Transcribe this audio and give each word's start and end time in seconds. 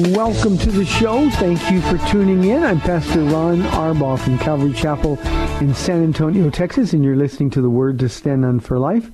Welcome 0.00 0.56
to 0.56 0.70
the 0.70 0.86
show. 0.86 1.28
Thank 1.28 1.70
you 1.70 1.82
for 1.82 1.98
tuning 2.08 2.42
in. 2.44 2.62
I'm 2.62 2.80
Pastor 2.80 3.22
Ron 3.22 3.60
Arbaugh 3.60 4.18
from 4.18 4.38
Calvary 4.38 4.72
Chapel 4.72 5.18
in 5.60 5.74
San 5.74 6.02
Antonio, 6.02 6.48
Texas, 6.48 6.94
and 6.94 7.04
you're 7.04 7.16
listening 7.16 7.50
to 7.50 7.60
the 7.60 7.68
Word 7.68 7.98
to 7.98 8.08
Stand 8.08 8.46
On 8.46 8.60
for 8.60 8.78
Life. 8.78 9.10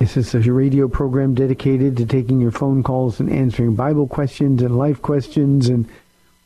This 0.00 0.16
is 0.16 0.34
a 0.34 0.40
radio 0.40 0.88
program 0.88 1.34
dedicated 1.34 1.96
to 1.98 2.04
taking 2.04 2.40
your 2.40 2.50
phone 2.50 2.82
calls 2.82 3.20
and 3.20 3.30
answering 3.30 3.76
Bible 3.76 4.08
questions 4.08 4.60
and 4.60 4.76
life 4.76 5.00
questions 5.02 5.68
and 5.68 5.88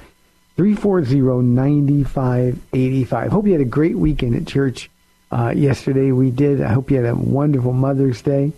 340-9585. 0.58 3.30
Hope 3.30 3.46
you 3.46 3.52
had 3.52 3.62
a 3.62 3.66
great 3.66 3.98
weekend 3.98 4.36
at 4.36 4.48
church 4.48 4.90
uh, 5.32 5.54
yesterday. 5.56 6.12
We 6.12 6.32
did. 6.32 6.62
I 6.62 6.72
hope 6.72 6.90
you 6.92 6.98
had 6.98 7.08
a 7.08 7.16
wonderful 7.16 7.74
Mother's 7.74 8.22
Day. 8.22 8.52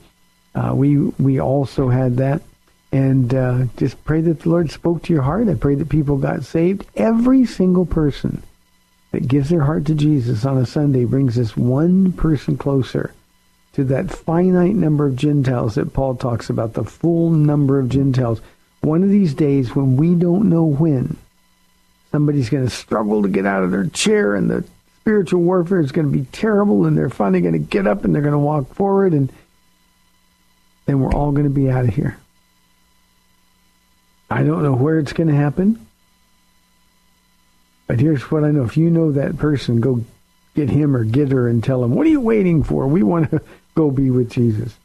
Uh, 0.53 0.73
we 0.75 0.97
we 0.97 1.39
also 1.39 1.87
had 1.89 2.17
that. 2.17 2.41
And 2.91 3.33
uh, 3.33 3.65
just 3.77 4.03
pray 4.05 4.21
that 4.21 4.41
the 4.41 4.49
Lord 4.49 4.69
spoke 4.71 5.01
to 5.03 5.13
your 5.13 5.23
heart. 5.23 5.49
I 5.49 5.55
pray 5.55 5.75
that 5.75 5.89
people 5.89 6.17
got 6.17 6.45
saved. 6.45 6.85
Every 6.95 7.45
single 7.45 7.85
person 7.85 8.41
that 9.15 9.29
gives 9.29 9.47
their 9.47 9.63
heart 9.63 9.85
to 9.85 9.95
Jesus 9.95 10.43
on 10.43 10.57
a 10.57 10.65
Sunday 10.65 11.05
brings 11.05 11.39
us 11.39 11.55
one 11.55 12.11
person 12.11 12.57
closer 12.57 13.13
to 13.71 13.85
that 13.85 14.11
finite 14.11 14.75
number 14.75 15.05
of 15.05 15.15
Gentiles 15.15 15.75
that 15.75 15.93
Paul 15.93 16.15
talks 16.15 16.49
about, 16.49 16.73
the 16.73 16.83
full 16.83 17.29
number 17.29 17.79
of 17.79 17.87
Gentiles. 17.87 18.41
One 18.81 19.03
of 19.03 19.09
these 19.09 19.33
days 19.33 19.73
when 19.73 19.95
we 19.95 20.15
don't 20.15 20.49
know 20.49 20.65
when, 20.65 21.15
somebody's 22.11 22.49
going 22.49 22.65
to 22.65 22.69
struggle 22.69 23.21
to 23.21 23.29
get 23.29 23.45
out 23.45 23.63
of 23.63 23.71
their 23.71 23.87
chair 23.87 24.35
and 24.35 24.49
the 24.49 24.65
spiritual 24.99 25.43
warfare 25.43 25.79
is 25.79 25.93
going 25.93 26.11
to 26.11 26.17
be 26.17 26.25
terrible 26.33 26.85
and 26.85 26.97
they're 26.97 27.09
finally 27.09 27.39
going 27.39 27.53
to 27.53 27.59
get 27.59 27.87
up 27.87 28.03
and 28.03 28.13
they're 28.13 28.21
going 28.21 28.33
to 28.33 28.37
walk 28.37 28.73
forward 28.73 29.13
and 29.13 29.31
then 30.87 30.99
we're 30.99 31.13
all 31.13 31.31
going 31.31 31.45
to 31.45 31.49
be 31.49 31.69
out 31.69 31.85
of 31.85 31.95
here. 31.95 32.17
I 34.29 34.43
don't 34.43 34.61
know 34.61 34.75
where 34.75 34.99
it's 34.99 35.13
going 35.13 35.29
to 35.29 35.35
happen. 35.35 35.87
But 37.87 37.99
here's 37.99 38.31
what 38.31 38.43
I 38.43 38.51
know. 38.51 38.63
If 38.63 38.77
you 38.77 38.89
know 38.89 39.11
that 39.11 39.37
person, 39.37 39.79
go 39.79 40.03
get 40.55 40.69
him 40.69 40.95
or 40.95 41.03
get 41.03 41.31
her 41.31 41.47
and 41.47 41.63
tell 41.63 41.83
him, 41.83 41.93
what 41.93 42.07
are 42.07 42.09
you 42.09 42.21
waiting 42.21 42.63
for? 42.63 42.87
We 42.87 43.03
want 43.03 43.31
to 43.31 43.41
go 43.75 43.91
be 43.91 44.09
with 44.09 44.31
Jesus. 44.31 44.75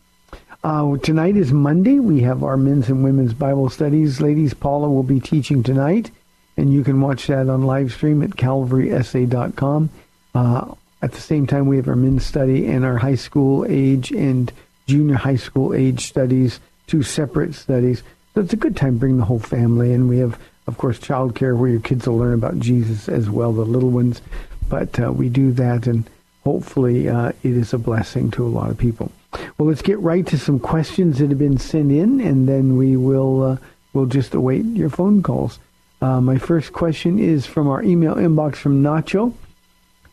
Uh, 0.63 0.97
tonight 0.99 1.37
is 1.37 1.53
Monday. 1.53 1.99
We 1.99 2.21
have 2.21 2.43
our 2.43 2.57
men's 2.57 2.89
and 2.89 3.03
women's 3.03 3.33
Bible 3.33 3.71
studies. 3.71 4.21
Ladies, 4.21 4.53
Paula 4.53 4.91
will 4.91 5.03
be 5.03 5.21
teaching 5.21 5.63
tonight, 5.63 6.11
and 6.59 6.73
you 6.73 6.85
can 6.85 7.01
watch 7.01 7.29
that 7.29 7.49
on 7.49 7.63
live 7.63 7.93
stream 7.93 8.23
at 8.23 8.31
calvarysa.com. 8.31 9.89
Uh, 10.35 10.75
at 11.01 11.13
the 11.13 11.21
same 11.21 11.47
time, 11.47 11.67
we 11.67 11.77
have 11.77 11.89
our 11.89 11.97
men's 11.97 12.27
study 12.27 12.67
and 12.67 12.85
our 12.85 12.99
high 12.99 13.15
school 13.15 13.65
age 13.67 14.11
and 14.11 14.53
junior 14.87 15.15
high 15.15 15.37
school 15.37 15.73
age 15.73 16.07
studies, 16.07 16.61
two 16.87 17.03
separate 17.03 17.55
studies. 17.55 18.03
So 18.35 18.43
it's 18.43 18.53
a 18.53 18.57
good 18.57 18.77
time 18.77 18.95
to 18.95 19.01
bring 19.01 19.17
the 19.17 19.25
whole 19.25 19.39
family, 19.39 19.95
and 19.95 20.11
we 20.11 20.19
have 20.19 20.39
of 20.71 20.79
course, 20.79 21.01
childcare 21.01 21.57
where 21.57 21.69
your 21.69 21.81
kids 21.81 22.07
will 22.07 22.17
learn 22.17 22.35
about 22.35 22.61
Jesus 22.61 23.09
as 23.09 23.29
well, 23.29 23.53
the 23.53 23.65
little 23.65 23.91
ones. 23.91 24.23
But 24.69 25.01
uh, 25.01 25.13
we 25.13 25.29
do 25.29 25.51
that, 25.53 25.89
and 25.89 26.09
hopefully 26.45 27.09
uh, 27.09 27.33
it 27.43 27.57
is 27.57 27.75
a 27.75 27.79
blessing 27.79 28.31
to 28.33 28.47
a 28.47 28.49
lot 28.49 28.71
of 28.71 28.79
people. 28.79 29.11
Well, 29.59 29.69
let's 29.69 29.83
get 29.83 29.99
right 29.99 30.25
to 30.29 30.39
some 30.39 30.61
questions 30.61 31.19
that 31.19 31.31
have 31.31 31.39
been 31.39 31.59
sent 31.59 31.91
in, 31.91 32.21
and 32.21 32.49
then 32.49 32.77
we 32.77 32.97
will 32.97 33.43
uh, 33.43 33.57
we'll 33.93 34.07
just 34.07 34.33
await 34.33 34.65
your 34.65 34.91
phone 34.91 35.25
calls. 35.25 35.59
Uh, 36.01 36.21
my 36.21 36.39
first 36.39 36.73
question 36.73 37.19
is 37.19 37.47
from 37.47 37.67
our 37.67 37.83
email 37.83 38.15
inbox 38.15 38.57
from 38.57 38.83
Nacho, 38.83 39.35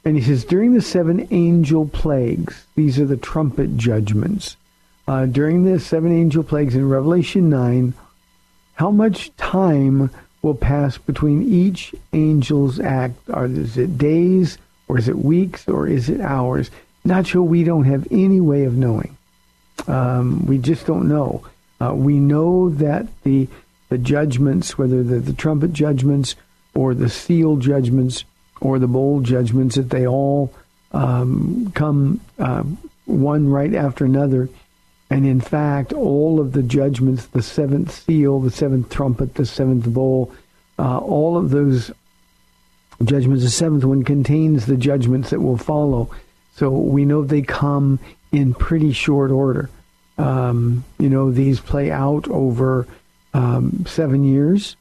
and 0.03 0.17
he 0.17 0.23
says, 0.23 0.44
during 0.44 0.73
the 0.73 0.81
seven 0.81 1.28
angel 1.31 1.88
plagues, 1.88 2.66
these 2.76 2.99
are 2.99 3.05
the 3.05 3.17
trumpet 3.17 3.78
judgments. 3.78 4.58
Uh, 5.08 5.26
during 5.26 5.64
the 5.64 5.79
seven 5.79 6.11
angel 6.11 6.43
plagues 6.43 6.76
in 6.76 6.90
Revelation 6.90 7.49
9, 7.49 7.93
how 8.76 8.91
much 8.91 9.35
time 9.37 10.09
will 10.41 10.55
pass 10.55 10.97
between 10.97 11.43
each 11.43 11.93
angel's 12.13 12.79
act? 12.79 13.17
Are 13.29 13.45
is 13.45 13.78
it 13.78 13.97
days 13.97 14.57
or 14.87 14.97
is 14.97 15.07
it 15.07 15.17
weeks 15.17 15.67
or 15.67 15.87
is 15.87 16.09
it 16.09 16.22
hours? 16.22 16.72
Not 17.03 17.28
sure. 17.28 17.43
We 17.43 17.63
don't 17.63 17.85
have 17.85 18.07
any 18.11 18.41
way 18.41 18.66
of 18.66 18.75
knowing. 18.75 19.17
Um, 19.87 20.45
we 20.45 20.57
just 20.57 20.85
don't 20.85 21.07
know. 21.07 21.45
Uh, 21.79 21.93
we 21.93 22.19
know 22.19 22.69
that 22.69 23.07
the 23.23 23.47
the 23.89 23.97
judgments, 23.97 24.78
whether 24.78 25.01
they're 25.03 25.19
the 25.19 25.34
trumpet 25.34 25.72
judgments 25.72 26.35
or 26.75 26.93
the 26.93 27.09
seal 27.09 27.55
judgments 27.55 28.25
or 28.59 28.79
the 28.79 28.87
bowl 28.87 29.22
judgments, 29.22 29.75
that 29.75 29.89
they 29.89 30.05
all 30.05 30.53
um, 30.91 31.72
come 31.73 32.19
uh, 32.39 32.63
one 33.05 33.49
right 33.49 33.73
after 33.73 34.03
another. 34.03 34.49
And 35.09 35.26
in 35.26 35.40
fact, 35.40 35.94
all 35.94 36.40
of 36.40 36.52
the 36.52 36.64
judgments, 36.64 37.28
the 37.28 37.42
seventh 37.42 37.92
seal, 37.92 38.40
the 38.40 38.52
seventh 38.52 38.90
trumpet, 38.90 39.36
the 39.36 39.46
seventh 39.46 39.86
bowl, 39.86 40.32
uh, 40.78 41.00
all 41.00 41.38
of 41.38 41.50
those 41.50 41.92
judgments, 43.04 43.44
the 43.44 43.50
seventh 43.50 43.86
one 43.86 44.04
contains 44.04 44.66
the 44.66 44.76
judgments 44.76 45.30
that 45.30 45.40
will 45.40 45.58
follow. 45.58 46.09
So 46.56 46.72
we 46.72 47.06
know 47.06 47.24
they 47.24 47.42
come 47.42 48.00
in 48.32 48.54
pretty 48.54 48.92
short 48.92 49.32
order. 49.32 49.70
Um, 50.18 50.84
you 51.00 51.09
know, 51.09 51.32
these 51.32 51.59
play 51.59 51.92
out 51.92 52.28
over 52.28 52.88
um, 53.34 53.86
seven 53.88 54.24
years, 54.24 54.76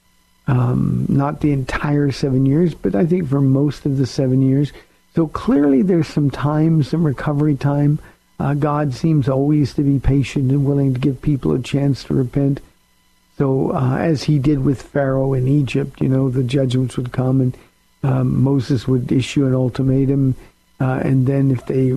um, 0.46 1.06
not 1.08 1.40
the 1.40 1.52
entire 1.52 2.11
seven 2.11 2.46
years, 2.46 2.75
but 2.75 2.94
I 2.94 3.05
think 3.05 3.28
for 3.28 3.40
most 3.40 3.84
of 3.84 3.99
the 3.99 4.06
seven 4.06 4.40
years. 4.43 4.73
So 5.14 5.26
clearly 5.26 5.82
there's 5.82 6.08
some 6.08 6.31
time, 6.31 6.82
some 6.82 7.05
recovery 7.05 7.56
time. 7.56 7.99
Uh, 8.38 8.54
God 8.54 8.94
seems 8.94 9.28
always 9.28 9.74
to 9.74 9.82
be 9.82 9.98
patient 9.98 10.50
and 10.50 10.66
willing 10.66 10.94
to 10.94 11.00
give 11.00 11.22
people 11.22 11.52
a 11.52 11.62
chance 11.62 12.04
to 12.04 12.14
repent. 12.14 12.60
So 13.38 13.72
uh, 13.72 13.96
as 13.98 14.24
he 14.24 14.38
did 14.38 14.64
with 14.64 14.82
Pharaoh 14.82 15.34
in 15.34 15.48
Egypt, 15.48 16.00
you 16.00 16.08
know, 16.08 16.30
the 16.30 16.42
judgments 16.42 16.96
would 16.96 17.12
come 17.12 17.40
and 17.40 17.56
um, 18.02 18.42
Moses 18.42 18.86
would 18.86 19.10
issue 19.10 19.46
an 19.46 19.54
ultimatum. 19.54 20.34
Uh, 20.80 21.00
and 21.02 21.26
then 21.26 21.50
if 21.50 21.66
they 21.66 21.92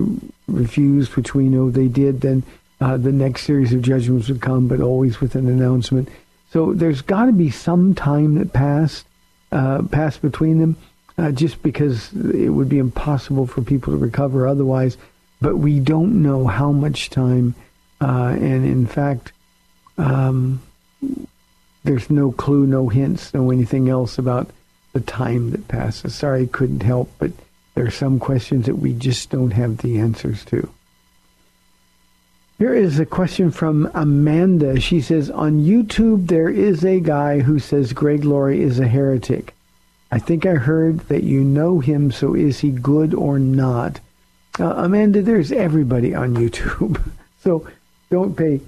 refused, 0.48 1.16
which 1.16 1.34
we 1.34 1.48
know 1.48 1.70
they 1.70 1.88
did, 1.88 2.20
then 2.22 2.42
uh, 2.80 2.96
the 2.96 3.12
next 3.12 3.42
series 3.42 3.72
of 3.72 3.82
judgments 3.82 4.28
would 4.28 4.40
come, 4.40 4.68
but 4.68 4.80
always 4.80 5.20
with 5.20 5.34
an 5.34 5.48
announcement. 5.48 6.08
So 6.50 6.72
there's 6.72 7.02
got 7.02 7.26
to 7.26 7.32
be 7.32 7.50
some 7.50 7.94
time 7.94 8.34
that 8.36 8.52
passed, 8.52 9.06
uh, 9.52 9.82
passed 9.82 10.22
between 10.22 10.58
them, 10.58 10.76
uh, 11.18 11.30
just 11.30 11.62
because 11.62 12.12
it 12.12 12.48
would 12.48 12.68
be 12.68 12.78
impossible 12.78 13.46
for 13.46 13.60
people 13.62 13.92
to 13.92 13.98
recover 13.98 14.46
otherwise. 14.46 14.96
But 15.40 15.56
we 15.56 15.80
don't 15.80 16.22
know 16.22 16.46
how 16.46 16.70
much 16.72 17.10
time, 17.10 17.54
uh, 18.00 18.36
and 18.38 18.64
in 18.64 18.86
fact, 18.86 19.32
um, 19.96 20.60
there's 21.84 22.10
no 22.10 22.30
clue, 22.32 22.66
no 22.66 22.88
hints, 22.88 23.32
no 23.32 23.50
anything 23.50 23.88
else 23.88 24.18
about 24.18 24.50
the 24.92 25.00
time 25.00 25.50
that 25.50 25.68
passes. 25.68 26.14
Sorry, 26.14 26.42
I 26.42 26.46
couldn't 26.46 26.82
help, 26.82 27.10
but 27.18 27.32
there 27.74 27.86
are 27.86 27.90
some 27.90 28.18
questions 28.18 28.66
that 28.66 28.76
we 28.76 28.92
just 28.92 29.30
don't 29.30 29.52
have 29.52 29.78
the 29.78 29.98
answers 29.98 30.44
to. 30.46 30.68
Here 32.58 32.74
is 32.74 32.98
a 32.98 33.06
question 33.06 33.50
from 33.50 33.90
Amanda. 33.94 34.78
She 34.80 35.00
says, 35.00 35.30
On 35.30 35.64
YouTube, 35.64 36.26
there 36.26 36.50
is 36.50 36.84
a 36.84 37.00
guy 37.00 37.40
who 37.40 37.58
says 37.58 37.94
Greg 37.94 38.24
Laurie 38.24 38.60
is 38.60 38.78
a 38.78 38.86
heretic. 38.86 39.54
I 40.12 40.18
think 40.18 40.44
I 40.44 40.56
heard 40.56 41.00
that 41.08 41.22
you 41.22 41.42
know 41.42 41.78
him, 41.78 42.12
so 42.12 42.34
is 42.34 42.60
he 42.60 42.70
good 42.70 43.14
or 43.14 43.38
not? 43.38 44.00
Uh, 44.58 44.74
Amanda, 44.76 45.22
there's 45.22 45.52
everybody 45.52 46.14
on 46.14 46.34
YouTube. 46.34 47.00
so 47.42 47.66
don't 48.10 48.36
pay 48.36 48.60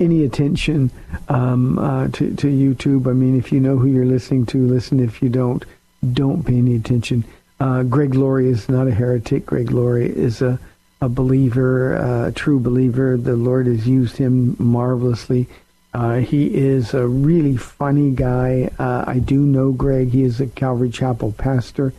any 0.00 0.24
attention 0.24 0.90
um, 1.28 1.78
uh, 1.78 2.08
to, 2.08 2.34
to 2.36 2.46
YouTube. 2.46 3.08
I 3.08 3.12
mean, 3.12 3.38
if 3.38 3.52
you 3.52 3.60
know 3.60 3.76
who 3.76 3.86
you're 3.88 4.04
listening 4.04 4.46
to, 4.46 4.66
listen. 4.66 5.00
If 5.00 5.22
you 5.22 5.28
don't, 5.28 5.64
don't 6.12 6.44
pay 6.44 6.58
any 6.58 6.76
attention. 6.76 7.24
Uh, 7.60 7.82
Greg 7.82 8.14
Laurie 8.14 8.48
is 8.48 8.68
not 8.68 8.88
a 8.88 8.90
heretic. 8.90 9.46
Greg 9.46 9.70
Laurie 9.70 10.10
is 10.10 10.42
a, 10.42 10.58
a 11.00 11.08
believer, 11.08 11.94
a 12.26 12.32
true 12.32 12.58
believer. 12.58 13.16
The 13.16 13.36
Lord 13.36 13.66
has 13.66 13.86
used 13.86 14.16
him 14.16 14.56
marvelously. 14.58 15.48
Uh, 15.92 16.16
he 16.16 16.52
is 16.52 16.92
a 16.92 17.06
really 17.06 17.56
funny 17.56 18.10
guy. 18.10 18.68
Uh, 18.78 19.04
I 19.06 19.20
do 19.20 19.38
know 19.38 19.70
Greg. 19.70 20.10
He 20.10 20.24
is 20.24 20.40
a 20.40 20.46
Calvary 20.46 20.90
Chapel 20.90 21.32
pastor. 21.32 21.92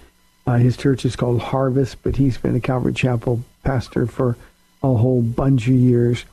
Uh, 0.47 0.57
his 0.57 0.77
church 0.77 1.05
is 1.05 1.15
called 1.15 1.41
Harvest, 1.41 1.97
but 2.03 2.15
he's 2.15 2.37
been 2.37 2.55
a 2.55 2.59
Calvary 2.59 2.93
Chapel 2.93 3.43
pastor 3.63 4.05
for 4.05 4.37
a 4.83 4.93
whole 4.93 5.21
bunch 5.21 5.67
of 5.67 5.73
years. 5.73 6.25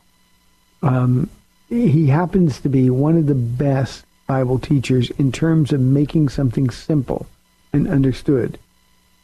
Um, 0.82 1.30
he 1.68 2.08
happens 2.08 2.60
to 2.60 2.68
be 2.68 2.90
one 2.90 3.16
of 3.16 3.26
the 3.26 3.34
best 3.34 4.04
Bible 4.26 4.58
teachers 4.58 5.10
in 5.12 5.32
terms 5.32 5.72
of 5.72 5.80
making 5.80 6.28
something 6.28 6.68
simple 6.68 7.26
and 7.72 7.88
understood. 7.88 8.58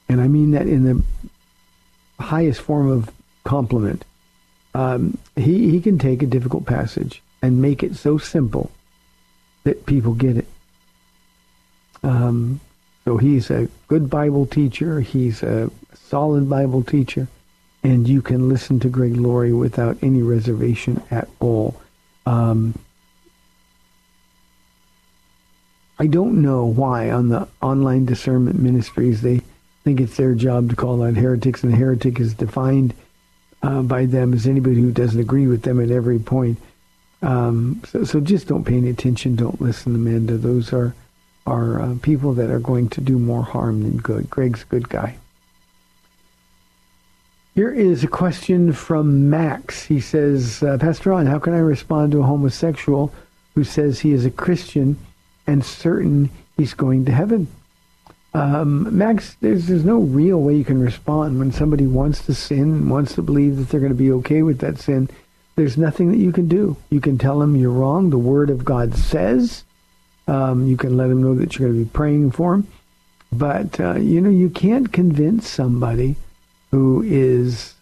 And 0.09 0.21
I 0.21 0.29
mean 0.29 0.53
that 0.53 0.67
in 0.67 0.85
the 0.85 1.03
highest 2.23 2.63
form 2.63 2.91
of 2.91 3.11
compliment. 3.45 4.05
Um, 4.75 5.19
he, 5.37 5.71
he 5.71 5.81
can 5.81 5.99
take 5.99 6.23
a 6.23 6.27
difficult 6.27 6.65
passage 6.65 7.23
and 7.43 7.61
make 7.61 7.83
it 7.83 7.97
so 7.97 8.19
simple 8.19 8.71
that 9.65 9.87
people 9.87 10.15
get 10.15 10.39
it. 10.39 10.47
Um, 12.03 12.61
so 13.09 13.17
he's 13.17 13.49
a 13.51 13.67
good 13.87 14.11
Bible 14.11 14.45
teacher. 14.45 15.01
He's 15.01 15.43
a 15.43 15.71
solid 15.95 16.51
Bible 16.51 16.83
teacher. 16.83 17.27
And 17.83 18.07
you 18.07 18.21
can 18.21 18.51
listen 18.51 18.81
to 18.81 18.91
Greg 18.91 19.17
Laurie 19.17 19.55
without 19.55 19.97
any 20.03 20.21
reservation 20.21 21.03
at 21.11 21.27
all. 21.41 21.81
Um, 22.27 22.79
I 25.99 26.07
don't 26.07 26.43
know 26.43 26.67
why 26.67 27.11
on 27.11 27.31
the 27.31 27.49
online 27.63 28.05
discernment 28.05 28.59
ministries 28.59 29.23
they 29.23 29.41
think 29.85 30.03
it's 30.03 30.19
their 30.19 30.35
job 30.35 30.69
to 30.69 30.77
call 30.77 31.03
out 31.03 31.15
heretics, 31.15 31.63
and 31.63 31.75
heretic 31.75 32.21
is 32.21 32.35
defined 32.35 32.93
uh, 33.63 33.81
by 33.81 34.05
them 34.05 34.35
as 34.35 34.47
anybody 34.47 34.83
who 34.83 34.93
doesn't 34.93 35.19
agree 35.19 35.47
with 35.47 35.63
them 35.63 35.81
at 35.81 35.91
every 35.91 36.19
point. 36.19 36.59
Um, 37.23 37.81
so, 37.89 38.05
so 38.05 38.21
just 38.21 38.49
don't 38.49 38.65
pay 38.65 38.77
any 38.77 38.91
attention. 38.91 39.35
Don't 39.35 39.63
listen, 39.63 39.95
Amanda. 39.95 40.37
Those 40.37 40.75
are 40.75 40.95
are 41.49 41.81
uh, 41.81 41.95
people 42.03 42.35
that 42.35 42.51
are 42.51 42.61
going 42.61 42.89
to 42.91 43.01
do 43.01 43.19
more 43.19 43.43
harm 43.43 43.83
than 43.83 43.97
good. 43.97 44.29
Greg's 44.29 44.63
a 44.63 44.67
good 44.67 44.89
guy. 44.89 45.17
Here 47.55 47.73
is 47.73 48.05
a 48.05 48.09
question 48.09 48.73
from 48.73 49.31
Max. 49.31 49.83
He 49.83 49.99
says, 50.01 50.63
uh, 50.63 50.79
Pastor 50.79 51.11
Ron, 51.11 51.27
how 51.27 51.39
can 51.39 51.55
I 51.55 51.59
respond 51.59 52.13
to 52.13 52.21
a 52.21 52.27
homosexual 52.27 53.13
who 53.55 53.65
says 53.65 53.99
he 53.99 54.13
is 54.13 54.25
a 54.25 54.31
Christian 54.31 54.97
and 55.47 55.65
certain 55.65 56.31
he's 56.57 56.75
going 56.75 57.07
to 57.07 57.13
heaven? 57.13 57.49
Um, 58.35 58.97
Max, 58.97 59.35
there's, 59.41 59.67
there's 59.67 59.85
no 59.85 59.99
real 59.99 60.41
way 60.41 60.55
you 60.55 60.65
can 60.65 60.81
respond 60.81 61.39
when 61.39 61.51
somebody 61.51 61.87
wants 61.87 62.25
to 62.27 62.35
sin 62.35 62.89
wants 62.89 63.15
to 63.15 63.23
believe 63.23 63.57
that 63.57 63.71
they're 63.71 63.81
going 63.81 63.91
to 63.91 63.99
be 63.99 64.13
okay 64.13 64.43
with 64.43 64.59
that 64.59 64.79
sin. 64.79 65.09
There's 65.57 65.79
nothing 65.79 66.13
that 66.13 66.19
you 66.19 66.31
can 66.31 66.47
do. 66.47 66.77
You 66.91 67.01
can 67.01 67.19
tell 67.19 67.41
them 67.41 67.57
you're 67.57 67.73
wrong. 67.73 68.11
The 68.11 68.19
Word 68.19 68.51
of 68.51 68.65
God 68.65 68.95
says. 68.95 69.65
Um, 70.29 70.67
you 70.67 70.77
can 70.77 70.97
let 70.97 71.09
them 71.09 71.23
know 71.23 71.35
that 71.35 71.59
you're 71.59 71.69
going 71.69 71.81
to 71.81 71.85
be 71.85 71.91
praying 71.91 72.31
for 72.31 72.53
them. 72.53 72.69
But, 73.33 73.81
uh, 73.81 73.95
you 73.95 74.21
know, 74.21 74.31
you 74.31 74.51
can't 74.51 74.93
convince 74.93 75.49
somebody 75.49 76.17
who 76.71 77.03
is 77.03 77.75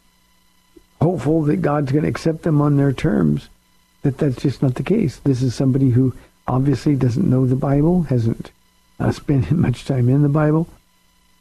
hopeful 1.00 1.42
that 1.42 1.56
God's 1.56 1.92
going 1.92 2.04
to 2.04 2.08
accept 2.08 2.42
them 2.42 2.60
on 2.60 2.76
their 2.76 2.92
terms, 2.92 3.48
that 4.02 4.18
that's 4.18 4.42
just 4.42 4.62
not 4.62 4.76
the 4.76 4.82
case. 4.82 5.18
This 5.18 5.42
is 5.42 5.54
somebody 5.54 5.90
who 5.90 6.14
obviously 6.48 6.96
doesn't 6.96 7.28
know 7.28 7.46
the 7.46 7.56
Bible, 7.56 8.02
hasn't 8.04 8.50
uh, 8.98 9.12
spent 9.12 9.50
much 9.52 9.84
time 9.84 10.08
in 10.08 10.22
the 10.22 10.28
Bible, 10.28 10.68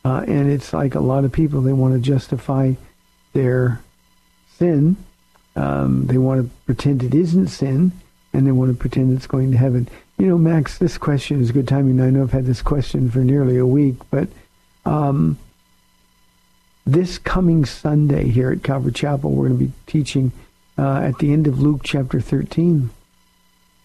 uh, 0.03 0.23
and 0.27 0.51
it's 0.51 0.73
like 0.73 0.95
a 0.95 0.99
lot 0.99 1.25
of 1.25 1.31
people, 1.31 1.61
they 1.61 1.73
want 1.73 1.93
to 1.93 1.99
justify 1.99 2.73
their 3.33 3.81
sin. 4.57 4.97
Um, 5.55 6.05
they 6.05 6.17
want 6.17 6.43
to 6.43 6.55
pretend 6.65 7.01
it 7.01 7.15
isn't 7.15 7.47
sin, 7.47 7.91
and 8.33 8.45
they 8.45 8.51
want 8.51 8.71
to 8.71 8.77
pretend 8.77 9.15
it's 9.15 9.27
going 9.27 9.51
to 9.51 9.57
heaven. 9.57 9.87
You 10.17 10.27
know, 10.27 10.37
Max, 10.37 10.77
this 10.77 10.97
question 10.97 11.41
is 11.41 11.51
good 11.51 11.67
timing. 11.67 11.99
I 11.99 12.09
know 12.09 12.23
I've 12.23 12.31
had 12.31 12.45
this 12.45 12.61
question 12.61 13.09
for 13.09 13.19
nearly 13.19 13.57
a 13.57 13.65
week, 13.65 13.95
but 14.09 14.29
um, 14.85 15.37
this 16.85 17.17
coming 17.17 17.65
Sunday 17.65 18.29
here 18.29 18.51
at 18.51 18.63
Calvary 18.63 18.93
Chapel, 18.93 19.31
we're 19.31 19.49
going 19.49 19.59
to 19.59 19.65
be 19.65 19.73
teaching 19.87 20.31
uh, 20.77 20.99
at 20.99 21.17
the 21.19 21.33
end 21.33 21.47
of 21.47 21.59
Luke 21.59 21.81
chapter 21.83 22.21
13 22.21 22.91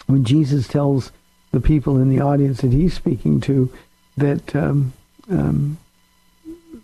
when 0.06 0.24
Jesus 0.24 0.68
tells 0.68 1.10
the 1.50 1.60
people 1.60 1.96
in 1.96 2.10
the 2.10 2.20
audience 2.20 2.60
that 2.60 2.72
he's 2.72 2.94
speaking 2.94 3.40
to 3.40 3.72
that 4.16 4.54
um, 4.54 4.92
um, 5.28 5.78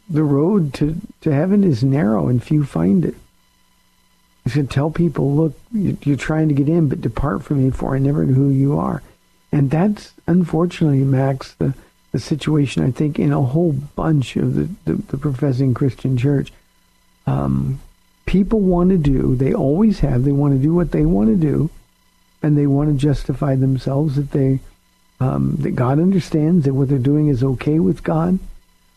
the 0.08 0.24
road 0.24 0.74
to, 0.74 0.96
to 1.20 1.32
heaven 1.32 1.62
is 1.62 1.84
narrow 1.84 2.28
and 2.28 2.42
few 2.42 2.64
find 2.64 3.04
it. 3.04 3.14
He 4.44 4.50
said, 4.50 4.70
tell 4.70 4.90
people, 4.90 5.34
look, 5.34 5.58
you're 5.72 6.16
trying 6.16 6.48
to 6.48 6.54
get 6.54 6.68
in, 6.68 6.88
but 6.88 7.00
depart 7.00 7.42
from 7.42 7.64
me, 7.64 7.70
for 7.70 7.94
I 7.94 7.98
never 7.98 8.24
knew 8.24 8.34
who 8.34 8.48
you 8.50 8.78
are. 8.78 9.02
And 9.52 9.70
that's, 9.70 10.12
unfortunately, 10.26 11.04
Max, 11.04 11.54
the 11.54 11.74
the 12.16 12.20
situation, 12.22 12.82
I 12.82 12.90
think, 12.90 13.18
in 13.18 13.30
a 13.30 13.42
whole 13.42 13.72
bunch 13.72 14.36
of 14.36 14.54
the, 14.54 14.70
the, 14.86 14.94
the 15.02 15.18
professing 15.18 15.74
Christian 15.74 16.16
church. 16.16 16.50
Um, 17.26 17.78
people 18.24 18.60
want 18.60 18.88
to 18.88 18.96
do, 18.96 19.36
they 19.36 19.52
always 19.52 20.00
have, 20.00 20.24
they 20.24 20.32
want 20.32 20.54
to 20.54 20.58
do 20.58 20.72
what 20.72 20.92
they 20.92 21.04
want 21.04 21.28
to 21.28 21.36
do, 21.36 21.68
and 22.42 22.56
they 22.56 22.66
want 22.66 22.90
to 22.90 22.96
justify 22.96 23.54
themselves 23.54 24.16
that 24.16 24.30
they, 24.30 24.60
um, 25.20 25.56
that 25.60 25.72
God 25.72 25.98
understands 25.98 26.64
that 26.64 26.72
what 26.72 26.88
they're 26.88 26.98
doing 26.98 27.28
is 27.28 27.44
okay 27.44 27.78
with 27.80 28.02
God. 28.02 28.38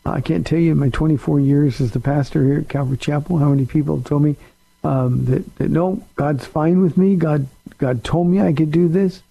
I 0.06 0.22
can't 0.22 0.46
tell 0.46 0.58
you 0.58 0.72
in 0.72 0.78
my 0.78 0.88
24 0.88 1.40
years 1.40 1.78
as 1.80 1.92
the 1.92 2.00
pastor 2.00 2.42
here 2.42 2.60
at 2.60 2.70
Calvary 2.70 2.96
Chapel 2.96 3.36
how 3.36 3.50
many 3.50 3.66
people 3.66 3.96
have 3.96 4.06
told 4.06 4.22
me 4.22 4.36
um, 4.82 5.26
that, 5.26 5.56
that 5.56 5.70
no, 5.70 6.02
God's 6.16 6.46
fine 6.46 6.80
with 6.80 6.96
me. 6.96 7.16
God, 7.16 7.48
God 7.76 8.02
told 8.02 8.28
me 8.28 8.40
I 8.40 8.54
could 8.54 8.70
do 8.70 8.88
this. 8.88 9.22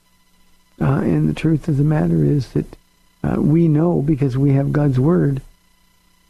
Uh, 0.81 1.01
and 1.01 1.27
the 1.27 1.33
truth 1.33 1.67
of 1.67 1.77
the 1.77 1.83
matter 1.83 2.23
is 2.23 2.53
that 2.53 2.77
uh, 3.23 3.41
we 3.41 3.67
know 3.67 4.01
because 4.01 4.37
we 4.37 4.53
have 4.53 4.71
God's 4.71 4.99
word 4.99 5.41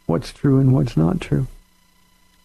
what's 0.06 0.32
true 0.32 0.58
and 0.58 0.74
what's 0.74 0.96
not 0.96 1.20
true. 1.20 1.46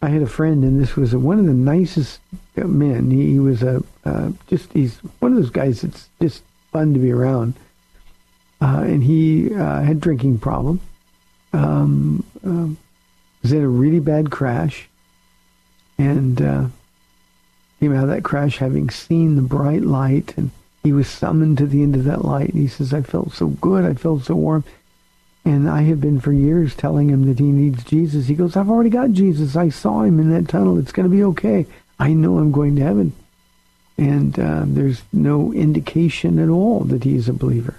I 0.00 0.08
had 0.10 0.22
a 0.22 0.26
friend, 0.26 0.62
and 0.62 0.80
this 0.80 0.94
was 0.94 1.12
a, 1.12 1.18
one 1.18 1.40
of 1.40 1.46
the 1.46 1.52
nicest 1.52 2.20
men. 2.54 3.10
He, 3.10 3.32
he 3.32 3.38
was 3.40 3.62
a 3.62 3.82
uh, 4.04 4.30
just 4.46 4.72
he's 4.72 4.98
one 5.18 5.32
of 5.32 5.38
those 5.38 5.50
guys 5.50 5.80
that's 5.80 6.08
just 6.22 6.42
fun 6.70 6.94
to 6.94 7.00
be 7.00 7.10
around. 7.10 7.54
Uh, 8.60 8.84
and 8.84 9.02
he 9.02 9.52
uh, 9.52 9.82
had 9.82 10.00
drinking 10.00 10.38
problem. 10.38 10.80
Um, 11.52 12.24
um, 12.44 12.76
was 13.42 13.52
in 13.52 13.62
a 13.62 13.68
really 13.68 14.00
bad 14.00 14.30
crash, 14.30 14.88
and 15.98 16.40
uh, 16.40 16.66
came 17.80 17.94
out 17.94 18.04
of 18.04 18.10
that 18.10 18.22
crash 18.22 18.58
having 18.58 18.90
seen 18.90 19.36
the 19.36 19.42
bright 19.42 19.82
light, 19.82 20.34
and 20.36 20.50
he 20.86 20.92
was 20.92 21.08
summoned 21.08 21.58
to 21.58 21.66
the 21.66 21.82
end 21.82 21.96
of 21.96 22.04
that 22.04 22.24
light. 22.24 22.50
And 22.50 22.62
he 22.62 22.68
says, 22.68 22.94
"I 22.94 23.02
felt 23.02 23.32
so 23.32 23.48
good. 23.48 23.84
I 23.84 23.94
felt 23.94 24.24
so 24.24 24.36
warm." 24.36 24.64
And 25.46 25.68
I 25.68 25.82
have 25.82 26.00
been 26.00 26.18
for 26.18 26.32
years 26.32 26.74
telling 26.74 27.08
him 27.08 27.26
that 27.26 27.38
he 27.38 27.52
needs 27.52 27.84
Jesus. 27.84 28.26
He 28.26 28.34
goes, 28.34 28.56
I've 28.56 28.68
already 28.68 28.90
got 28.90 29.12
Jesus. 29.12 29.54
I 29.54 29.68
saw 29.68 30.02
him 30.02 30.18
in 30.18 30.30
that 30.30 30.48
tunnel. 30.48 30.76
It's 30.76 30.90
going 30.90 31.08
to 31.08 31.16
be 31.16 31.22
okay. 31.22 31.66
I 32.00 32.12
know 32.12 32.38
I'm 32.38 32.50
going 32.50 32.74
to 32.76 32.82
heaven. 32.82 33.12
And 33.96 34.36
uh, 34.40 34.64
there's 34.66 35.02
no 35.12 35.52
indication 35.52 36.40
at 36.40 36.48
all 36.48 36.80
that 36.80 37.04
he's 37.04 37.28
a 37.28 37.32
believer. 37.32 37.78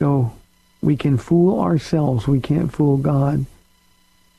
So 0.00 0.32
we 0.82 0.96
can 0.96 1.18
fool 1.18 1.60
ourselves. 1.60 2.26
We 2.26 2.40
can't 2.40 2.72
fool 2.72 2.96
God. 2.96 3.46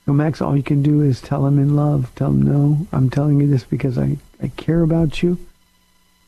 So 0.05 0.11
Max, 0.11 0.41
all 0.41 0.57
you 0.57 0.63
can 0.63 0.83
do 0.83 1.01
is 1.01 1.21
tell 1.21 1.47
him 1.47 1.59
in 1.59 1.77
love. 1.77 2.11
Tell 2.15 2.31
him, 2.31 2.41
no, 2.41 2.87
I'm 2.91 3.09
telling 3.09 3.39
you 3.39 3.47
this 3.47 3.63
because 3.63 3.97
I, 3.97 4.17
I 4.43 4.49
care 4.49 4.81
about 4.81 5.23
you. 5.23 5.37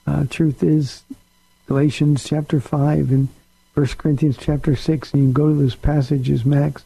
Uh, 0.05 0.25
truth 0.29 0.63
is, 0.63 1.03
Galatians 1.67 2.23
chapter 2.23 2.59
5 2.59 3.11
and 3.11 3.29
1 3.73 3.87
Corinthians 3.97 4.37
chapter 4.39 4.75
6, 4.75 5.13
and 5.13 5.23
you 5.23 5.31
go 5.31 5.49
to 5.49 5.55
those 5.55 5.75
passages, 5.75 6.45
Max. 6.45 6.83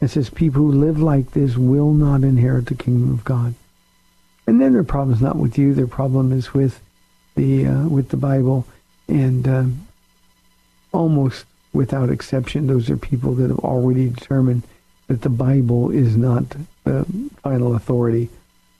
It 0.00 0.08
says, 0.08 0.30
people 0.30 0.62
who 0.62 0.72
live 0.72 1.00
like 1.00 1.32
this 1.32 1.56
will 1.56 1.92
not 1.92 2.24
inherit 2.24 2.66
the 2.66 2.74
kingdom 2.74 3.12
of 3.12 3.24
God. 3.24 3.54
And 4.46 4.60
then 4.60 4.72
their 4.72 4.82
problem 4.82 5.14
is 5.14 5.22
not 5.22 5.36
with 5.36 5.58
you. 5.58 5.74
Their 5.74 5.86
problem 5.86 6.32
is 6.32 6.52
with 6.52 6.80
the 7.36 7.66
uh, 7.66 7.86
with 7.86 8.08
the 8.08 8.16
Bible. 8.16 8.66
And 9.06 9.46
uh, 9.46 9.64
almost 10.92 11.44
without 11.72 12.10
exception, 12.10 12.66
those 12.66 12.90
are 12.90 12.96
people 12.96 13.34
that 13.34 13.50
have 13.50 13.60
already 13.60 14.08
determined 14.08 14.64
that 15.06 15.22
the 15.22 15.28
Bible 15.28 15.90
is 15.90 16.16
not 16.16 16.56
the 16.82 17.04
final 17.42 17.76
authority 17.76 18.28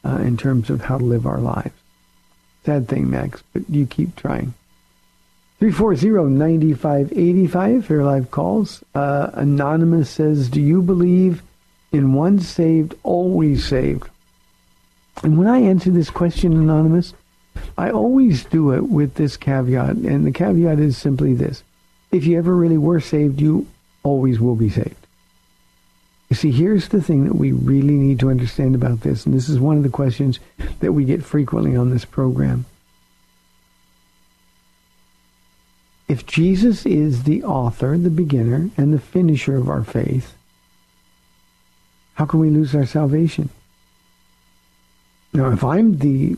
uh, 0.04 0.16
in 0.22 0.36
terms 0.36 0.70
of 0.70 0.80
how 0.82 0.98
to 0.98 1.04
live 1.04 1.26
our 1.26 1.38
lives. 1.38 1.79
Sad 2.64 2.88
thing, 2.88 3.10
Max, 3.10 3.42
but 3.52 3.68
you 3.68 3.86
keep 3.86 4.16
trying. 4.16 4.54
340-9585 5.60 7.84
for 7.84 8.02
live 8.02 8.30
calls. 8.30 8.82
Uh, 8.94 9.30
Anonymous 9.34 10.08
says, 10.08 10.48
do 10.48 10.60
you 10.60 10.80
believe 10.80 11.42
in 11.92 12.14
once 12.14 12.48
saved, 12.48 12.94
always 13.02 13.66
saved? 13.66 14.08
And 15.22 15.36
when 15.36 15.48
I 15.48 15.60
answer 15.60 15.90
this 15.90 16.08
question, 16.08 16.54
Anonymous, 16.54 17.12
I 17.76 17.90
always 17.90 18.44
do 18.44 18.72
it 18.72 18.88
with 18.88 19.14
this 19.14 19.36
caveat. 19.36 19.96
And 19.96 20.26
the 20.26 20.32
caveat 20.32 20.78
is 20.78 20.96
simply 20.96 21.34
this. 21.34 21.62
If 22.10 22.24
you 22.24 22.38
ever 22.38 22.54
really 22.54 22.78
were 22.78 23.00
saved, 23.00 23.38
you 23.40 23.66
always 24.02 24.40
will 24.40 24.56
be 24.56 24.70
saved. 24.70 24.99
You 26.30 26.36
see, 26.36 26.52
here's 26.52 26.88
the 26.88 27.02
thing 27.02 27.24
that 27.24 27.34
we 27.34 27.50
really 27.50 27.94
need 27.94 28.20
to 28.20 28.30
understand 28.30 28.76
about 28.76 29.00
this. 29.00 29.26
And 29.26 29.34
this 29.34 29.48
is 29.48 29.58
one 29.58 29.76
of 29.76 29.82
the 29.82 29.88
questions 29.88 30.38
that 30.78 30.92
we 30.92 31.04
get 31.04 31.24
frequently 31.24 31.76
on 31.76 31.90
this 31.90 32.04
program. 32.04 32.66
If 36.08 36.26
Jesus 36.26 36.86
is 36.86 37.24
the 37.24 37.42
author, 37.42 37.98
the 37.98 38.10
beginner, 38.10 38.70
and 38.76 38.94
the 38.94 39.00
finisher 39.00 39.56
of 39.56 39.68
our 39.68 39.82
faith, 39.82 40.34
how 42.14 42.26
can 42.26 42.40
we 42.40 42.50
lose 42.50 42.74
our 42.74 42.86
salvation? 42.86 43.50
Now, 45.32 45.50
if 45.50 45.64
I'm 45.64 45.98
the 45.98 46.36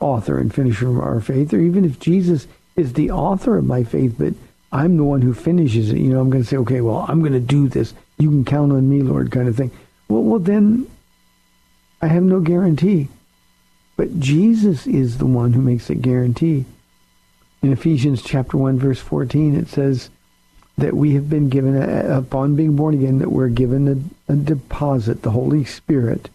author 0.00 0.38
and 0.38 0.54
finisher 0.54 0.88
of 0.88 0.98
our 0.98 1.20
faith, 1.20 1.52
or 1.52 1.58
even 1.58 1.84
if 1.84 1.98
Jesus 1.98 2.46
is 2.76 2.92
the 2.92 3.10
author 3.10 3.56
of 3.56 3.64
my 3.64 3.84
faith, 3.84 4.14
but 4.18 4.34
I'm 4.72 4.96
the 4.96 5.04
one 5.04 5.22
who 5.22 5.34
finishes 5.34 5.90
it, 5.90 5.98
you 5.98 6.08
know, 6.08 6.20
I'm 6.20 6.30
going 6.30 6.42
to 6.42 6.48
say, 6.48 6.56
okay, 6.58 6.80
well, 6.80 7.04
I'm 7.08 7.20
going 7.20 7.32
to 7.32 7.40
do 7.40 7.68
this. 7.68 7.94
You 8.18 8.30
can 8.30 8.44
count 8.44 8.72
on 8.72 8.88
me, 8.88 9.02
Lord, 9.02 9.30
kind 9.30 9.48
of 9.48 9.56
thing. 9.56 9.70
Well, 10.08 10.22
well, 10.22 10.38
then 10.38 10.88
I 12.02 12.08
have 12.08 12.22
no 12.22 12.40
guarantee. 12.40 13.08
But 13.96 14.20
Jesus 14.20 14.86
is 14.86 15.18
the 15.18 15.26
one 15.26 15.52
who 15.52 15.60
makes 15.60 15.90
a 15.90 15.94
guarantee. 15.94 16.64
In 17.62 17.72
Ephesians 17.72 18.22
chapter 18.22 18.56
1 18.56 18.78
verse 18.78 19.00
14 19.00 19.56
it 19.56 19.68
says 19.68 20.10
that 20.76 20.96
we 20.96 21.14
have 21.14 21.28
been 21.28 21.48
given, 21.48 21.76
a, 21.76 22.18
upon 22.18 22.54
being 22.54 22.76
born 22.76 22.94
again, 22.94 23.18
that 23.18 23.32
we're 23.32 23.48
given 23.48 24.12
a, 24.28 24.32
a 24.32 24.36
deposit, 24.36 25.22
the 25.22 25.32
Holy 25.32 25.64
Spirit, 25.64 26.30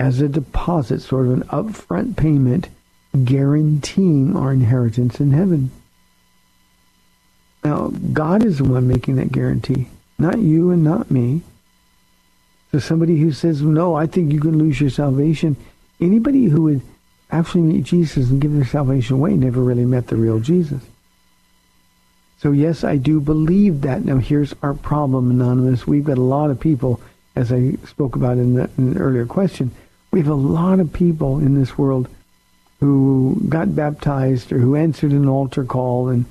as 0.00 0.20
a 0.20 0.28
deposit, 0.28 1.00
sort 1.00 1.26
of 1.26 1.32
an 1.32 1.42
upfront 1.44 2.16
payment, 2.16 2.68
guaranteeing 3.24 4.36
our 4.36 4.52
inheritance 4.52 5.20
in 5.20 5.30
heaven. 5.30 5.70
Now, 7.62 7.92
God 8.12 8.44
is 8.44 8.58
the 8.58 8.64
one 8.64 8.88
making 8.88 9.16
that 9.16 9.30
guarantee, 9.30 9.88
not 10.18 10.38
you 10.38 10.70
and 10.70 10.82
not 10.82 11.10
me. 11.10 11.42
So 12.72 12.78
somebody 12.78 13.18
who 13.18 13.32
says, 13.32 13.62
no, 13.62 13.94
I 13.94 14.06
think 14.06 14.32
you 14.32 14.40
can 14.40 14.58
lose 14.58 14.80
your 14.80 14.90
salvation, 14.90 15.56
anybody 16.00 16.46
who 16.46 16.62
would 16.62 16.82
actually 17.30 17.62
meet 17.62 17.84
Jesus 17.84 18.30
and 18.30 18.40
give 18.40 18.52
their 18.52 18.64
salvation 18.64 19.16
away 19.16 19.34
never 19.34 19.60
really 19.60 19.84
met 19.84 20.08
the 20.08 20.16
real 20.16 20.40
Jesus. 20.40 20.82
So 22.40 22.52
yes, 22.52 22.84
I 22.84 22.96
do 22.96 23.20
believe 23.20 23.82
that. 23.82 24.04
Now 24.04 24.18
here's 24.18 24.54
our 24.62 24.74
problem, 24.74 25.30
Anonymous. 25.30 25.86
We've 25.86 26.04
got 26.04 26.18
a 26.18 26.22
lot 26.22 26.50
of 26.50 26.60
people, 26.60 27.00
as 27.34 27.52
I 27.52 27.72
spoke 27.86 28.16
about 28.16 28.38
in, 28.38 28.54
the, 28.54 28.70
in 28.78 28.92
an 28.92 28.98
earlier 28.98 29.26
question, 29.26 29.70
we 30.10 30.20
have 30.20 30.28
a 30.28 30.34
lot 30.34 30.80
of 30.80 30.92
people 30.92 31.38
in 31.38 31.54
this 31.54 31.76
world 31.76 32.08
who 32.80 33.40
got 33.48 33.74
baptized 33.74 34.52
or 34.52 34.58
who 34.58 34.76
answered 34.76 35.10
an 35.10 35.28
altar 35.28 35.64
call 35.64 36.08
and 36.08 36.24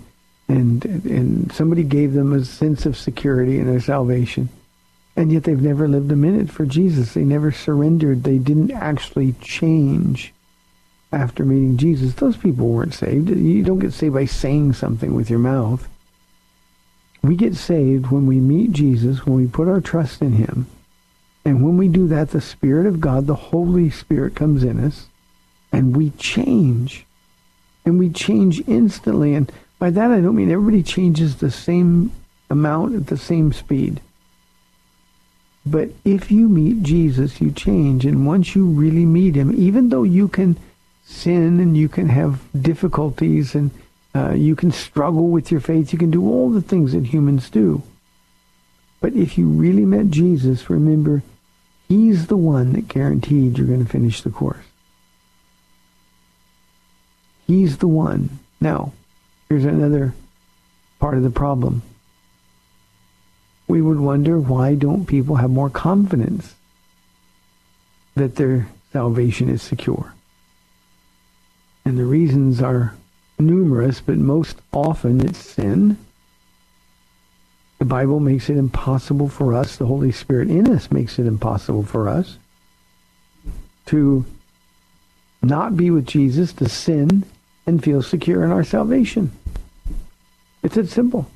and 0.47 0.83
and 0.85 1.51
somebody 1.51 1.83
gave 1.83 2.13
them 2.13 2.33
a 2.33 2.45
sense 2.45 2.85
of 2.85 2.97
security 2.97 3.59
and 3.59 3.69
a 3.69 3.81
salvation. 3.81 4.49
And 5.15 5.31
yet 5.31 5.43
they've 5.43 5.61
never 5.61 5.87
lived 5.87 6.11
a 6.11 6.15
minute 6.15 6.49
for 6.49 6.65
Jesus. 6.65 7.13
They 7.13 7.23
never 7.23 7.51
surrendered. 7.51 8.23
They 8.23 8.37
didn't 8.37 8.71
actually 8.71 9.33
change 9.41 10.33
after 11.11 11.45
meeting 11.45 11.77
Jesus, 11.77 12.13
those 12.15 12.37
people 12.37 12.69
weren't 12.69 12.93
saved. 12.93 13.29
You 13.29 13.63
don't 13.63 13.79
get 13.79 13.93
saved 13.93 14.13
by 14.13 14.25
saying 14.25 14.73
something 14.73 15.13
with 15.13 15.29
your 15.29 15.39
mouth. 15.39 15.87
We 17.23 17.35
get 17.35 17.55
saved 17.55 18.07
when 18.07 18.27
we 18.27 18.39
meet 18.39 18.73
Jesus, 18.73 19.25
when 19.25 19.35
we 19.35 19.47
put 19.47 19.67
our 19.67 19.81
trust 19.81 20.21
in 20.21 20.33
him. 20.33 20.67
And 21.45 21.63
when 21.63 21.77
we 21.77 21.87
do 21.87 22.07
that, 22.09 22.31
the 22.31 22.41
Spirit 22.41 22.85
of 22.85 22.99
God, 22.99 23.25
the 23.25 23.35
Holy 23.35 23.89
Spirit 23.89 24.35
comes 24.35 24.63
in 24.63 24.83
us, 24.83 25.07
and 25.71 25.95
we 25.95 26.09
change. 26.11 27.05
And 27.85 27.97
we 27.97 28.09
change 28.09 28.61
instantly. 28.67 29.33
And 29.33 29.49
by 29.79 29.89
that, 29.91 30.11
I 30.11 30.21
don't 30.21 30.35
mean 30.35 30.51
everybody 30.51 30.83
changes 30.83 31.35
the 31.35 31.51
same 31.51 32.11
amount 32.49 32.95
at 32.95 33.07
the 33.07 33.17
same 33.17 33.53
speed. 33.53 34.01
But 35.65 35.89
if 36.05 36.31
you 36.31 36.47
meet 36.47 36.83
Jesus, 36.83 37.41
you 37.41 37.51
change. 37.51 38.05
And 38.05 38.25
once 38.25 38.55
you 38.55 38.65
really 38.65 39.05
meet 39.05 39.35
him, 39.35 39.53
even 39.53 39.89
though 39.89 40.03
you 40.03 40.27
can 40.27 40.57
sin 41.07 41.59
and 41.59 41.75
you 41.77 41.87
can 41.87 42.09
have 42.09 42.41
difficulties 42.61 43.55
and 43.55 43.71
uh, 44.13 44.33
you 44.33 44.55
can 44.55 44.71
struggle 44.71 45.29
with 45.29 45.51
your 45.51 45.61
faith. 45.61 45.93
You 45.93 45.99
can 45.99 46.11
do 46.11 46.27
all 46.27 46.49
the 46.49 46.61
things 46.61 46.91
that 46.93 47.05
humans 47.05 47.49
do. 47.49 47.81
But 48.99 49.13
if 49.13 49.37
you 49.37 49.47
really 49.47 49.85
met 49.85 50.09
Jesus, 50.09 50.69
remember, 50.69 51.23
he's 51.87 52.27
the 52.27 52.37
one 52.37 52.73
that 52.73 52.87
guaranteed 52.87 53.57
you're 53.57 53.67
going 53.67 53.85
to 53.85 53.91
finish 53.91 54.21
the 54.21 54.31
course. 54.31 54.65
He's 57.45 57.77
the 57.77 57.87
one. 57.87 58.39
Now, 58.59 58.91
here's 59.49 59.65
another 59.65 60.13
part 60.99 61.17
of 61.17 61.23
the 61.23 61.29
problem. 61.29 61.81
We 63.67 63.81
would 63.81 63.99
wonder 63.99 64.39
why 64.39 64.75
don't 64.75 65.05
people 65.05 65.35
have 65.35 65.49
more 65.49 65.69
confidence 65.69 66.55
that 68.15 68.35
their 68.35 68.67
salvation 68.93 69.49
is 69.49 69.61
secure? 69.61 70.13
And 71.85 71.97
the 71.97 72.05
reasons 72.05 72.61
are 72.61 72.95
numerous, 73.39 74.01
but 74.01 74.17
most 74.17 74.57
often 74.73 75.21
it's 75.21 75.37
sin. 75.37 75.97
The 77.79 77.85
Bible 77.85 78.19
makes 78.19 78.49
it 78.49 78.57
impossible 78.57 79.29
for 79.29 79.53
us, 79.53 79.75
the 79.75 79.85
Holy 79.85 80.11
Spirit 80.11 80.49
in 80.49 80.71
us 80.71 80.91
makes 80.91 81.19
it 81.19 81.27
impossible 81.27 81.83
for 81.83 82.09
us 82.09 82.37
to 83.87 84.25
not 85.41 85.77
be 85.77 85.91
with 85.91 86.05
Jesus, 86.05 86.51
to 86.53 86.67
sin, 86.67 87.23
and 87.67 87.83
feel 87.83 88.01
secure 88.01 88.43
in 88.43 88.51
our 88.51 88.63
salvation. 88.63 89.31
It's 90.63 90.75
that 90.75 90.89
simple. 90.89 91.29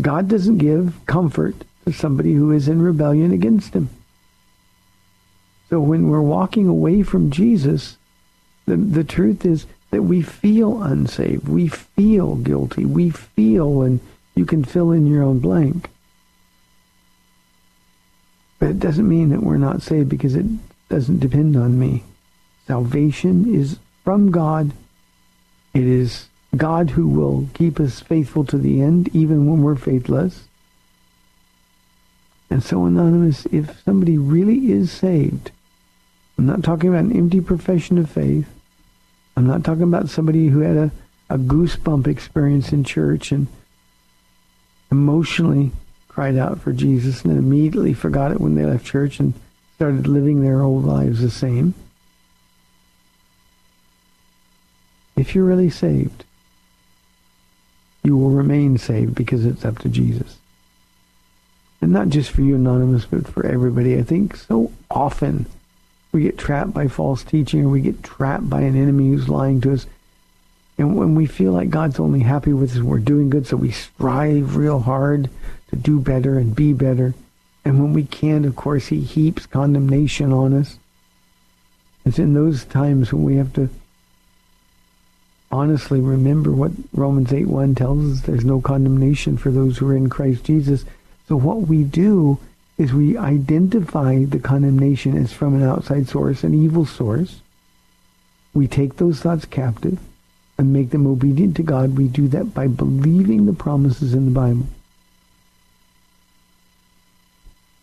God 0.00 0.28
doesn't 0.28 0.58
give 0.58 0.94
comfort 1.06 1.56
to 1.84 1.92
somebody 1.92 2.34
who 2.34 2.52
is 2.52 2.68
in 2.68 2.80
rebellion 2.80 3.32
against 3.32 3.74
him. 3.74 3.88
So 5.70 5.80
when 5.80 6.08
we're 6.08 6.20
walking 6.20 6.66
away 6.66 7.02
from 7.02 7.30
Jesus, 7.30 7.96
the, 8.66 8.76
the 8.76 9.04
truth 9.04 9.44
is 9.44 9.66
that 9.90 10.02
we 10.02 10.22
feel 10.22 10.82
unsaved. 10.82 11.48
We 11.48 11.68
feel 11.68 12.36
guilty. 12.36 12.84
We 12.84 13.10
feel, 13.10 13.82
and 13.82 14.00
you 14.34 14.44
can 14.44 14.64
fill 14.64 14.92
in 14.92 15.06
your 15.06 15.22
own 15.22 15.38
blank. 15.38 15.88
But 18.58 18.70
it 18.70 18.78
doesn't 18.78 19.08
mean 19.08 19.30
that 19.30 19.42
we're 19.42 19.56
not 19.56 19.82
saved 19.82 20.08
because 20.08 20.34
it 20.34 20.46
doesn't 20.88 21.20
depend 21.20 21.56
on 21.56 21.78
me. 21.78 22.04
Salvation 22.66 23.54
is 23.54 23.78
from 24.04 24.30
God. 24.30 24.72
It 25.72 25.84
is 25.84 26.28
God 26.56 26.90
who 26.90 27.06
will 27.06 27.48
keep 27.54 27.78
us 27.78 28.00
faithful 28.00 28.44
to 28.46 28.58
the 28.58 28.82
end, 28.82 29.08
even 29.14 29.48
when 29.48 29.62
we're 29.62 29.76
faithless. 29.76 30.48
And 32.50 32.62
so, 32.62 32.84
Anonymous, 32.84 33.46
if 33.46 33.82
somebody 33.84 34.18
really 34.18 34.72
is 34.72 34.90
saved, 34.90 35.52
I'm 36.36 36.46
not 36.46 36.64
talking 36.64 36.88
about 36.88 37.04
an 37.04 37.16
empty 37.16 37.40
profession 37.40 37.98
of 37.98 38.10
faith. 38.10 38.48
I'm 39.36 39.46
not 39.46 39.62
talking 39.62 39.84
about 39.84 40.08
somebody 40.08 40.48
who 40.48 40.60
had 40.60 40.76
a, 40.76 40.90
a 41.28 41.38
goosebump 41.38 42.08
experience 42.08 42.72
in 42.72 42.82
church 42.82 43.30
and 43.30 43.46
emotionally 44.90 45.70
cried 46.08 46.36
out 46.36 46.60
for 46.60 46.72
Jesus 46.72 47.22
and 47.22 47.30
then 47.30 47.38
immediately 47.38 47.94
forgot 47.94 48.32
it 48.32 48.40
when 48.40 48.56
they 48.56 48.64
left 48.64 48.84
church 48.84 49.20
and 49.20 49.32
started 49.76 50.08
living 50.08 50.42
their 50.42 50.62
old 50.62 50.84
lives 50.84 51.20
the 51.20 51.30
same. 51.30 51.74
If 55.20 55.34
you're 55.34 55.44
really 55.44 55.68
saved, 55.68 56.24
you 58.02 58.16
will 58.16 58.30
remain 58.30 58.78
saved 58.78 59.14
because 59.14 59.44
it's 59.44 59.66
up 59.66 59.78
to 59.80 59.90
Jesus. 59.90 60.38
And 61.82 61.92
not 61.92 62.08
just 62.08 62.30
for 62.30 62.40
you, 62.40 62.54
Anonymous, 62.54 63.04
but 63.04 63.28
for 63.28 63.44
everybody. 63.44 63.98
I 63.98 64.02
think 64.02 64.34
so 64.34 64.72
often 64.90 65.44
we 66.12 66.22
get 66.22 66.38
trapped 66.38 66.72
by 66.72 66.88
false 66.88 67.22
teaching 67.22 67.66
or 67.66 67.68
we 67.68 67.82
get 67.82 68.02
trapped 68.02 68.48
by 68.48 68.62
an 68.62 68.80
enemy 68.80 69.10
who's 69.10 69.28
lying 69.28 69.60
to 69.60 69.74
us. 69.74 69.86
And 70.78 70.96
when 70.96 71.14
we 71.14 71.26
feel 71.26 71.52
like 71.52 71.68
God's 71.68 72.00
only 72.00 72.20
happy 72.20 72.54
with 72.54 72.74
us, 72.74 72.82
we're 72.82 72.98
doing 72.98 73.28
good, 73.28 73.46
so 73.46 73.58
we 73.58 73.72
strive 73.72 74.56
real 74.56 74.80
hard 74.80 75.28
to 75.68 75.76
do 75.76 76.00
better 76.00 76.38
and 76.38 76.56
be 76.56 76.72
better. 76.72 77.12
And 77.66 77.78
when 77.78 77.92
we 77.92 78.04
can't, 78.04 78.46
of 78.46 78.56
course, 78.56 78.86
he 78.86 79.02
heaps 79.02 79.44
condemnation 79.44 80.32
on 80.32 80.54
us. 80.54 80.78
It's 82.06 82.18
in 82.18 82.32
those 82.32 82.64
times 82.64 83.12
when 83.12 83.24
we 83.24 83.36
have 83.36 83.52
to 83.52 83.68
honestly 85.50 86.00
remember 86.00 86.52
what 86.52 86.72
Romans 86.92 87.32
8 87.32 87.46
1 87.46 87.74
tells 87.74 88.12
us. 88.12 88.26
There's 88.26 88.44
no 88.44 88.60
condemnation 88.60 89.36
for 89.36 89.50
those 89.50 89.78
who 89.78 89.88
are 89.88 89.96
in 89.96 90.08
Christ 90.08 90.44
Jesus. 90.44 90.84
So 91.28 91.36
what 91.36 91.62
we 91.62 91.84
do 91.84 92.38
is 92.78 92.92
we 92.92 93.16
identify 93.16 94.24
the 94.24 94.38
condemnation 94.38 95.16
as 95.16 95.32
from 95.32 95.54
an 95.54 95.62
outside 95.62 96.08
source, 96.08 96.44
an 96.44 96.54
evil 96.54 96.86
source. 96.86 97.40
We 98.54 98.66
take 98.66 98.96
those 98.96 99.20
thoughts 99.20 99.44
captive 99.44 99.98
and 100.56 100.72
make 100.72 100.90
them 100.90 101.06
obedient 101.06 101.56
to 101.56 101.62
God. 101.62 101.96
We 101.96 102.08
do 102.08 102.28
that 102.28 102.54
by 102.54 102.66
believing 102.66 103.46
the 103.46 103.52
promises 103.52 104.14
in 104.14 104.24
the 104.26 104.30
Bible. 104.30 104.66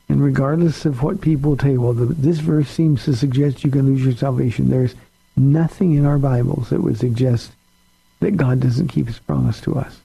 And 0.09 0.23
regardless 0.23 0.85
of 0.85 1.03
what 1.03 1.21
people 1.21 1.57
tell 1.57 1.71
you, 1.71 1.81
well, 1.81 1.93
the, 1.93 2.05
this 2.05 2.39
verse 2.39 2.69
seems 2.69 3.03
to 3.05 3.15
suggest 3.15 3.63
you 3.63 3.71
can 3.71 3.85
lose 3.85 4.03
your 4.03 4.15
salvation. 4.15 4.69
There's 4.69 4.95
nothing 5.35 5.93
in 5.93 6.05
our 6.05 6.17
Bibles 6.17 6.69
that 6.69 6.81
would 6.81 6.97
suggest 6.97 7.51
that 8.19 8.37
God 8.37 8.59
doesn't 8.59 8.87
keep 8.87 9.07
his 9.07 9.19
promise 9.19 9.61
to 9.61 9.75
us. 9.75 10.01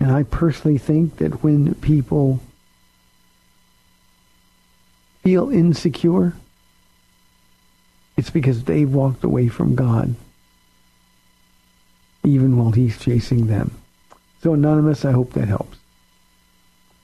And 0.00 0.12
I 0.12 0.24
personally 0.24 0.78
think 0.78 1.16
that 1.16 1.42
when 1.42 1.74
people 1.76 2.40
feel 5.22 5.50
insecure, 5.50 6.34
it's 8.16 8.30
because 8.30 8.64
they've 8.64 8.92
walked 8.92 9.24
away 9.24 9.48
from 9.48 9.74
God, 9.74 10.14
even 12.22 12.56
while 12.56 12.70
He's 12.72 12.98
chasing 12.98 13.46
them. 13.46 13.72
So, 14.42 14.52
Anonymous, 14.52 15.04
I 15.04 15.12
hope 15.12 15.32
that 15.32 15.48
helps. 15.48 15.78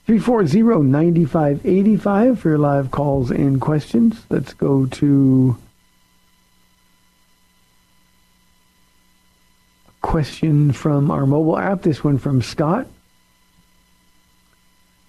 340-9585 0.07 2.37
for 2.37 2.49
your 2.49 2.57
live 2.57 2.91
calls 2.91 3.31
and 3.31 3.59
questions. 3.59 4.25
Let's 4.29 4.53
go 4.53 4.85
to 4.85 5.57
question 10.11 10.71
from 10.73 11.09
our 11.09 11.25
mobile 11.25 11.57
app. 11.57 11.81
This 11.81 12.03
one 12.03 12.17
from 12.17 12.41
Scott 12.41 12.85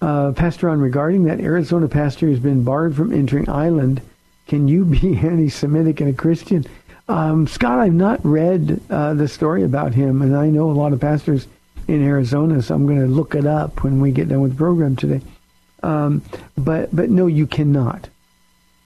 uh, 0.03 0.33
Pastor, 0.33 0.69
on 0.69 0.81
regarding 0.81 1.25
that 1.25 1.41
Arizona 1.41 1.87
pastor 1.87 2.27
who's 2.27 2.41
been 2.41 2.65
barred 2.65 2.97
from 2.97 3.13
entering 3.13 3.49
Ireland, 3.49 4.03
can 4.49 4.67
you 4.67 4.85
be 4.85 5.17
anti-Semitic 5.17 6.01
and 6.01 6.11
a 6.11 6.13
Christian? 6.13 6.67
Um, 7.09 7.47
Scott, 7.47 7.79
I've 7.79 7.93
not 7.93 8.25
read 8.25 8.81
uh, 8.91 9.15
the 9.15 9.29
story 9.29 9.63
about 9.63 9.95
him, 9.95 10.21
and 10.23 10.37
I 10.37 10.51
know 10.51 10.71
a 10.71 10.73
lot 10.73 10.93
of 10.93 11.01
pastors 11.01 11.47
in 11.87 12.03
Arizona, 12.03 12.61
so 12.63 12.75
I'm 12.75 12.87
going 12.87 13.01
to 13.01 13.07
look 13.07 13.35
it 13.35 13.47
up 13.47 13.85
when 13.85 14.01
we 14.01 14.11
get 14.11 14.29
done 14.29 14.41
with 14.41 14.53
the 14.53 14.59
program 14.59 14.97
today. 14.97 15.21
Um, 15.85 16.23
but 16.57 16.95
but 16.95 17.11
no, 17.11 17.27
you 17.27 17.47
cannot. 17.47 18.09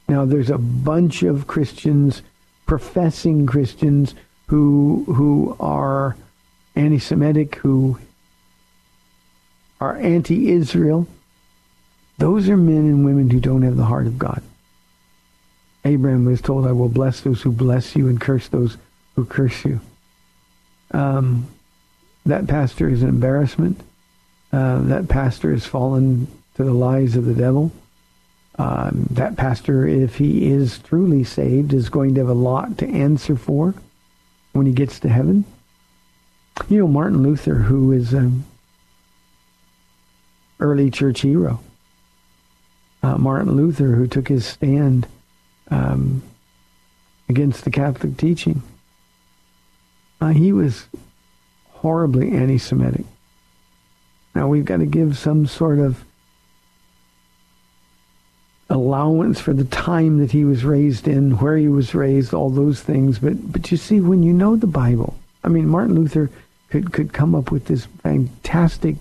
Now 0.09 0.25
there's 0.25 0.51
a 0.51 0.59
bunch 0.59 1.23
of 1.23 1.47
Christians, 1.47 2.23
professing 2.65 3.47
Christians, 3.47 4.15
who 4.47 5.05
who 5.07 5.57
are 5.59 6.17
anti-Semitic, 6.75 7.57
who 7.57 7.99
are 9.81 9.97
anti-Israel, 9.97 11.07
those 12.19 12.49
are 12.49 12.57
men 12.57 12.79
and 12.79 13.05
women 13.05 13.31
who 13.31 13.41
don't 13.41 13.63
have 13.63 13.77
the 13.77 13.85
heart 13.85 14.07
of 14.07 14.19
God. 14.19 14.43
Abraham 15.85 16.25
was 16.25 16.41
told, 16.41 16.67
I 16.67 16.73
will 16.73 16.89
bless 16.89 17.21
those 17.21 17.43
who 17.43 17.53
bless 17.53 17.95
you 17.95 18.09
and 18.09 18.21
curse 18.21 18.49
those 18.49 18.77
who 19.15 19.25
curse 19.25 19.65
you. 19.65 19.81
Um, 20.91 21.47
that 22.25 22.47
pastor 22.47 22.89
is 22.89 23.03
an 23.03 23.09
embarrassment. 23.09 23.81
Uh, 24.53 24.81
that 24.83 25.09
pastor 25.09 25.53
has 25.53 25.67
fallen 25.67 26.27
to 26.55 26.65
the 26.65 26.73
lies 26.73 27.17
of 27.17 27.25
the 27.25 27.35
devil. 27.35 27.71
Um, 28.59 29.07
that 29.11 29.37
pastor, 29.37 29.87
if 29.87 30.17
he 30.17 30.51
is 30.51 30.79
truly 30.79 31.23
saved, 31.23 31.73
is 31.73 31.89
going 31.89 32.15
to 32.15 32.21
have 32.21 32.29
a 32.29 32.35
lot 32.35 32.79
to 32.79 32.89
answer 32.89 33.37
for 33.37 33.75
when 34.57 34.67
he 34.67 34.73
gets 34.73 34.99
to 35.01 35.09
heaven. 35.09 35.45
You 36.69 36.79
know, 36.79 36.89
Martin 36.89 37.23
Luther, 37.23 37.55
who 37.55 37.93
is 37.93 38.13
an 38.13 38.45
early 40.59 40.91
church 40.91 41.21
hero. 41.21 41.61
Uh, 43.03 43.19
Martin 43.19 43.55
Luther, 43.55 43.93
who 43.93 44.07
took 44.07 44.29
his 44.29 44.47
stand 44.47 45.07
um, 45.71 46.23
against 47.29 47.65
the 47.65 47.71
Catholic 47.71 48.17
teaching. 48.17 48.63
Uh, 50.21 50.29
he 50.29 50.53
was 50.53 50.87
horribly 51.71 52.33
anti-Semitic. 52.33 53.05
Now 54.35 54.49
we've 54.49 54.65
got 54.65 54.79
to 54.79 54.87
give 54.87 55.19
some 55.19 55.47
sort 55.47 55.79
of 55.79 56.05
allowance 58.69 59.41
for 59.41 59.53
the 59.53 59.65
time 59.65 60.19
that 60.19 60.33
he 60.33 60.45
was 60.45 60.65
raised 60.65 61.07
in, 61.07 61.39
where 61.39 61.57
he 61.57 61.69
was 61.69 61.95
raised, 61.95 62.35
all 62.35 62.51
those 62.51 62.81
things. 62.81 63.19
But 63.19 63.53
but 63.53 63.71
you 63.71 63.77
see, 63.77 64.01
when 64.01 64.23
you 64.23 64.33
know 64.33 64.57
the 64.57 64.67
Bible, 64.67 65.17
I 65.45 65.49
mean, 65.49 65.69
Martin 65.69 65.95
Luther 65.95 66.31
could 66.71 66.93
could 66.93 67.13
come 67.13 67.35
up 67.35 67.51
with 67.51 67.67
this 67.67 67.87
fantastic 68.03 68.97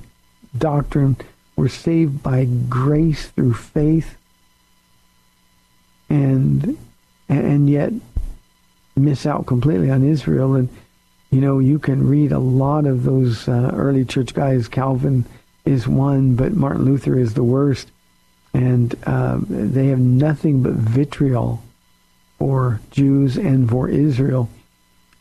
doctrine 0.58 1.18
we're 1.56 1.70
saved 1.70 2.22
by 2.22 2.46
grace 2.46 3.28
through 3.28 3.54
faith, 3.54 4.18
and 6.10 6.78
and 7.30 7.70
yet 7.70 7.94
miss 8.96 9.26
out 9.26 9.46
completely 9.46 9.90
on 9.90 10.04
Israel. 10.04 10.56
And 10.56 10.70
you 11.32 11.40
know, 11.42 11.60
you 11.60 11.80
can 11.80 12.08
read 12.08 12.32
a 12.32 12.40
lot 12.40 12.86
of 12.86 13.04
those 13.04 13.48
uh, 13.48 13.72
early 13.74 14.06
church 14.06 14.34
guys. 14.34 14.68
Calvin 14.68 15.26
is 15.64 15.88
one, 15.88 16.36
but 16.36 16.54
Martin 16.54 16.86
Luther 16.86 17.18
is 17.18 17.34
the 17.34 17.44
worst, 17.44 17.90
and 18.56 18.96
uh, 19.06 19.38
they 19.50 19.88
have 19.88 20.00
nothing 20.00 20.64
but 20.64 20.72
vitriol 20.72 21.62
for 22.40 22.80
Jews 22.90 23.36
and 23.36 23.70
for 23.70 23.90
Israel. 23.90 24.50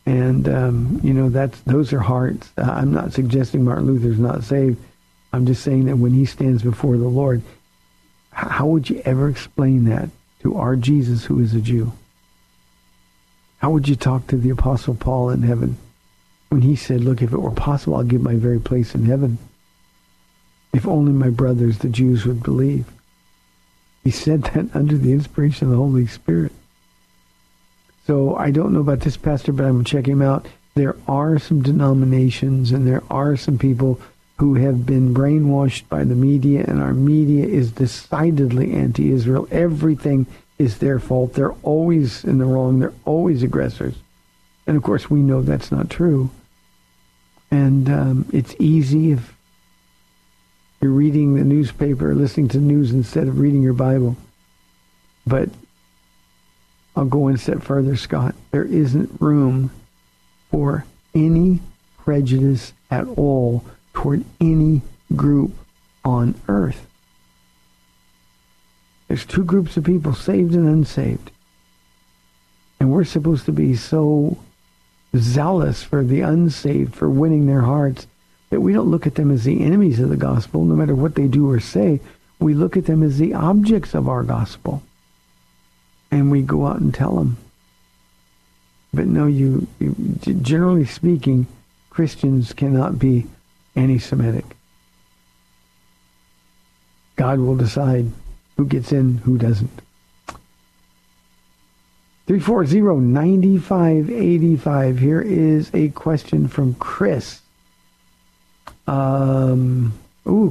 And 0.05 0.47
um, 0.47 1.01
you 1.03 1.13
know 1.13 1.27
that's 1.29 1.59
those 1.61 1.91
are 1.91 1.99
hearts. 1.99 2.49
Uh, 2.57 2.61
I'm 2.61 2.93
not 2.93 3.11
suggesting 3.11 3.65
Martin 3.65 3.87
Luther's 3.87 4.19
not 4.19 4.45
saved. 4.45 4.77
I'm 5.33 5.45
just 5.45 5.63
saying 5.63 5.85
that 5.85 5.97
when 5.97 6.13
he 6.13 6.25
stands 6.25 6.63
before 6.63 6.95
the 6.95 7.09
Lord, 7.09 7.41
how 8.31 8.67
would 8.67 8.89
you 8.89 9.01
ever 9.03 9.27
explain 9.27 9.83
that 9.85 10.09
to 10.39 10.55
our 10.55 10.77
Jesus 10.77 11.25
who 11.25 11.41
is 11.41 11.53
a 11.53 11.59
Jew? 11.59 11.91
How 13.57 13.71
would 13.71 13.89
you 13.89 13.97
talk 13.97 14.27
to 14.27 14.37
the 14.37 14.51
Apostle 14.51 14.95
Paul 14.95 15.29
in 15.31 15.41
heaven 15.41 15.77
when 16.49 16.61
he 16.61 16.77
said, 16.77 17.01
look, 17.01 17.21
if 17.21 17.33
it 17.33 17.41
were 17.41 17.51
possible, 17.51 17.95
I'll 17.95 18.03
give 18.03 18.21
my 18.21 18.35
very 18.35 18.59
place 18.59 18.95
in 18.95 19.05
heaven. 19.05 19.39
If 20.71 20.87
only 20.87 21.11
my 21.11 21.29
brothers, 21.29 21.79
the 21.79 21.89
Jews, 21.89 22.25
would 22.25 22.43
believe. 22.43 22.85
He 24.05 24.11
said 24.11 24.43
that 24.43 24.73
under 24.73 24.97
the 24.97 25.11
inspiration 25.11 25.67
of 25.67 25.71
the 25.71 25.77
Holy 25.77 26.07
Spirit. 26.07 26.53
So 28.05 28.35
I 28.35 28.51
don't 28.51 28.71
know 28.71 28.79
about 28.79 29.01
this 29.01 29.17
pastor, 29.17 29.51
but 29.51 29.65
I'm 29.65 29.73
going 29.73 29.83
to 29.83 29.91
check 29.91 30.07
him 30.07 30.21
out. 30.21 30.45
There 30.75 30.95
are 31.07 31.39
some 31.39 31.63
denominations 31.63 32.71
and 32.71 32.85
there 32.85 33.03
are 33.09 33.35
some 33.35 33.57
people 33.57 33.99
who 34.37 34.55
have 34.55 34.85
been 34.85 35.13
brainwashed 35.13 35.87
by 35.87 36.03
the 36.03 36.13
media, 36.13 36.65
and 36.67 36.83
our 36.83 36.93
media 36.93 37.45
is 37.45 37.71
decidedly 37.71 38.73
anti-Israel. 38.73 39.47
Everything 39.49 40.27
is 40.59 40.79
their 40.79 40.99
fault. 40.99 41.33
They're 41.33 41.53
always 41.63 42.23
in 42.25 42.37
the 42.37 42.45
wrong. 42.45 42.79
They're 42.79 42.93
always 43.05 43.43
aggressors. 43.43 43.95
And 44.67 44.75
of 44.75 44.83
course, 44.83 45.09
we 45.09 45.21
know 45.21 45.41
that's 45.41 45.71
not 45.71 45.89
true. 45.89 46.29
And 47.49 47.89
um, 47.89 48.25
it's 48.33 48.55
easy 48.59 49.13
if 49.13 49.34
you're 50.85 50.93
reading 50.93 51.33
the 51.33 51.43
newspaper 51.43 52.13
listening 52.13 52.47
to 52.47 52.59
news 52.59 52.91
instead 52.91 53.27
of 53.27 53.39
reading 53.39 53.63
your 53.63 53.73
Bible. 53.73 54.15
But 55.25 55.49
I'll 56.95 57.05
go 57.05 57.17
one 57.17 57.37
step 57.37 57.63
further, 57.63 57.95
Scott. 57.95 58.35
There 58.51 58.63
isn't 58.63 59.19
room 59.19 59.71
for 60.51 60.85
any 61.15 61.61
prejudice 61.97 62.71
at 62.91 63.07
all 63.07 63.65
toward 63.93 64.25
any 64.39 64.83
group 65.15 65.53
on 66.03 66.35
earth. 66.47 66.85
There's 69.07 69.25
two 69.25 69.43
groups 69.43 69.75
of 69.77 69.85
people, 69.85 70.13
saved 70.13 70.53
and 70.53 70.69
unsaved. 70.69 71.31
And 72.79 72.91
we're 72.91 73.05
supposed 73.05 73.45
to 73.45 73.51
be 73.51 73.75
so 73.75 74.37
zealous 75.17 75.81
for 75.81 76.03
the 76.03 76.21
unsaved, 76.21 76.93
for 76.93 77.09
winning 77.09 77.47
their 77.47 77.61
hearts, 77.61 78.05
that 78.55 78.61
we 78.61 78.71
don't 78.71 78.89
look 78.89 79.05
at 79.05 79.15
them 79.15 79.31
as 79.31 79.43
the 79.43 79.61
enemies 79.61 79.99
of 79.99 80.07
the 80.07 80.15
gospel, 80.15 80.63
no 80.63 80.75
matter 80.75 80.95
what 80.95 81.15
they 81.15 81.27
do 81.27 81.51
or 81.51 81.59
say. 81.59 81.99
We 82.39 82.53
look 82.53 82.77
at 82.77 82.85
them 82.85 83.03
as 83.03 83.17
the 83.17 83.33
objects 83.33 83.93
of 83.93 84.07
our 84.07 84.23
gospel. 84.23 84.81
And 86.09 86.31
we 86.31 86.41
go 86.41 86.65
out 86.65 86.79
and 86.79 86.93
tell 86.93 87.17
them. 87.17 87.35
But 88.93 89.07
no, 89.07 89.25
you, 89.25 89.67
you 89.81 89.93
generally 90.41 90.85
speaking, 90.85 91.47
Christians 91.89 92.53
cannot 92.53 92.97
be 92.97 93.27
anti-Semitic. 93.75 94.45
God 97.17 97.39
will 97.39 97.57
decide 97.57 98.09
who 98.55 98.65
gets 98.65 98.93
in, 98.93 99.17
who 99.17 99.37
doesn't. 99.37 99.81
340-9585. 102.29 104.99
Here 104.99 105.21
is 105.21 105.69
a 105.73 105.89
question 105.89 106.47
from 106.47 106.75
Chris. 106.75 107.41
Um, 108.87 109.93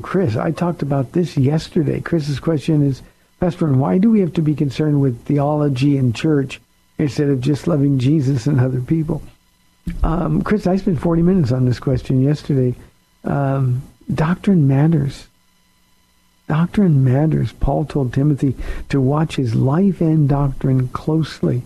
Chris, 0.05 0.37
I 0.37 0.51
talked 0.51 0.83
about 0.83 1.13
this 1.13 1.37
yesterday. 1.37 2.01
Chris's 2.01 2.39
question 2.39 2.87
is, 2.87 3.03
Pastor, 3.41 3.67
why 3.73 3.99
do 3.99 4.11
we 4.11 4.21
have 4.21 4.33
to 4.35 4.43
be 4.43 4.55
concerned 4.55 5.01
with 5.01 5.25
theology 5.25 5.97
and 5.97 6.15
church 6.15 6.61
instead 6.99 7.29
of 7.29 7.41
just 7.41 7.67
loving 7.67 7.99
Jesus 7.99 8.47
and 8.47 8.61
other 8.61 8.81
people? 8.81 9.23
Um, 10.03 10.43
Chris, 10.43 10.67
I 10.67 10.77
spent 10.77 11.01
40 11.01 11.23
minutes 11.23 11.53
on 11.53 11.65
this 11.65 11.81
question 11.81 12.23
yesterday. 12.23 12.75
Um, 13.25 13.83
doctrine 14.13 14.69
matters. 14.69 15.27
Doctrine 16.49 17.03
matters. 17.03 17.53
Paul 17.53 17.87
told 17.87 18.13
Timothy 18.13 18.55
to 18.91 19.01
watch 19.01 19.37
his 19.37 19.55
life 19.55 20.01
and 20.01 20.29
doctrine 20.29 20.89
closely. 20.89 21.63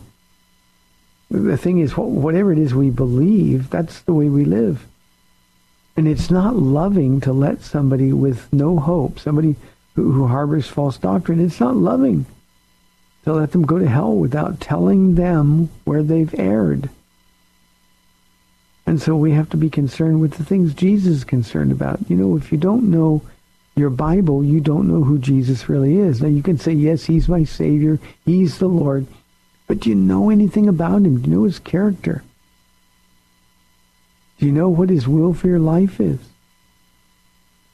The 1.31 1.59
thing 1.59 1.79
is, 1.79 1.97
whatever 1.97 2.53
it 2.53 2.59
is 2.59 2.75
we 2.75 2.91
believe, 2.91 3.69
that's 3.69 4.01
the 4.01 4.15
way 4.15 4.29
we 4.29 4.45
live. 4.45 4.87
And 5.99 6.07
it's 6.07 6.31
not 6.31 6.55
loving 6.55 7.21
to 7.23 7.33
let 7.33 7.63
somebody 7.63 8.13
with 8.13 8.53
no 8.53 8.79
hope, 8.79 9.19
somebody 9.19 9.57
who, 9.97 10.13
who 10.13 10.29
harbors 10.29 10.69
false 10.69 10.97
doctrine, 10.97 11.45
it's 11.45 11.59
not 11.59 11.75
loving 11.75 12.25
to 13.25 13.33
let 13.33 13.51
them 13.51 13.63
go 13.63 13.81
to 13.81 13.89
hell 13.89 14.15
without 14.15 14.61
telling 14.61 15.17
them 15.17 15.71
where 15.83 16.05
they've 16.05 16.33
erred. 16.39 16.89
And 18.87 19.03
so 19.03 19.17
we 19.17 19.33
have 19.33 19.51
to 19.51 19.57
be 19.57 19.69
concerned 19.69 20.21
with 20.21 20.35
the 20.35 20.45
things 20.45 20.73
Jesus 20.73 21.17
is 21.17 21.25
concerned 21.25 21.73
about. 21.73 22.09
You 22.09 22.15
know, 22.15 22.37
if 22.37 22.53
you 22.53 22.59
don't 22.59 22.93
know 22.93 23.21
your 23.75 23.91
Bible, 23.91 24.45
you 24.45 24.61
don't 24.61 24.87
know 24.87 25.03
who 25.03 25.19
Jesus 25.19 25.69
really 25.69 25.99
is. 25.99 26.23
Now 26.23 26.29
you 26.29 26.45
can 26.45 26.61
say, 26.61 26.75
yes, 26.75 27.07
he's 27.07 27.29
my 27.29 27.43
Savior, 27.43 27.99
he's 28.25 28.59
the 28.59 28.69
Lord, 28.69 29.09
but 29.67 29.81
do 29.81 29.89
you 29.89 29.97
know 29.97 30.31
anything 30.31 30.69
about 30.69 30.99
him? 30.99 31.21
Do 31.21 31.29
you 31.29 31.37
know 31.39 31.43
his 31.43 31.59
character? 31.59 32.23
Do 34.39 34.47
you 34.47 34.53
know 34.53 34.69
what 34.69 34.91
his 34.91 35.09
will 35.09 35.35
for 35.35 35.49
your 35.49 35.59
life 35.59 36.01
is? 36.01 36.19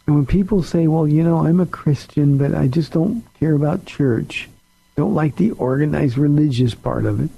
And 0.06 0.16
when 0.16 0.26
people 0.26 0.62
say, 0.62 0.86
well, 0.86 1.06
you 1.08 1.22
know, 1.22 1.46
I'm 1.46 1.60
a 1.60 1.66
Christian, 1.66 2.36
but 2.36 2.54
I 2.54 2.66
just 2.66 2.92
don't 2.92 3.24
care 3.34 3.54
about 3.54 3.86
church, 3.86 4.48
don't 4.96 5.14
like 5.14 5.36
the 5.36 5.52
organized 5.52 6.18
religious 6.18 6.74
part 6.74 7.06
of 7.06 7.20
it, 7.20 7.30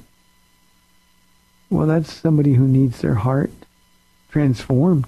well, 1.70 1.86
that's 1.86 2.12
somebody 2.12 2.54
who 2.54 2.66
needs 2.66 3.00
their 3.00 3.14
heart 3.14 3.50
transformed 4.30 5.06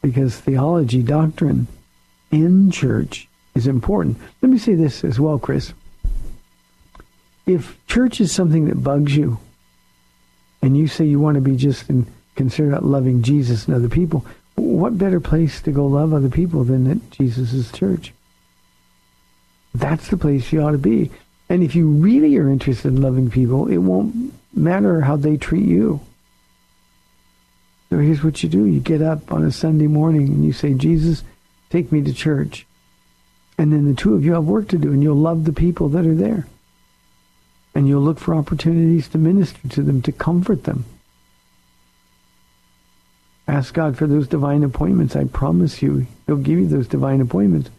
because 0.00 0.36
theology, 0.36 1.02
doctrine, 1.02 1.66
and 2.30 2.72
church 2.72 3.28
is 3.54 3.66
important. 3.66 4.18
Let 4.40 4.50
me 4.50 4.58
say 4.58 4.74
this 4.74 5.04
as 5.04 5.20
well, 5.20 5.38
Chris. 5.38 5.72
If 7.46 7.78
church 7.86 8.20
is 8.20 8.32
something 8.32 8.66
that 8.66 8.82
bugs 8.82 9.16
you, 9.16 9.38
and 10.62 10.76
you 10.76 10.86
say 10.86 11.04
you 11.04 11.20
want 11.20 11.34
to 11.34 11.40
be 11.40 11.56
just 11.56 11.90
in, 11.90 12.06
concerned 12.36 12.72
about 12.72 12.84
loving 12.84 13.22
Jesus 13.22 13.66
and 13.66 13.74
other 13.74 13.88
people, 13.88 14.24
what 14.54 14.98
better 14.98 15.20
place 15.20 15.60
to 15.62 15.72
go 15.72 15.86
love 15.86 16.12
other 16.12 16.28
people 16.28 16.64
than 16.64 16.90
at 16.90 17.10
Jesus' 17.10 17.70
church? 17.72 18.12
That's 19.74 20.08
the 20.08 20.16
place 20.16 20.52
you 20.52 20.62
ought 20.62 20.72
to 20.72 20.78
be. 20.78 21.10
And 21.48 21.62
if 21.62 21.74
you 21.74 21.88
really 21.88 22.36
are 22.36 22.48
interested 22.48 22.88
in 22.88 23.02
loving 23.02 23.30
people, 23.30 23.68
it 23.68 23.78
won't 23.78 24.32
matter 24.54 25.00
how 25.00 25.16
they 25.16 25.36
treat 25.36 25.64
you. 25.64 26.00
So 27.90 27.98
here's 27.98 28.24
what 28.24 28.42
you 28.42 28.48
do. 28.48 28.64
You 28.64 28.80
get 28.80 29.02
up 29.02 29.32
on 29.32 29.44
a 29.44 29.52
Sunday 29.52 29.86
morning 29.86 30.28
and 30.28 30.44
you 30.44 30.52
say, 30.52 30.72
Jesus, 30.74 31.22
take 31.70 31.92
me 31.92 32.02
to 32.02 32.12
church. 32.12 32.66
And 33.58 33.72
then 33.72 33.84
the 33.84 33.94
two 33.94 34.14
of 34.14 34.24
you 34.24 34.32
have 34.32 34.44
work 34.44 34.68
to 34.68 34.78
do 34.78 34.92
and 34.92 35.02
you'll 35.02 35.16
love 35.16 35.44
the 35.44 35.52
people 35.52 35.88
that 35.90 36.06
are 36.06 36.14
there. 36.14 36.46
And 37.74 37.88
you'll 37.88 38.02
look 38.02 38.18
for 38.18 38.34
opportunities 38.34 39.08
to 39.08 39.18
minister 39.18 39.68
to 39.68 39.82
them, 39.82 40.02
to 40.02 40.12
comfort 40.12 40.64
them. 40.64 40.84
Ask 43.48 43.74
God 43.74 43.96
for 43.96 44.06
those 44.06 44.28
divine 44.28 44.62
appointments. 44.62 45.16
I 45.16 45.24
promise 45.24 45.82
you, 45.82 46.06
He'll 46.26 46.36
give 46.36 46.58
you 46.58 46.68
those 46.68 46.88
divine 46.88 47.20
appointments. 47.20 47.70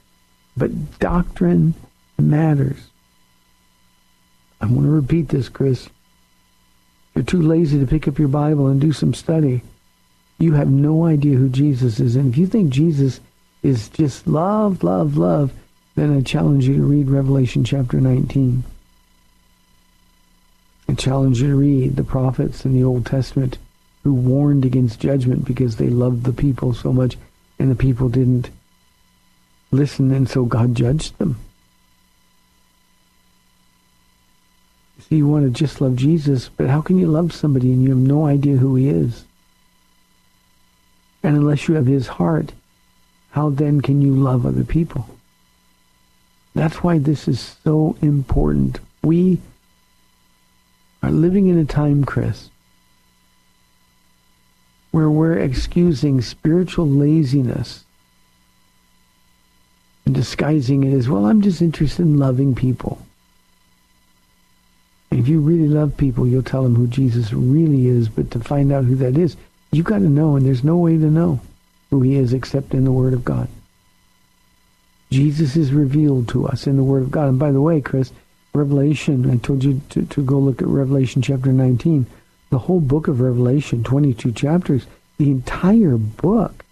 But 0.55 0.99
doctrine 0.99 1.73
matters. 2.17 2.89
I 4.61 4.65
want 4.65 4.83
to 4.83 4.91
repeat 4.91 5.29
this, 5.29 5.49
Chris. 5.49 5.89
You're 7.15 7.23
too 7.23 7.41
lazy 7.41 7.79
to 7.79 7.87
pick 7.87 8.07
up 8.07 8.19
your 8.19 8.27
Bible 8.27 8.67
and 8.67 8.79
do 8.79 8.91
some 8.91 9.13
study 9.13 9.61
you 10.43 10.53
have 10.53 10.69
no 10.69 11.05
idea 11.05 11.37
who 11.37 11.49
Jesus 11.49 11.99
is. 11.99 12.15
And 12.15 12.33
if 12.33 12.37
you 12.37 12.47
think 12.47 12.71
Jesus 12.71 13.19
is 13.61 13.89
just 13.89 14.27
love, 14.27 14.83
love, 14.83 15.17
love, 15.17 15.53
then 15.95 16.15
I 16.15 16.21
challenge 16.21 16.67
you 16.67 16.75
to 16.75 16.83
read 16.83 17.09
Revelation 17.09 17.63
chapter 17.63 18.01
19. 18.01 18.63
I 20.89 20.93
challenge 20.95 21.41
you 21.41 21.47
to 21.47 21.55
read 21.55 21.95
the 21.95 22.03
prophets 22.03 22.65
in 22.65 22.73
the 22.73 22.83
Old 22.83 23.05
Testament 23.05 23.57
who 24.03 24.13
warned 24.13 24.65
against 24.65 24.99
judgment 24.99 25.45
because 25.45 25.77
they 25.77 25.89
loved 25.89 26.23
the 26.23 26.33
people 26.33 26.73
so 26.73 26.91
much 26.91 27.17
and 27.57 27.71
the 27.71 27.75
people 27.75 28.09
didn't 28.09 28.49
listen 29.71 30.11
and 30.11 30.29
so 30.29 30.45
God 30.45 30.75
judged 30.75 31.17
them. 31.17 31.37
See, 34.99 35.17
you 35.17 35.27
want 35.27 35.45
to 35.45 35.49
just 35.49 35.81
love 35.81 35.95
Jesus, 35.95 36.49
but 36.49 36.67
how 36.67 36.81
can 36.81 36.97
you 36.97 37.07
love 37.07 37.33
somebody 37.33 37.71
and 37.71 37.83
you 37.83 37.89
have 37.89 37.97
no 37.97 38.25
idea 38.25 38.57
who 38.57 38.75
he 38.75 38.89
is? 38.89 39.25
And 41.23 41.35
unless 41.35 41.67
you 41.67 41.75
have 41.75 41.87
his 41.87 42.07
heart, 42.07 42.51
how 43.31 43.49
then 43.49 43.81
can 43.81 44.01
you 44.01 44.13
love 44.13 44.45
other 44.45 44.63
people? 44.63 45.07
That's 46.53 46.83
why 46.83 46.99
this 46.99 47.27
is 47.27 47.57
so 47.63 47.97
important. 48.01 48.79
We 49.01 49.39
are 51.01 51.11
living 51.11 51.47
in 51.47 51.57
a 51.57 51.65
time, 51.65 52.05
Chris, 52.05 52.49
where 54.93 55.09
we're 55.09 55.39
excusing 55.39 56.21
spiritual 56.21 56.87
laziness 56.87 57.83
and 60.05 60.13
disguising 60.13 60.83
it 60.83 60.93
as, 60.93 61.09
well, 61.09 61.25
I'm 61.25 61.41
just 61.41 61.63
interested 61.63 62.03
in 62.03 62.19
loving 62.19 62.53
people. 62.53 63.03
If 65.09 65.27
you 65.27 65.41
really 65.41 65.67
love 65.67 65.97
people, 65.97 66.27
you'll 66.27 66.43
tell 66.43 66.61
them 66.61 66.75
who 66.75 66.85
Jesus 66.85 67.33
really 67.33 67.87
is, 67.87 68.07
but 68.07 68.29
to 68.31 68.39
find 68.39 68.71
out 68.71 68.85
who 68.85 68.95
that 68.97 69.17
is, 69.17 69.35
you've 69.71 69.87
got 69.87 69.97
to 69.97 70.09
know, 70.09 70.35
and 70.35 70.45
there's 70.45 70.63
no 70.63 70.77
way 70.77 70.95
to 70.99 71.09
know 71.09 71.41
who 71.89 72.01
he 72.01 72.13
is 72.13 72.31
except 72.31 72.75
in 72.75 72.83
the 72.83 72.91
Word 72.91 73.15
of 73.15 73.25
God. 73.25 73.47
Jesus 75.09 75.55
is 75.55 75.73
revealed 75.73 76.27
to 76.29 76.45
us 76.45 76.67
in 76.67 76.77
the 76.77 76.83
Word 76.83 77.01
of 77.01 77.09
God. 77.09 77.29
And 77.29 77.39
by 77.39 77.51
the 77.51 77.61
way, 77.61 77.81
Chris, 77.81 78.11
Revelation, 78.53 79.27
I 79.27 79.37
told 79.37 79.63
you 79.63 79.81
to, 79.89 80.05
to 80.05 80.23
go 80.23 80.37
look 80.37 80.61
at 80.61 80.67
Revelation 80.67 81.23
chapter 81.23 81.51
19. 81.51 82.05
The 82.53 82.59
whole 82.59 82.81
book 82.81 83.07
of 83.07 83.19
Revelation, 83.19 83.83
22 83.83 84.31
chapters, 84.31 84.85
the 85.17 85.31
entire 85.31 85.97
book 85.97 86.63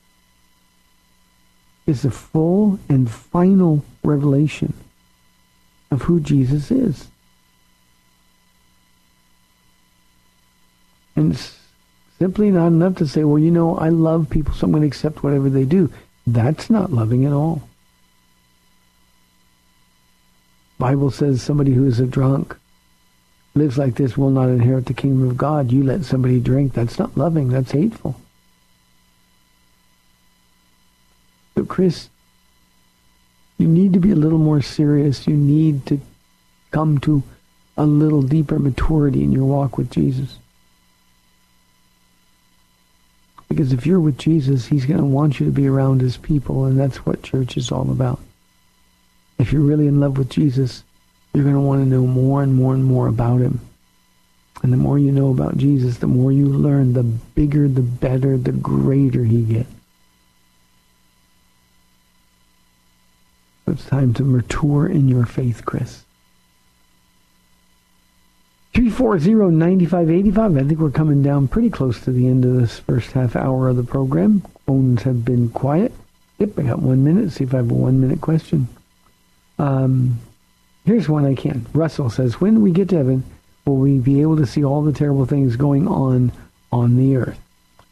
is 1.88 2.04
the 2.04 2.12
full 2.12 2.78
and 2.88 3.10
final 3.10 3.84
revelation 4.04 4.76
of 5.90 6.04
who 6.04 6.20
Jesus 6.20 6.70
is. 6.70 7.08
And 11.16 11.36
Simply 12.20 12.52
not 12.52 12.68
enough 12.68 12.98
to 12.98 13.08
say, 13.08 13.24
well, 13.24 13.40
you 13.40 13.50
know, 13.50 13.76
I 13.76 13.90
love 13.90 14.30
people, 14.30 14.54
so 14.54 14.66
I'm 14.66 14.72
going 14.72 14.82
to 14.82 14.88
accept 14.88 15.24
whatever 15.24 15.50
they 15.50 15.66
do. 15.66 15.92
That's 16.28 16.70
not 16.70 16.94
loving 16.94 17.26
at 17.26 17.34
all. 17.34 17.64
Bible 20.78 21.10
says 21.10 21.42
somebody 21.42 21.74
who 21.74 21.88
is 21.88 22.00
a 22.00 22.06
drunk 22.06 22.56
lives 23.54 23.78
like 23.78 23.96
this 23.96 24.18
will 24.18 24.30
not 24.30 24.50
inherit 24.50 24.86
the 24.86 24.94
kingdom 24.94 25.30
of 25.30 25.38
God. 25.38 25.72
You 25.72 25.84
let 25.84 26.06
somebody 26.06 26.40
drink. 26.40 26.74
That's 26.74 26.98
not 26.98 27.18
loving. 27.18 27.50
That's 27.50 27.72
hateful. 27.72 28.16
So, 31.56 31.66
Chris, 31.66 32.10
you 33.58 33.68
need 33.68 33.94
to 33.94 34.00
be 34.00 34.12
a 34.12 34.16
little 34.16 34.40
more 34.40 34.62
serious. 34.62 35.28
You 35.28 35.36
need 35.36 35.86
to 35.88 36.00
come 36.72 36.98
to 37.00 37.24
a 37.78 37.86
little 37.86 38.22
deeper 38.22 38.58
maturity 38.58 39.24
in 39.24 39.32
your 39.32 39.46
walk 39.46 39.78
with 39.78 39.92
Jesus. 39.92 40.38
Because 43.50 43.74
if 43.74 43.86
you're 43.86 44.00
with 44.00 44.18
Jesus, 44.18 44.66
he's 44.66 44.86
going 44.86 45.00
to 45.00 45.06
want 45.06 45.40
you 45.40 45.46
to 45.46 45.52
be 45.52 45.68
around 45.68 46.00
his 46.00 46.16
people, 46.16 46.66
and 46.66 46.80
that's 46.80 47.06
what 47.06 47.22
church 47.22 47.58
is 47.58 47.70
all 47.70 47.92
about. 47.92 48.20
If 49.38 49.52
you're 49.52 49.62
really 49.62 49.88
in 49.88 50.00
love 50.00 50.18
with 50.18 50.30
Jesus, 50.30 50.84
you're 51.34 51.44
going 51.44 51.56
to 51.56 51.62
want 51.62 51.82
to 51.82 51.88
know 51.88 52.06
more 52.06 52.44
and 52.44 52.54
more 52.54 52.74
and 52.74 52.84
more 52.84 53.08
about 53.08 53.42
him. 53.42 53.60
And 54.64 54.72
the 54.72 54.78
more 54.78 55.00
you 55.00 55.12
know 55.12 55.32
about 55.32 55.58
Jesus, 55.58 55.98
the 55.98 56.08
more 56.08 56.32
you 56.32 56.46
learn, 56.46 56.94
the 56.94 57.04
bigger, 57.04 57.68
the 57.68 57.82
better, 57.82 58.38
the 58.38 58.52
greater 58.52 59.24
he 59.24 59.42
gets. 59.42 59.70
It's 63.68 63.86
time 63.86 64.14
to 64.16 64.24
mature 64.24 64.88
in 64.88 65.08
your 65.08 65.26
faith, 65.26 65.66
Chris. 65.66 66.04
340-9585. 68.74 70.60
I 70.60 70.68
think 70.68 70.80
we're 70.80 70.92
coming 70.92 71.24
down 71.24 71.48
pretty 71.48 71.70
close 71.70 72.00
to 72.02 72.12
the 72.12 72.28
end 72.28 72.46
of 72.46 72.56
this 72.56 72.80
first 72.80 73.12
half 73.12 73.36
hour 73.36 73.70
of 73.70 73.78
the 73.78 73.84
program. 73.84 74.44
Phones 74.66 75.04
have 75.04 75.26
been 75.26 75.50
quiet. 75.50 75.94
Yep, 76.40 76.60
I 76.60 76.62
got 76.64 76.80
one 76.80 77.04
minute. 77.04 77.32
See 77.32 77.44
if 77.44 77.54
I 77.54 77.58
have 77.58 77.70
a 77.70 77.74
one-minute 77.74 78.22
question. 78.22 78.68
Um, 79.60 80.20
here's 80.92 81.08
one 81.08 81.26
I 81.26 81.36
can. 81.36 81.66
Russell 81.74 82.10
says, 82.10 82.42
when 82.42 82.62
we 82.62 82.72
get 82.72 82.90
to 82.90 82.98
heaven, 82.98 83.24
will 83.66 83.78
we 83.78 83.98
be 84.00 84.22
able 84.22 84.36
to 84.36 84.46
see 84.46 84.64
all 84.64 84.82
the 84.82 84.92
terrible 84.92 85.26
things 85.26 85.56
going 85.56 85.88
on 85.88 86.34
on 86.72 86.98
the 86.98 87.16
earth? 87.16 87.40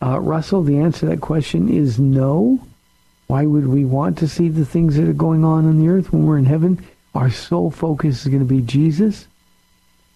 Uh, 0.02 0.20
Russell, 0.20 0.64
the 0.64 0.80
answer 0.80 1.02
to 1.02 1.06
that 1.08 1.22
question 1.22 1.70
is 1.70 1.98
no. 1.98 2.60
Why 3.28 3.46
would 3.46 3.68
we 3.68 3.86
want 3.86 4.18
to 4.18 4.28
see 4.28 4.50
the 4.50 4.66
things 4.66 4.98
that 4.98 5.08
are 5.08 5.14
going 5.14 5.46
on 5.46 5.66
on 5.66 5.80
the 5.80 5.88
earth 5.88 6.12
when 6.12 6.26
we're 6.26 6.38
in 6.38 6.46
heaven? 6.46 6.86
Our 7.16 7.30
sole 7.30 7.72
focus 7.72 8.22
is 8.22 8.28
going 8.28 8.40
to 8.40 8.46
be 8.46 8.62
Jesus 8.62 9.28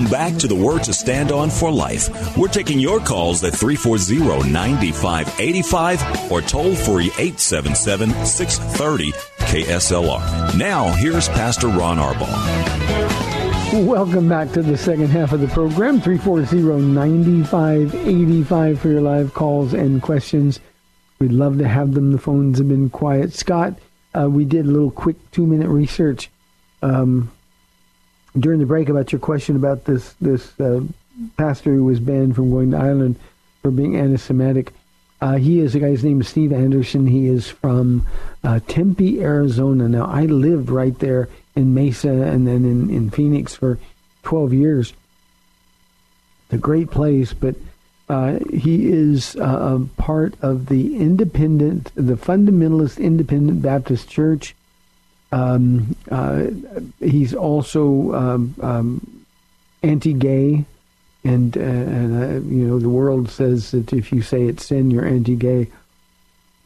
Welcome 0.06 0.34
back 0.34 0.40
to 0.42 0.48
the 0.48 0.54
Word 0.54 0.84
to 0.84 0.94
Stand 0.94 1.32
On 1.32 1.50
for 1.50 1.72
Life. 1.72 2.38
We're 2.38 2.48
taking 2.48 2.80
your 2.80 3.00
calls 3.00 3.44
at 3.44 3.56
340 3.56 4.52
9585 4.52 6.32
or 6.32 6.44
toll 6.44 6.76
free 6.76 7.08
877 7.18 8.12
630 8.24 9.14
KSLR. 9.40 10.56
Now, 10.60 10.92
here's 10.92 11.28
Pastor 11.30 11.70
Ron 11.70 11.98
Arbaugh. 11.98 13.84
Welcome 13.84 14.30
back 14.30 14.52
to 14.52 14.62
the 14.62 14.78
second 14.78 15.08
half 15.08 15.32
of 15.32 15.42
the 15.42 15.48
program. 15.48 16.00
340-9585 16.02 18.78
for 18.78 18.90
your 18.90 19.02
live 19.02 19.34
calls 19.34 19.74
and 19.74 20.04
questions. 20.04 20.60
We'd 21.18 21.32
love 21.32 21.58
to 21.58 21.68
have 21.68 21.96
them. 21.96 22.12
The 22.12 22.20
phones 22.20 22.60
have 22.60 22.68
been 22.68 22.92
quiet. 22.92 23.34
Scott, 23.34 23.80
uh, 24.14 24.30
we 24.30 24.46
did 24.46 24.68
a 24.68 24.72
little 24.72 24.92
quick 24.92 25.16
two-minute 25.32 25.70
research 25.70 26.30
um, 26.84 27.32
during 28.40 28.60
the 28.60 28.66
break 28.66 28.90
about 28.90 29.12
your 29.12 29.20
question 29.20 29.56
about 29.56 29.86
this 29.86 30.14
this 30.22 30.60
uh, 30.60 30.82
pastor 31.38 31.74
who 31.74 31.86
was 31.86 32.00
banned 32.00 32.36
from 32.36 32.52
going 32.52 32.72
to 32.72 32.78
Ireland 32.78 33.18
for 33.62 33.72
being 33.72 33.96
anti-Semitic. 33.96 34.74
Uh, 35.22 35.38
he 35.38 35.60
is 35.60 35.74
a 35.74 35.80
guy's 35.80 36.04
name 36.04 36.22
is 36.22 36.28
Steve 36.28 36.52
Anderson. 36.52 37.08
He 37.08 37.28
is 37.28 37.48
from 37.48 38.06
uh, 38.44 38.60
Tempe, 38.68 39.22
Arizona. 39.22 39.88
Now 39.88 40.06
I 40.06 40.26
lived 40.26 40.70
right 40.70 40.98
there 41.00 41.30
in 41.56 41.74
Mesa 41.74 42.10
and 42.10 42.46
then 42.46 42.66
in, 42.66 42.90
in 42.90 43.10
Phoenix 43.10 43.56
for 43.56 43.80
12 44.24 44.54
years. 44.54 44.94
It's 46.46 46.54
a 46.54 46.58
great 46.58 46.92
place, 46.92 47.34
but 47.34 47.56
uh, 48.10 48.40
he 48.54 48.88
is 48.88 49.36
uh, 49.38 49.80
a 49.80 50.02
part 50.02 50.36
of 50.42 50.68
the 50.68 50.98
independent, 50.98 51.92
the 51.96 52.16
fundamentalist 52.16 53.00
independent 53.00 53.62
Baptist 53.62 54.10
Church. 54.10 54.54
Um, 55.36 55.98
uh, 56.10 56.46
he's 57.02 57.34
also 57.34 58.14
um, 58.14 58.56
um, 58.62 59.26
anti-gay, 59.84 60.64
and, 61.26 61.58
uh, 61.58 61.60
and 61.60 62.24
uh, 62.24 62.48
you 62.48 62.66
know 62.66 62.80
the 62.80 62.88
world 62.88 63.30
says 63.30 63.72
that 63.72 63.92
if 63.92 64.14
you 64.14 64.22
say 64.22 64.44
it's 64.44 64.66
sin, 64.66 64.92
you're 64.92 65.06
anti-gay. 65.06 65.68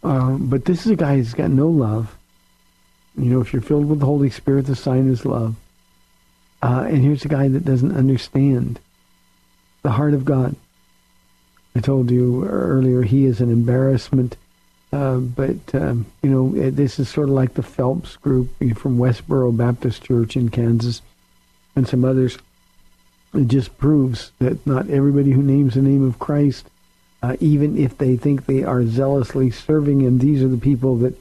Uh, 0.03 0.37
but 0.37 0.65
this 0.65 0.85
is 0.85 0.91
a 0.91 0.95
guy 0.95 1.15
who's 1.15 1.33
got 1.33 1.49
no 1.49 1.67
love. 1.67 2.15
You 3.17 3.25
know, 3.25 3.41
if 3.41 3.53
you're 3.53 3.63
filled 3.63 3.89
with 3.89 4.01
the 4.01 4.05
Holy 4.05 4.29
Spirit, 4.29 4.67
the 4.67 4.75
sign 4.75 5.09
is 5.09 5.25
love. 5.25 5.55
Uh, 6.61 6.85
and 6.87 6.99
here's 6.99 7.25
a 7.25 7.29
guy 7.29 7.47
that 7.47 7.65
doesn't 7.65 7.97
understand 7.97 8.79
the 9.81 9.91
heart 9.91 10.13
of 10.13 10.25
God. 10.25 10.55
I 11.75 11.79
told 11.79 12.11
you 12.11 12.45
earlier 12.45 13.01
he 13.01 13.25
is 13.25 13.41
an 13.41 13.49
embarrassment, 13.49 14.37
uh, 14.91 15.17
but 15.17 15.57
um, 15.73 16.05
you 16.21 16.29
know 16.29 16.71
this 16.71 16.99
is 16.99 17.09
sort 17.09 17.29
of 17.29 17.35
like 17.35 17.53
the 17.53 17.63
Phelps 17.63 18.15
group 18.17 18.49
from 18.75 18.97
Westboro 18.97 19.55
Baptist 19.55 20.03
Church 20.03 20.35
in 20.35 20.49
Kansas, 20.49 21.01
and 21.75 21.87
some 21.87 22.03
others. 22.03 22.37
It 23.33 23.47
just 23.47 23.77
proves 23.77 24.31
that 24.39 24.65
not 24.65 24.89
everybody 24.89 25.31
who 25.31 25.43
names 25.43 25.75
the 25.75 25.83
name 25.83 26.07
of 26.07 26.17
Christ, 26.17 26.65
uh, 27.21 27.37
even 27.39 27.77
if 27.77 27.97
they 27.97 28.17
think 28.17 28.45
they 28.45 28.63
are 28.63 28.83
zealously 28.85 29.51
serving 29.51 30.01
Him, 30.01 30.17
these 30.17 30.41
are 30.41 30.47
the 30.47 30.57
people 30.57 30.95
that 30.97 31.15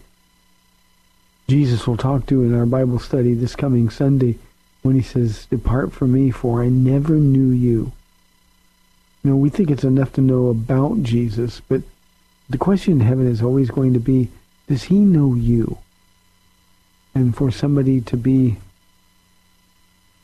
Jesus 1.49 1.87
will 1.87 1.97
talk 1.97 2.27
to 2.27 2.43
in 2.43 2.55
our 2.55 2.67
Bible 2.67 2.99
study 2.99 3.33
this 3.33 3.57
coming 3.57 3.89
Sunday 3.89 4.39
when 4.83 4.95
he 4.95 5.03
says, 5.03 5.47
Depart 5.47 5.93
from 5.93 6.13
me, 6.13 6.31
for 6.31 6.63
I 6.63 6.69
never 6.69 7.15
knew 7.15 7.51
you. 7.51 7.93
You 9.25 9.31
know, 9.31 9.37
we 9.37 9.49
think 9.49 9.71
it's 9.71 9.85
enough 9.85 10.13
to 10.15 10.21
know 10.21 10.49
about 10.49 11.03
Jesus, 11.03 11.61
but 11.67 11.83
the 12.51 12.59
question 12.59 12.95
in 12.95 13.01
heaven 13.01 13.27
is 13.27 13.43
always 13.43 13.71
going 13.71 13.93
to 13.93 14.01
be, 14.01 14.29
does 14.69 14.85
he 14.85 14.97
know 14.97 15.35
you? 15.35 15.79
And 17.15 17.37
for 17.37 17.51
somebody 17.51 18.01
to 18.03 18.17
be 18.17 18.57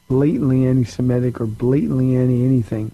blatantly 0.09 0.67
anti-Semitic 0.67 1.41
or 1.41 1.47
blatantly 1.47 2.17
anti-anything 2.17 2.93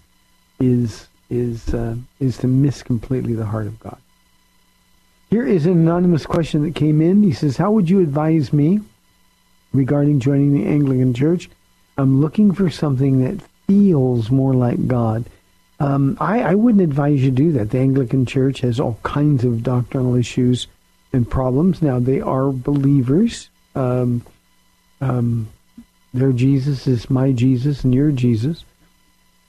is 0.59 1.09
is 1.29 1.73
uh, 1.75 1.95
is 2.19 2.39
to 2.39 2.47
miss 2.47 2.83
completely 2.83 3.35
the 3.35 3.47
heart 3.47 3.67
of 3.67 3.79
God. 3.79 3.99
Here 5.31 5.47
is 5.47 5.65
an 5.65 5.73
anonymous 5.73 6.27
question 6.27 6.65
that 6.65 6.75
came 6.75 7.01
in. 7.01 7.23
He 7.23 7.33
says, 7.33 7.57
How 7.57 7.71
would 7.71 7.89
you 7.89 8.01
advise 8.01 8.53
me 8.53 8.81
regarding 9.73 10.19
joining 10.19 10.55
the 10.55 10.67
Anglican 10.67 11.15
Church? 11.15 11.49
I'm 11.97 12.21
looking 12.21 12.53
for 12.53 12.69
something 12.69 13.23
that 13.23 13.45
feels 13.67 14.31
more 14.31 14.55
like 14.55 14.89
God. 14.89 15.27
Um, 15.81 16.19
I, 16.21 16.43
I 16.43 16.55
wouldn't 16.55 16.83
advise 16.83 17.23
you 17.23 17.31
to 17.31 17.37
do 17.37 17.53
that. 17.53 17.71
The 17.71 17.79
Anglican 17.79 18.27
Church 18.27 18.61
has 18.61 18.79
all 18.79 18.99
kinds 19.03 19.45
of 19.45 19.63
doctrinal 19.63 20.15
issues 20.15 20.67
and 21.13 21.29
problems. 21.29 21.81
Now, 21.81 21.99
they 21.99 22.21
are 22.21 22.53
believers. 22.53 23.49
Um, 23.75 24.25
um, 25.01 25.49
their 26.13 26.33
Jesus 26.33 26.87
is 26.87 27.09
my 27.09 27.33
Jesus 27.33 27.83
and 27.83 27.95
your 27.95 28.13
Jesus. 28.13 28.65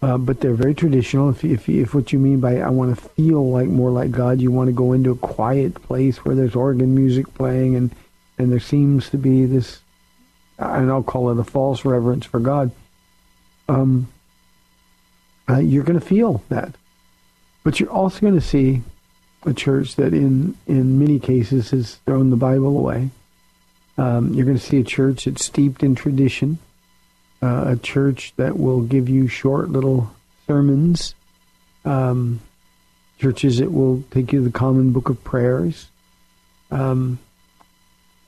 Uh, 0.02 0.18
but 0.18 0.40
they're 0.40 0.54
very 0.54 0.74
traditional. 0.74 1.30
If, 1.30 1.44
if, 1.44 1.70
if 1.70 1.94
what 1.94 2.12
you 2.12 2.18
mean 2.18 2.40
by 2.40 2.60
I 2.60 2.70
want 2.70 2.98
to 2.98 3.10
feel 3.10 3.52
like 3.52 3.68
more 3.68 3.92
like 3.92 4.10
God, 4.10 4.42
you 4.42 4.50
want 4.50 4.68
to 4.68 4.74
go 4.74 4.94
into 4.94 5.12
a 5.12 5.16
quiet 5.16 5.76
place 5.76 6.26
where 6.26 6.34
there's 6.34 6.56
organ 6.56 6.96
music 6.96 7.32
playing 7.36 7.76
and 7.76 7.94
and 8.40 8.52
there 8.52 8.60
seems 8.60 9.12
to 9.12 9.18
be 9.18 9.46
this, 9.46 9.82
and 10.58 10.90
I'll 10.90 11.04
call 11.04 11.30
it 11.30 11.38
a 11.38 11.44
false 11.44 11.86
reverence 11.86 12.26
for 12.26 12.40
God. 12.40 12.72
Um, 13.70 14.08
uh, 15.52 15.60
you're 15.60 15.84
going 15.84 16.00
to 16.00 16.06
feel 16.06 16.44
that, 16.50 16.76
but 17.64 17.80
you're 17.80 17.90
also 17.92 18.20
going 18.20 18.36
to 18.36 18.42
see 18.42 18.82
a 19.46 19.54
church 19.54 19.96
that, 19.96 20.14
in 20.14 20.56
in 20.68 21.00
many 21.00 21.20
cases, 21.20 21.72
has 21.72 21.96
thrown 22.06 22.30
the 22.30 22.36
Bible 22.38 22.78
away. 22.78 23.10
Um, 23.98 24.34
you're 24.34 24.46
going 24.46 24.58
to 24.58 24.64
see 24.64 24.80
a 24.80 24.84
church 24.84 25.26
that's 25.26 25.46
steeped 25.46 25.84
in 25.84 25.96
tradition 25.96 26.60
uh, 27.42 27.64
a 27.68 27.76
church 27.76 28.34
that 28.38 28.58
will 28.58 28.82
give 28.82 29.10
you 29.10 29.28
short 29.28 29.70
little 29.70 30.12
sermons, 30.48 31.16
um, 31.86 32.40
churches 33.20 33.58
that 33.58 33.72
will 33.72 34.04
take 34.12 34.32
you 34.32 34.40
to 34.40 34.46
the 34.46 34.52
common 34.52 34.92
book 34.92 35.10
of 35.10 35.24
prayers. 35.24 35.88
Um, 36.70 37.20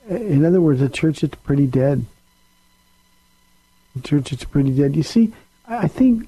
in 0.10 0.44
other 0.44 0.60
words, 0.60 0.82
a 0.82 0.90
church 0.90 1.22
that's 1.22 1.36
pretty 1.36 1.68
dead. 1.68 2.06
A 3.96 4.02
church 4.02 4.32
that's 4.32 4.44
pretty 4.44 4.72
dead. 4.72 4.96
You 4.96 5.04
see, 5.04 5.32
I 5.68 5.88
think, 5.88 6.28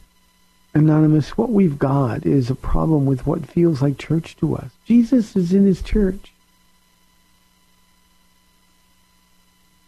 Anonymous, 0.75 1.37
what 1.37 1.51
we've 1.51 1.79
got 1.79 2.25
is 2.25 2.49
a 2.49 2.55
problem 2.55 3.05
with 3.05 3.25
what 3.25 3.45
feels 3.45 3.81
like 3.81 3.97
church 3.97 4.35
to 4.37 4.57
us. 4.57 4.71
Jesus 4.83 5.33
is 5.33 5.53
in 5.53 5.65
his 5.65 5.81
church. 5.81 6.33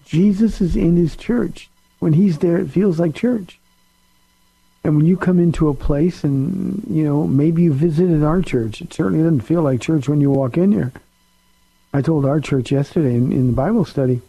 Jesus 0.06 0.62
is 0.62 0.78
in 0.78 0.95
his 0.95 1.17
church. 1.17 1.69
When 2.00 2.13
he's 2.13 2.38
there, 2.38 2.58
it 2.58 2.69
feels 2.69 3.00
like 3.00 3.13
church. 3.13 3.60
And 4.86 4.95
when 4.95 5.06
you 5.06 5.17
come 5.17 5.39
into 5.39 5.67
a 5.67 5.73
place 5.73 6.23
and, 6.23 6.82
you 6.89 7.04
know, 7.04 7.28
maybe 7.28 7.63
you 7.63 7.73
visited 7.73 8.23
our 8.23 8.41
church, 8.41 8.80
it 8.82 8.93
certainly 8.93 9.21
doesn't 9.21 9.41
feel 9.41 9.63
like 9.63 9.82
church 9.82 10.08
when 10.08 10.21
you 10.21 10.32
walk 10.32 10.56
in 10.56 10.71
here. 10.71 10.93
I 11.93 12.02
told 12.02 12.26
our 12.26 12.39
church 12.39 12.71
yesterday 12.71 13.15
in, 13.15 13.34
in 13.34 13.47
the 13.47 13.54
Bible 13.54 13.84
study 13.84 14.21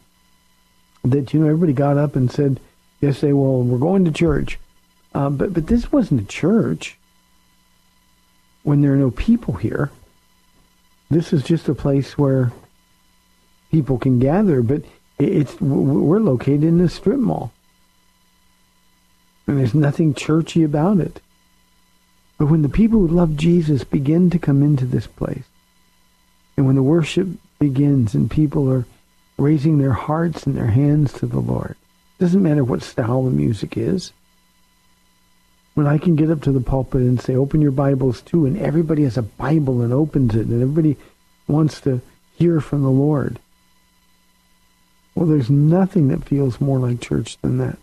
that, 1.05 1.33
you 1.33 1.39
know, 1.39 1.47
everybody 1.47 1.73
got 1.73 1.97
up 1.97 2.17
and 2.17 2.33
said 2.33 2.59
yesterday, 3.01 3.33
well, 3.33 3.63
we're 3.63 3.79
going 3.79 4.05
to 4.07 4.11
church. 4.11 4.59
Uh, 5.19 5.29
but, 5.29 5.53
but 5.53 5.67
this 5.67 5.91
wasn't 5.91 6.21
a 6.21 6.25
church 6.27 6.97
when 8.63 8.83
there 8.83 8.93
are 8.93 8.97
no 8.97 9.11
people 9.11 9.55
here. 9.55 9.91
This 11.11 11.33
is 11.33 11.43
just 11.43 11.69
a 11.69 11.75
place 11.75 12.17
where 12.17 12.53
people 13.73 13.99
can 13.99 14.21
gather, 14.21 14.63
but 14.63 14.83
it's 15.19 15.61
we're 15.61 16.21
located 16.21 16.63
in 16.63 16.81
a 16.81 16.89
strip 16.89 17.19
mall. 17.19 17.53
And 19.49 19.59
there's 19.59 19.75
nothing 19.75 20.15
churchy 20.15 20.63
about 20.63 21.01
it. 21.01 21.21
But 22.39 22.47
when 22.47 22.63
the 22.63 22.69
people 22.69 23.01
who 23.01 23.09
love 23.09 23.37
Jesus 23.37 23.83
begin 23.83 24.31
to 24.31 24.39
come 24.39 24.63
into 24.63 24.85
this 24.85 25.09
place, 25.09 25.47
and 26.57 26.65
when 26.65 26.77
the 26.77 26.83
worship 26.85 27.27
begins 27.59 28.15
and 28.15 28.31
people 28.31 28.71
are 28.71 28.87
raising 29.37 29.79
their 29.79 29.95
hearts 29.95 30.47
and 30.47 30.57
their 30.57 30.69
hands 30.69 31.13
to 31.15 31.27
the 31.27 31.41
Lord, 31.41 31.73
it 31.73 32.23
doesn't 32.23 32.41
matter 32.41 32.63
what 32.63 32.85
style 32.85 33.25
the 33.25 33.33
music 33.33 33.77
is. 33.77 34.13
When 35.79 35.87
I 35.87 35.97
can 35.97 36.17
get 36.17 36.29
up 36.29 36.43
to 36.43 36.51
the 36.51 36.61
pulpit 36.61 37.03
and 37.03 37.21
say, 37.21 37.37
open 37.37 37.61
your 37.61 37.71
Bibles 37.71 38.21
too, 38.21 38.47
and 38.47 38.59
everybody 38.59 39.05
has 39.05 39.17
a 39.17 39.23
Bible 39.23 39.81
and 39.81 39.93
opens 39.93 40.35
it, 40.35 40.49
and 40.49 40.61
everybody 40.61 40.97
wants 41.47 41.81
to 41.83 42.01
hear 42.35 42.61
from 42.61 42.83
the 42.83 42.91
Lord. 42.91 43.39
Well, 45.15 45.27
there's 45.27 45.49
nothing 45.49 46.09
that 46.09 46.25
feels 46.25 46.61
more 46.61 46.81
like 46.81 47.01
church 47.01 47.39
than 47.43 47.59
that. 47.59 47.79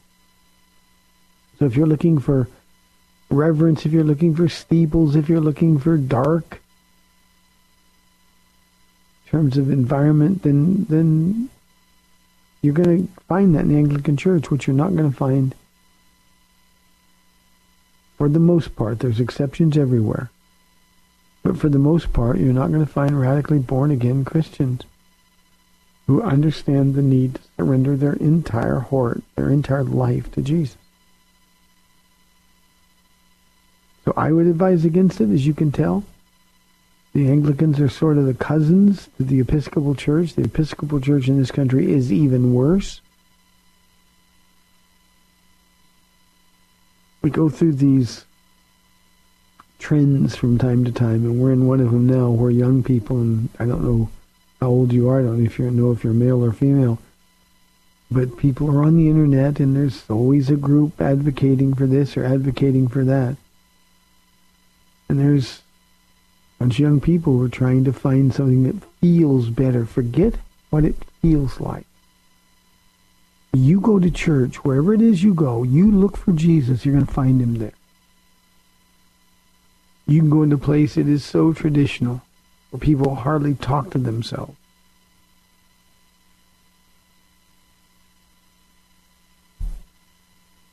So 1.58 1.64
if 1.68 1.78
you're 1.78 1.88
looking 1.88 2.20
for 2.20 2.50
reverence, 3.30 3.86
if 3.86 3.94
you're 3.94 4.04
looking 4.04 4.36
for 4.36 4.50
steeples, 4.50 5.16
if 5.16 5.30
you're 5.30 5.40
looking 5.40 5.80
for 5.80 5.96
dark 5.96 6.60
in 9.24 9.32
terms 9.32 9.58
of 9.58 9.70
environment, 9.72 10.44
then 10.44 10.86
then 10.90 11.50
you're 12.62 12.74
going 12.74 13.08
to 13.08 13.22
find 13.30 13.56
that 13.56 13.62
in 13.62 13.70
the 13.70 13.78
Anglican 13.78 14.18
Church, 14.18 14.52
which 14.52 14.68
you're 14.68 14.76
not 14.76 14.98
going 14.98 15.10
to 15.10 15.18
find 15.18 15.56
for 18.18 18.30
the 18.30 18.40
most 18.40 18.76
part. 18.76 19.00
There's 19.00 19.20
exceptions 19.20 19.78
everywhere. 19.78 20.30
But 21.44 21.58
for 21.58 21.70
the 21.70 21.80
most 21.80 22.12
part, 22.12 22.38
you're 22.38 22.54
not 22.54 22.72
going 22.72 22.86
to 22.86 22.92
find 22.92 23.20
radically 23.20 23.60
born 23.60 23.92
again 23.92 24.26
Christians 24.26 24.82
who 26.08 26.22
understand 26.22 26.96
the 26.96 27.02
need 27.02 27.36
to 27.36 27.42
surrender 27.58 27.96
their 27.96 28.14
entire 28.14 28.80
heart, 28.80 29.22
their 29.36 29.50
entire 29.50 29.84
life 29.84 30.32
to 30.32 30.42
Jesus. 30.42 30.78
So 34.06 34.14
I 34.16 34.32
would 34.32 34.46
advise 34.46 34.86
against 34.86 35.20
it, 35.20 35.32
as 35.32 35.48
you 35.48 35.54
can 35.54 35.72
tell. 35.72 36.04
The 37.14 37.30
Anglicans 37.30 37.80
are 37.80 37.90
sort 37.90 38.18
of 38.18 38.26
the 38.26 38.34
cousins 38.34 39.10
to 39.18 39.24
the 39.24 39.40
Episcopal 39.40 39.96
Church. 39.96 40.34
The 40.36 40.44
Episcopal 40.44 41.00
Church 41.00 41.28
in 41.28 41.40
this 41.40 41.50
country 41.50 41.92
is 41.92 42.12
even 42.12 42.54
worse. 42.54 43.02
We 47.26 47.32
go 47.32 47.50
through 47.50 47.74
these 47.74 48.24
trends 49.80 50.36
from 50.36 50.60
time 50.60 50.86
to 50.86 50.92
time, 50.92 51.26
and 51.26 51.42
we're 51.42 51.54
in 51.54 51.66
one 51.66 51.80
of 51.80 51.90
them 51.90 52.06
now 52.06 52.30
where 52.30 52.52
young 52.52 52.84
people, 52.84 53.18
and 53.18 53.50
I 53.58 53.66
don't 53.66 53.84
know 53.84 54.10
how 54.62 54.68
old 54.68 54.94
you 54.94 55.10
are, 55.10 55.22
I 55.22 55.24
don't 55.24 55.40
know 55.40 55.46
if 55.46 55.58
you 55.58 55.72
know 55.72 55.92
if 55.92 56.04
you're 56.04 56.14
male 56.14 56.46
or 56.46 56.52
female, 56.52 57.00
but 58.12 58.38
people 58.38 58.70
are 58.70 58.84
on 58.84 58.96
the 58.96 59.10
internet, 59.10 59.60
and 59.60 59.76
there's 59.76 60.08
always 60.08 60.52
a 60.52 60.56
group 60.56 61.02
advocating 61.02 61.74
for 61.74 61.88
this 61.88 62.16
or 62.16 62.24
advocating 62.24 62.88
for 62.88 63.04
that. 63.04 63.38
And 65.10 65.20
there's 65.20 65.64
a 66.60 66.66
bunch 66.66 66.76
of 66.76 66.80
young 66.82 67.02
people 67.02 67.34
who 67.34 67.44
are 67.46 67.50
trying 67.50 67.86
to 67.86 67.92
find 67.92 68.36
something 68.36 68.66
that 68.66 68.88
feels 69.02 69.50
better. 69.50 69.88
Forget 69.88 70.36
what 70.70 70.86
it 70.86 70.98
feels 71.24 71.60
like. 71.60 71.88
You 73.56 73.80
go 73.80 74.00
to 74.00 74.12
church, 74.12 74.66
wherever 74.66 74.94
it 74.94 75.02
is 75.02 75.24
you 75.24 75.34
go, 75.34 75.64
you 75.64 75.90
look 75.90 76.18
for 76.18 76.34
Jesus, 76.34 76.86
you're 76.86 76.94
going 76.94 77.06
to 77.06 77.14
find 77.14 77.42
him 77.42 77.56
there. 77.56 77.72
You 80.06 80.20
can 80.20 80.30
go 80.30 80.44
into 80.44 80.58
a 80.58 80.60
place 80.60 80.96
that 80.96 81.08
is 81.08 81.24
so 81.24 81.54
traditional, 81.54 82.22
where 82.70 82.80
people 82.82 83.16
hardly 83.16 83.56
talk 83.56 83.92
to 83.92 83.98
themselves. 83.98 84.56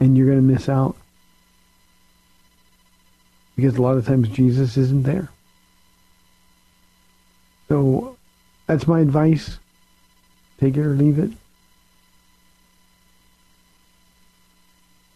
And 0.00 0.18
you're 0.18 0.26
going 0.26 0.38
to 0.38 0.52
miss 0.52 0.68
out 0.68 0.96
because 3.54 3.76
a 3.76 3.82
lot 3.82 3.96
of 3.96 4.04
times 4.04 4.28
Jesus 4.28 4.76
isn't 4.76 5.04
there. 5.04 5.28
So 7.68 8.16
that's 8.66 8.88
my 8.88 8.98
advice. 8.98 9.58
Take 10.58 10.76
it 10.76 10.84
or 10.84 10.94
leave 10.94 11.20
it. 11.20 11.30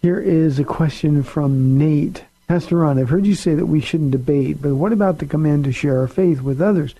Here 0.07 0.21
is 0.21 0.61
a 0.61 0.64
question 0.64 1.25
from 1.25 1.79
Nate. 1.79 2.23
Pastor 2.47 2.77
Ron, 2.77 2.97
I've 2.97 3.09
heard 3.09 3.27
you 3.27 3.35
say 3.35 3.57
that 3.57 3.66
we 3.66 3.81
shouldn't 3.81 4.12
debate, 4.12 4.62
but 4.62 4.77
what 4.77 4.92
about 4.92 5.19
the 5.19 5.27
command 5.27 5.64
to 5.64 5.73
share 5.73 5.99
our 5.99 6.07
faith 6.07 6.42
with 6.42 6.62
others? 6.62 6.95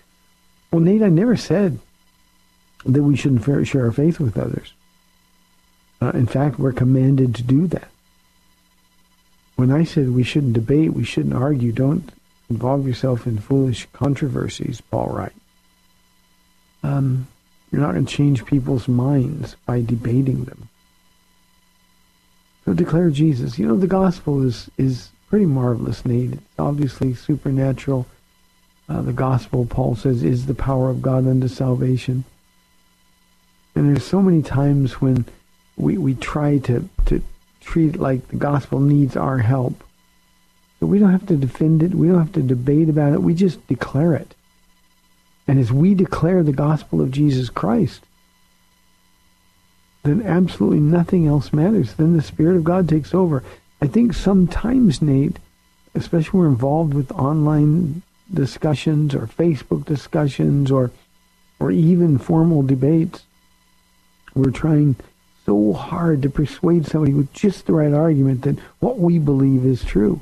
Well, 0.73 0.81
Nate, 0.81 1.01
I 1.01 1.07
never 1.07 1.37
said 1.37 1.79
that 2.83 3.03
we 3.03 3.15
shouldn't 3.15 3.45
share 3.65 3.85
our 3.85 3.93
faith 3.93 4.19
with 4.19 4.37
others. 4.37 4.73
Uh, 6.01 6.09
in 6.15 6.25
fact, 6.25 6.59
we're 6.59 6.73
commanded 6.73 7.33
to 7.35 7.43
do 7.43 7.65
that. 7.67 7.87
When 9.55 9.71
I 9.71 9.85
said 9.85 10.09
we 10.09 10.23
shouldn't 10.23 10.51
debate, 10.51 10.91
we 10.91 11.05
shouldn't 11.05 11.33
argue, 11.33 11.71
don't 11.71 12.11
involve 12.49 12.85
yourself 12.85 13.25
in 13.25 13.37
foolish 13.37 13.87
controversies, 13.93 14.81
Paul 14.81 15.11
writes. 15.13 15.39
Um, 16.83 17.27
you're 17.71 17.79
not 17.79 17.93
going 17.93 18.05
to 18.05 18.13
change 18.13 18.45
people's 18.45 18.89
minds 18.89 19.55
by 19.65 19.79
debating 19.81 20.43
them. 20.43 20.67
So 22.67 22.73
declare 22.73 23.09
Jesus. 23.11 23.57
You 23.57 23.65
know, 23.65 23.77
the 23.77 23.87
gospel 23.87 24.43
is, 24.43 24.69
is 24.77 25.09
pretty 25.29 25.45
marvelous, 25.45 26.05
Nate. 26.05 26.33
It's 26.33 26.59
obviously 26.59 27.13
supernatural. 27.13 28.05
Uh, 28.89 29.01
the 29.03 29.13
gospel, 29.13 29.65
Paul 29.65 29.95
says, 29.95 30.21
is 30.21 30.45
the 30.47 30.53
power 30.53 30.89
of 30.89 31.01
God 31.01 31.25
unto 31.25 31.47
salvation. 31.47 32.25
And 33.73 33.87
there's 33.87 34.03
so 34.03 34.21
many 34.21 34.41
times 34.41 34.99
when 34.99 35.23
we, 35.77 35.97
we 35.97 36.15
try 36.15 36.57
to, 36.57 36.89
to 37.05 37.23
treat 37.61 37.95
it 37.95 38.01
like 38.01 38.27
the 38.27 38.35
gospel 38.35 38.81
needs 38.81 39.15
our 39.15 39.37
help. 39.37 39.81
So 40.81 40.87
we 40.87 40.99
don't 40.99 41.13
have 41.13 41.27
to 41.27 41.37
defend 41.37 41.83
it. 41.83 41.95
We 41.95 42.09
don't 42.09 42.19
have 42.19 42.33
to 42.33 42.41
debate 42.41 42.89
about 42.89 43.13
it. 43.13 43.23
We 43.23 43.33
just 43.33 43.65
declare 43.67 44.13
it. 44.13 44.35
And 45.47 45.57
as 45.57 45.71
we 45.71 45.95
declare 45.95 46.43
the 46.43 46.51
gospel 46.51 46.99
of 46.99 47.11
Jesus 47.11 47.49
Christ, 47.49 48.03
then 50.07 50.21
absolutely 50.21 50.79
nothing 50.79 51.27
else 51.27 51.53
matters. 51.53 51.93
Then 51.93 52.15
the 52.15 52.23
Spirit 52.23 52.57
of 52.57 52.63
God 52.63 52.87
takes 52.87 53.13
over. 53.13 53.43
I 53.81 53.87
think 53.87 54.13
sometimes, 54.13 55.01
Nate, 55.01 55.37
especially 55.93 56.39
when 56.39 56.47
we're 56.47 56.53
involved 56.53 56.93
with 56.93 57.11
online 57.11 58.01
discussions 58.33 59.13
or 59.13 59.27
Facebook 59.27 59.85
discussions 59.85 60.71
or 60.71 60.91
or 61.59 61.71
even 61.71 62.19
formal 62.19 62.61
debates, 62.61 63.23
we're 64.35 64.51
trying 64.51 64.95
so 65.45 65.73
hard 65.73 66.21
to 66.21 66.29
persuade 66.29 66.85
somebody 66.85 67.13
with 67.13 67.33
just 67.33 67.65
the 67.65 67.73
right 67.73 67.93
argument 67.93 68.43
that 68.43 68.59
what 68.79 68.99
we 68.99 69.17
believe 69.17 69.65
is 69.65 69.83
true. 69.83 70.21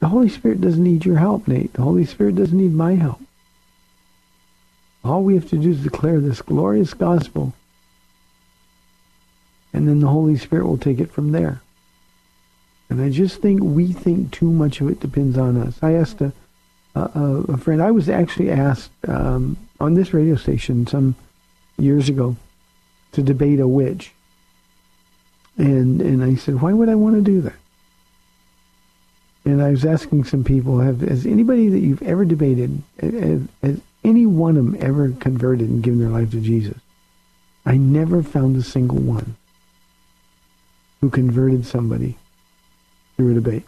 The 0.00 0.08
Holy 0.08 0.28
Spirit 0.28 0.60
doesn't 0.60 0.84
need 0.84 1.04
your 1.04 1.18
help, 1.18 1.48
Nate. 1.48 1.72
The 1.72 1.82
Holy 1.82 2.04
Spirit 2.04 2.36
doesn't 2.36 2.56
need 2.56 2.72
my 2.72 2.94
help. 2.94 3.20
All 5.04 5.22
we 5.22 5.34
have 5.34 5.48
to 5.50 5.58
do 5.58 5.70
is 5.70 5.82
declare 5.82 6.20
this 6.20 6.42
glorious 6.42 6.92
gospel, 6.94 7.52
and 9.72 9.88
then 9.88 10.00
the 10.00 10.08
Holy 10.08 10.36
Spirit 10.36 10.66
will 10.66 10.78
take 10.78 10.98
it 10.98 11.12
from 11.12 11.32
there. 11.32 11.60
And 12.90 13.00
I 13.00 13.10
just 13.10 13.40
think 13.40 13.62
we 13.62 13.92
think 13.92 14.32
too 14.32 14.50
much 14.50 14.80
of 14.80 14.88
it 14.88 15.00
depends 15.00 15.36
on 15.36 15.56
us. 15.56 15.78
I 15.82 15.92
asked 15.92 16.20
a, 16.20 16.32
a, 16.94 17.44
a 17.48 17.56
friend, 17.58 17.82
I 17.82 17.90
was 17.90 18.08
actually 18.08 18.50
asked 18.50 18.90
um, 19.06 19.56
on 19.78 19.94
this 19.94 20.14
radio 20.14 20.36
station 20.36 20.86
some 20.86 21.14
years 21.76 22.08
ago 22.08 22.36
to 23.12 23.22
debate 23.22 23.60
a 23.60 23.68
witch. 23.68 24.12
And 25.56 26.00
and 26.00 26.24
I 26.24 26.36
said, 26.36 26.60
why 26.60 26.72
would 26.72 26.88
I 26.88 26.94
want 26.94 27.16
to 27.16 27.20
do 27.20 27.40
that? 27.42 27.56
And 29.44 29.62
I 29.62 29.70
was 29.70 29.84
asking 29.84 30.24
some 30.24 30.44
people, 30.44 30.80
have 30.80 31.00
has 31.00 31.26
anybody 31.26 31.68
that 31.68 31.80
you've 31.80 32.02
ever 32.02 32.24
debated, 32.24 32.82
has, 33.00 33.40
has 33.62 33.80
any 34.04 34.26
one 34.26 34.56
of 34.56 34.64
them 34.64 34.76
ever 34.80 35.10
converted 35.10 35.68
and 35.68 35.82
given 35.82 36.00
their 36.00 36.08
life 36.08 36.30
to 36.30 36.40
Jesus? 36.40 36.78
I 37.66 37.76
never 37.76 38.22
found 38.22 38.56
a 38.56 38.62
single 38.62 38.98
one 38.98 39.36
who 41.00 41.10
converted 41.10 41.66
somebody 41.66 42.16
through 43.16 43.32
a 43.32 43.34
debate. 43.34 43.64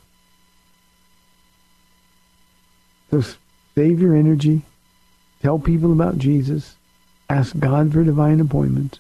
So 3.11 3.23
save 3.75 4.01
your 4.01 4.15
energy. 4.15 4.63
Tell 5.43 5.59
people 5.59 5.93
about 5.93 6.19
Jesus 6.19 6.77
Ask 7.31 7.57
God 7.61 7.93
for 7.93 8.03
divine 8.03 8.41
appointments, 8.41 8.99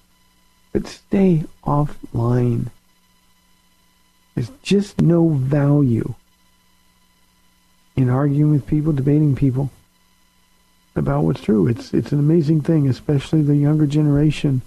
but 0.72 0.86
stay 0.86 1.42
offline. 1.64 2.70
There's 4.36 4.52
just 4.62 5.00
no 5.00 5.30
value 5.30 6.14
in 7.96 8.08
arguing 8.08 8.52
with 8.52 8.68
people, 8.68 8.92
debating 8.92 9.34
people 9.34 9.70
about 10.96 11.24
what's 11.24 11.40
true. 11.40 11.66
It's 11.66 11.94
it's 11.94 12.12
an 12.12 12.18
amazing 12.18 12.62
thing, 12.62 12.88
especially 12.88 13.42
the 13.42 13.56
younger 13.56 13.86
generation 13.86 14.62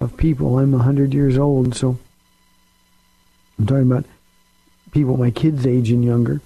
of 0.00 0.16
people. 0.16 0.58
I'm 0.58 0.72
100 0.72 1.14
years 1.14 1.38
old, 1.38 1.74
so 1.74 1.98
I'm 3.58 3.66
talking 3.66 3.90
about 3.90 4.04
people 4.92 5.16
my 5.16 5.30
kids' 5.30 5.66
age 5.66 5.90
and 5.90 6.04
younger. 6.04 6.40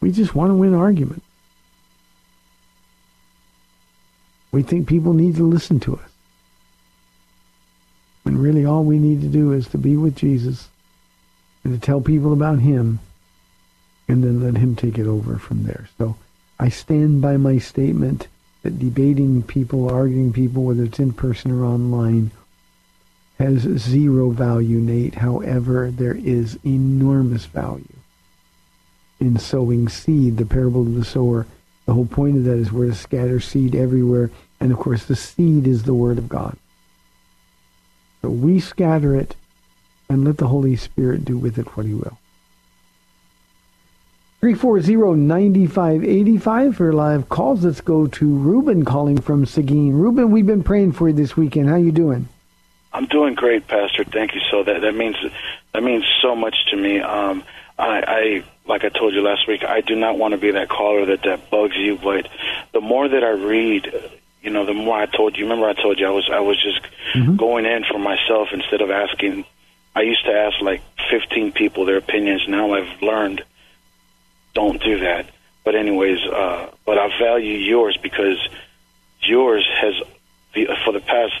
We 0.00 0.10
just 0.10 0.34
want 0.34 0.50
to 0.50 0.54
win 0.54 0.74
argument. 0.74 1.22
We 4.50 4.62
think 4.62 4.86
people 4.86 5.14
need 5.14 5.36
to 5.36 5.46
listen 5.46 5.80
to 5.80 5.96
us. 5.96 6.10
When 8.24 8.36
really 8.36 8.64
all 8.64 8.84
we 8.84 8.98
need 8.98 9.22
to 9.22 9.28
do 9.28 9.52
is 9.52 9.68
to 9.68 9.78
be 9.78 9.96
with 9.96 10.16
Jesus 10.16 10.68
and 11.64 11.72
to 11.72 11.84
tell 11.84 12.00
people 12.00 12.32
about 12.32 12.58
him 12.58 12.98
and 14.12 14.22
then 14.22 14.42
let 14.42 14.60
him 14.60 14.76
take 14.76 14.98
it 14.98 15.06
over 15.06 15.38
from 15.38 15.64
there. 15.64 15.88
So 15.96 16.16
I 16.60 16.68
stand 16.68 17.22
by 17.22 17.38
my 17.38 17.56
statement 17.56 18.28
that 18.62 18.78
debating 18.78 19.42
people, 19.42 19.90
arguing 19.90 20.32
people, 20.32 20.64
whether 20.64 20.84
it's 20.84 20.98
in 20.98 21.14
person 21.14 21.50
or 21.50 21.64
online, 21.64 22.30
has 23.38 23.62
zero 23.62 24.30
value, 24.30 24.78
Nate. 24.78 25.16
However, 25.16 25.90
there 25.90 26.14
is 26.14 26.58
enormous 26.64 27.46
value 27.46 27.96
in 29.18 29.38
sowing 29.38 29.88
seed, 29.88 30.36
the 30.36 30.44
parable 30.44 30.82
of 30.82 30.94
the 30.94 31.04
sower. 31.04 31.46
The 31.86 31.94
whole 31.94 32.06
point 32.06 32.36
of 32.36 32.44
that 32.44 32.58
is 32.58 32.70
we're 32.70 32.86
to 32.86 32.94
scatter 32.94 33.40
seed 33.40 33.74
everywhere. 33.74 34.30
And 34.60 34.70
of 34.70 34.78
course, 34.78 35.06
the 35.06 35.16
seed 35.16 35.66
is 35.66 35.84
the 35.84 35.94
Word 35.94 36.18
of 36.18 36.28
God. 36.28 36.56
So 38.20 38.28
we 38.28 38.60
scatter 38.60 39.16
it 39.16 39.34
and 40.08 40.24
let 40.24 40.36
the 40.36 40.48
Holy 40.48 40.76
Spirit 40.76 41.24
do 41.24 41.38
with 41.38 41.58
it 41.58 41.76
what 41.76 41.86
He 41.86 41.94
will. 41.94 42.18
340-9585 44.42 46.74
for 46.74 46.92
live 46.92 47.28
calls. 47.28 47.64
Let's 47.64 47.80
go 47.80 48.08
to 48.08 48.26
Ruben 48.26 48.84
calling 48.84 49.20
from 49.20 49.46
Seguin. 49.46 49.92
Ruben, 49.92 50.32
we've 50.32 50.48
been 50.48 50.64
praying 50.64 50.94
for 50.94 51.08
you 51.08 51.14
this 51.14 51.36
weekend. 51.36 51.68
How 51.68 51.76
you 51.76 51.92
doing? 51.92 52.28
I'm 52.92 53.06
doing 53.06 53.36
great, 53.36 53.68
Pastor. 53.68 54.02
Thank 54.02 54.34
you. 54.34 54.40
So 54.50 54.64
that 54.64 54.80
that 54.80 54.96
means 54.96 55.14
that 55.72 55.84
means 55.84 56.04
so 56.20 56.34
much 56.34 56.56
to 56.72 56.76
me. 56.76 56.98
Um, 56.98 57.44
I, 57.78 58.02
I 58.04 58.42
like 58.66 58.82
I 58.82 58.88
told 58.88 59.14
you 59.14 59.22
last 59.22 59.46
week, 59.46 59.62
I 59.62 59.80
do 59.80 59.94
not 59.94 60.18
want 60.18 60.32
to 60.32 60.38
be 60.38 60.50
that 60.50 60.68
caller 60.68 61.06
that 61.06 61.22
that 61.22 61.48
bugs 61.48 61.76
you. 61.76 61.96
But 61.96 62.28
the 62.72 62.80
more 62.80 63.06
that 63.06 63.22
I 63.22 63.30
read, 63.30 63.94
you 64.42 64.50
know, 64.50 64.66
the 64.66 64.74
more 64.74 64.98
I 64.98 65.06
told 65.06 65.36
you. 65.36 65.44
Remember, 65.44 65.68
I 65.68 65.74
told 65.74 66.00
you 66.00 66.08
I 66.08 66.10
was 66.10 66.28
I 66.28 66.40
was 66.40 66.60
just 66.60 66.82
mm-hmm. 67.14 67.36
going 67.36 67.64
in 67.64 67.84
for 67.84 68.00
myself 68.00 68.48
instead 68.52 68.80
of 68.80 68.90
asking. 68.90 69.44
I 69.94 70.00
used 70.00 70.24
to 70.24 70.32
ask 70.32 70.60
like 70.60 70.82
15 71.12 71.52
people 71.52 71.84
their 71.84 71.98
opinions. 71.98 72.48
Now 72.48 72.72
I've 72.72 73.02
learned 73.02 73.44
don't 74.54 74.82
do 74.82 75.00
that. 75.00 75.26
But 75.64 75.74
anyways, 75.74 76.18
uh, 76.26 76.70
but 76.84 76.98
I 76.98 77.08
value 77.18 77.54
yours 77.54 77.96
because 78.02 78.36
yours 79.20 79.68
has 79.80 79.94
for 80.84 80.92
the 80.92 81.00
past 81.00 81.32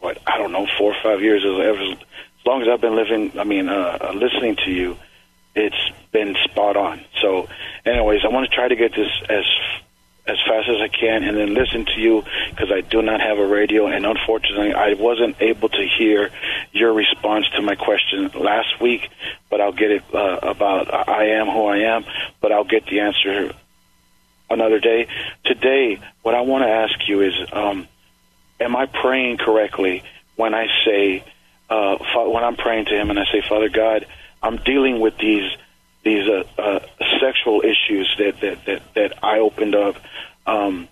what 0.00 0.18
I 0.26 0.38
don't 0.38 0.52
know 0.52 0.66
four 0.78 0.92
or 0.92 1.02
five 1.02 1.22
years 1.22 1.44
as 1.44 1.98
as 1.98 2.46
long 2.46 2.62
as 2.62 2.68
I've 2.68 2.80
been 2.80 2.94
living. 2.94 3.38
I 3.38 3.44
mean, 3.44 3.68
uh, 3.68 3.98
uh, 4.00 4.12
listening 4.12 4.56
to 4.64 4.70
you, 4.70 4.96
it's 5.54 5.90
been 6.12 6.36
spot 6.44 6.76
on. 6.76 7.04
So, 7.20 7.48
anyways, 7.84 8.20
I 8.24 8.28
want 8.28 8.48
to 8.48 8.54
try 8.54 8.68
to 8.68 8.76
get 8.76 8.92
this 8.92 9.10
as 9.28 9.44
as 10.26 10.38
fast 10.46 10.68
as 10.68 10.80
I 10.80 10.88
can 10.88 11.22
and 11.22 11.36
then 11.36 11.52
listen 11.52 11.84
to 11.84 12.00
you 12.00 12.24
because 12.50 12.70
I 12.72 12.80
do 12.80 13.02
not 13.02 13.20
have 13.20 13.38
a 13.38 13.46
radio. 13.46 13.86
And 13.86 14.06
unfortunately 14.06 14.72
I 14.72 14.94
wasn't 14.94 15.36
able 15.40 15.68
to 15.68 15.86
hear 15.98 16.30
your 16.72 16.94
response 16.94 17.46
to 17.56 17.62
my 17.62 17.74
question 17.74 18.30
last 18.34 18.80
week 18.80 19.08
but 19.50 19.60
I'll 19.60 19.72
get 19.72 19.90
it 19.90 20.02
uh, 20.14 20.38
about 20.42 20.92
I 20.92 21.26
am 21.40 21.46
who 21.46 21.66
I 21.66 21.78
am 21.78 22.04
but 22.40 22.52
I'll 22.52 22.64
get 22.64 22.86
the 22.86 23.00
answer 23.00 23.52
another 24.48 24.80
day. 24.80 25.08
Today 25.44 26.00
what 26.22 26.34
I 26.34 26.40
want 26.40 26.64
to 26.64 26.70
ask 26.70 27.06
you 27.06 27.20
is 27.20 27.34
um, 27.52 27.86
am 28.60 28.76
I 28.76 28.86
praying 28.86 29.38
correctly 29.38 30.02
when 30.36 30.54
I 30.54 30.68
say 30.86 31.22
uh, 31.68 31.96
when 32.14 32.44
I'm 32.44 32.56
praying 32.56 32.86
to 32.86 32.94
him 32.94 33.10
and 33.10 33.18
I 33.18 33.24
say 33.26 33.42
Father 33.46 33.68
God 33.68 34.06
I'm 34.42 34.56
dealing 34.56 35.00
with 35.00 35.18
these 35.18 35.50
these 36.04 36.28
uh, 36.28 36.44
uh, 36.58 36.80
sexual 37.20 37.62
issues 37.62 38.14
that, 38.18 38.40
that, 38.40 38.64
that, 38.66 38.82
that 38.94 39.24
I 39.24 39.38
opened 39.38 39.74
up, 39.74 39.96
um, 40.46 40.88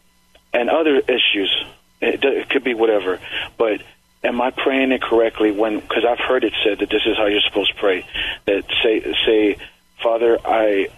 and 0.52 0.70
other 0.70 0.98
issues. 0.98 1.64
It, 2.00 2.24
it 2.24 2.50
could 2.50 2.64
be 2.64 2.74
whatever, 2.74 3.20
but 3.56 3.80
am 4.24 4.40
I 4.40 4.50
praying 4.50 4.92
it 4.92 5.02
correctly? 5.02 5.52
When 5.52 5.78
because 5.78 6.04
I've 6.04 6.18
heard 6.18 6.44
it 6.44 6.52
said 6.64 6.80
that 6.80 6.90
this 6.90 7.02
is 7.06 7.16
how 7.16 7.26
you're 7.26 7.40
supposed 7.42 7.72
to 7.74 7.78
pray. 7.78 8.06
That 8.46 8.64
say 8.82 9.00
say, 9.24 9.56
Father, 10.02 10.38
I 10.44 10.88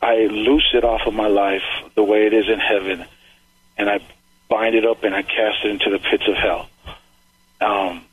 I 0.00 0.26
loose 0.26 0.70
it 0.74 0.84
off 0.84 1.02
of 1.06 1.14
my 1.14 1.26
life 1.26 1.62
the 1.94 2.04
way 2.04 2.26
it 2.26 2.32
is 2.32 2.48
in 2.48 2.60
heaven, 2.60 3.04
and 3.76 3.90
I 3.90 4.00
bind 4.48 4.74
it 4.74 4.84
up 4.84 5.02
and 5.02 5.14
I 5.14 5.22
cast 5.22 5.64
it 5.64 5.70
into 5.70 5.90
the 5.90 5.98
pits 5.98 6.28
of 6.28 6.34
hell. 6.34 6.68
Um, 7.60 8.04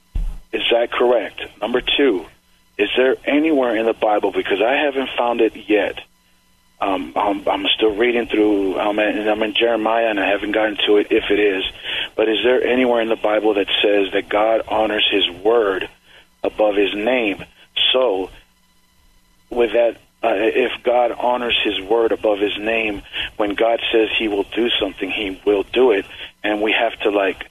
is 0.51 0.63
that 0.71 0.91
correct? 0.91 1.41
Number 1.61 1.81
two, 1.81 2.25
is 2.79 2.89
there 2.95 3.17
anywhere 3.25 3.75
in 3.75 3.85
the 3.85 3.93
Bible, 3.93 4.31
because 4.31 4.61
I 4.61 4.75
haven't 4.75 5.09
found 5.17 5.41
it 5.41 5.53
yet, 5.67 5.99
um, 6.79 7.11
I'm, 7.13 7.47
I'm 7.47 7.65
still 7.75 7.93
reading 7.93 8.27
through, 8.27 8.79
I'm 8.79 8.97
in, 8.99 9.27
I'm 9.27 9.43
in 9.43 9.53
Jeremiah 9.53 10.07
and 10.07 10.17
I 10.17 10.29
haven't 10.29 10.53
gotten 10.53 10.77
to 10.87 10.95
it 10.95 11.07
if 11.11 11.29
it 11.29 11.39
is, 11.39 11.65
but 12.15 12.29
is 12.29 12.37
there 12.41 12.63
anywhere 12.65 13.01
in 13.01 13.09
the 13.09 13.17
Bible 13.17 13.55
that 13.55 13.67
says 13.81 14.13
that 14.13 14.29
God 14.29 14.61
honors 14.69 15.05
his 15.11 15.29
word 15.43 15.89
above 16.41 16.75
his 16.77 16.95
name? 16.95 17.43
So, 17.91 18.29
with 19.49 19.73
that, 19.73 19.97
uh, 20.23 20.35
if 20.35 20.71
God 20.83 21.11
honors 21.11 21.59
his 21.61 21.81
word 21.81 22.13
above 22.13 22.39
his 22.39 22.57
name, 22.57 23.01
when 23.35 23.55
God 23.55 23.81
says 23.91 24.09
he 24.17 24.29
will 24.29 24.43
do 24.43 24.69
something, 24.69 25.11
he 25.11 25.41
will 25.45 25.63
do 25.63 25.91
it. 25.91 26.05
And 26.45 26.61
we 26.61 26.71
have 26.71 26.97
to, 27.01 27.09
like, 27.09 27.45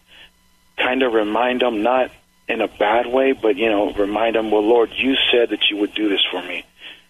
kind 0.78 1.02
of 1.02 1.12
remind 1.12 1.62
him, 1.62 1.82
not 1.82 2.10
in 2.48 2.60
a 2.62 2.68
bad 2.68 3.06
way, 3.06 3.32
but 3.32 3.56
you 3.56 3.68
know, 3.68 3.92
remind 3.92 4.34
them, 4.34 4.50
well, 4.50 4.62
Lord, 4.62 4.90
you 4.94 5.16
said 5.30 5.50
that 5.50 5.70
you 5.70 5.76
would 5.76 5.94
do 5.94 6.08
this 6.08 6.24
for 6.30 6.42
me, 6.42 6.64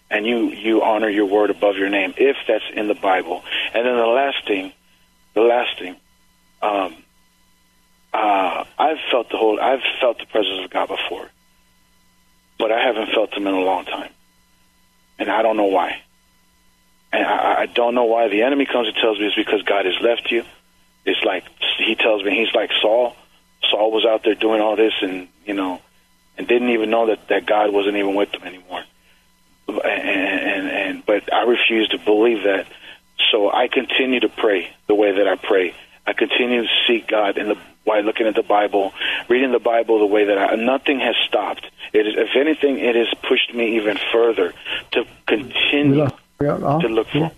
and 0.09 0.25
you 0.25 0.49
you 0.49 0.83
honor 0.83 1.09
your 1.09 1.25
word 1.25 1.49
above 1.49 1.77
your 1.77 1.89
name, 1.89 2.13
if 2.17 2.35
that's 2.47 2.65
in 2.73 2.87
the 2.87 2.93
Bible. 2.93 3.43
And 3.73 3.85
then 3.85 3.95
the 3.95 4.05
last 4.05 4.45
thing, 4.45 4.73
the 5.33 5.41
last 5.41 5.79
thing, 5.79 5.95
um, 6.61 6.95
uh, 8.13 8.65
I've 8.77 8.97
felt 9.11 9.29
the 9.29 9.37
whole, 9.37 9.59
I've 9.59 9.81
felt 10.01 10.19
the 10.19 10.25
presence 10.25 10.65
of 10.65 10.69
God 10.69 10.89
before, 10.89 11.29
but 12.57 12.71
I 12.71 12.81
haven't 12.83 13.11
felt 13.13 13.33
Him 13.33 13.47
in 13.47 13.53
a 13.53 13.61
long 13.61 13.85
time, 13.85 14.11
and 15.17 15.29
I 15.29 15.41
don't 15.41 15.57
know 15.57 15.65
why. 15.65 16.01
And 17.11 17.25
I, 17.25 17.61
I 17.61 17.65
don't 17.65 17.95
know 17.95 18.03
why 18.03 18.27
the 18.27 18.43
enemy 18.43 18.65
comes 18.65 18.87
and 18.87 18.97
tells 18.97 19.17
me 19.17 19.25
it's 19.25 19.35
because 19.35 19.63
God 19.63 19.85
has 19.85 19.95
left 20.01 20.29
you. 20.31 20.43
It's 21.05 21.23
like 21.23 21.45
he 21.79 21.95
tells 21.95 22.23
me 22.23 22.35
he's 22.35 22.53
like 22.53 22.69
Saul 22.81 23.15
Saul 23.63 23.91
was 23.91 24.05
out 24.05 24.23
there 24.23 24.35
doing 24.35 24.61
all 24.61 24.75
this, 24.75 24.93
and 25.01 25.27
you 25.45 25.53
know, 25.53 25.81
and 26.37 26.47
didn't 26.47 26.69
even 26.69 26.89
know 26.89 27.07
that 27.07 27.27
that 27.27 27.45
God 27.45 27.73
wasn't 27.73 27.97
even 27.97 28.15
with 28.15 28.31
them 28.31 28.43
anymore. 28.43 28.83
And, 29.67 29.79
and 29.83 30.67
and 30.69 31.05
but 31.05 31.31
I 31.33 31.43
refuse 31.43 31.89
to 31.89 31.97
believe 31.97 32.43
that. 32.43 32.67
So 33.31 33.51
I 33.51 33.67
continue 33.67 34.21
to 34.21 34.29
pray 34.29 34.71
the 34.87 34.95
way 34.95 35.11
that 35.17 35.27
I 35.27 35.35
pray. 35.35 35.75
I 36.07 36.13
continue 36.13 36.63
to 36.63 36.69
seek 36.87 37.07
God 37.07 37.37
in 37.37 37.49
the 37.49 37.57
by 37.85 38.01
looking 38.01 38.27
at 38.27 38.35
the 38.35 38.43
Bible, 38.43 38.93
reading 39.27 39.51
the 39.51 39.59
Bible 39.59 39.99
the 39.99 40.05
way 40.05 40.25
that 40.25 40.37
I. 40.37 40.55
Nothing 40.55 40.99
has 40.99 41.15
stopped. 41.27 41.65
It 41.91 42.07
is, 42.07 42.13
if 42.17 42.35
anything, 42.35 42.77
it 42.77 42.95
has 42.95 43.07
pushed 43.21 43.53
me 43.53 43.77
even 43.77 43.97
further 44.11 44.53
to 44.91 45.05
continue 45.27 46.03
uh-huh. 46.03 46.79
to 46.79 46.87
look 46.87 47.07
for. 47.09 47.31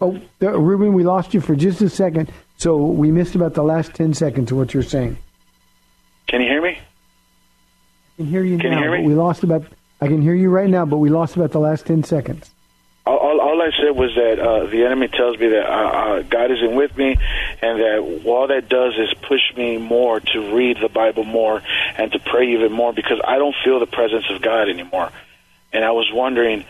Oh, 0.00 0.20
Ruben, 0.40 0.92
we 0.92 1.04
lost 1.04 1.34
you 1.34 1.40
for 1.40 1.56
just 1.56 1.80
a 1.82 1.88
second, 1.88 2.30
so 2.56 2.76
we 2.76 3.10
missed 3.10 3.34
about 3.34 3.54
the 3.54 3.62
last 3.62 3.94
ten 3.94 4.14
seconds 4.14 4.50
of 4.50 4.58
what 4.58 4.72
you're 4.72 4.82
saying. 4.82 5.18
Can 6.28 6.42
you 6.42 6.48
hear 6.48 6.62
me? 6.62 6.78
I 6.78 8.16
can 8.18 8.26
hear 8.26 8.44
you 8.44 8.58
can 8.58 8.70
now. 8.70 8.76
You 8.76 8.90
hear 8.90 8.98
me? 9.00 9.06
we 9.06 9.14
lost 9.14 9.42
about. 9.42 9.64
I 10.00 10.06
can 10.06 10.22
hear 10.22 10.34
you 10.34 10.50
right 10.50 10.68
now, 10.68 10.84
but 10.84 10.98
we 10.98 11.08
lost 11.08 11.36
about 11.36 11.50
the 11.50 11.58
last 11.58 11.86
ten 11.86 12.04
seconds. 12.04 12.50
All, 13.06 13.16
all, 13.16 13.40
all 13.40 13.62
I 13.62 13.70
said 13.80 13.96
was 13.96 14.14
that 14.14 14.38
uh, 14.38 14.66
the 14.66 14.84
enemy 14.84 15.08
tells 15.08 15.38
me 15.38 15.48
that 15.48 15.64
uh, 15.64 15.72
uh, 15.72 16.22
God 16.22 16.50
isn't 16.50 16.74
with 16.74 16.94
me, 16.96 17.16
and 17.62 17.80
that 17.80 18.22
all 18.26 18.46
that 18.48 18.68
does 18.68 18.94
is 18.98 19.14
push 19.26 19.40
me 19.56 19.78
more 19.78 20.20
to 20.20 20.54
read 20.54 20.76
the 20.80 20.90
Bible 20.90 21.24
more 21.24 21.62
and 21.96 22.12
to 22.12 22.18
pray 22.18 22.52
even 22.52 22.70
more 22.70 22.92
because 22.92 23.18
I 23.26 23.38
don't 23.38 23.56
feel 23.64 23.80
the 23.80 23.86
presence 23.86 24.26
of 24.30 24.42
God 24.42 24.68
anymore. 24.68 25.10
And 25.72 25.82
I 25.84 25.92
was 25.92 26.10
wondering, 26.12 26.64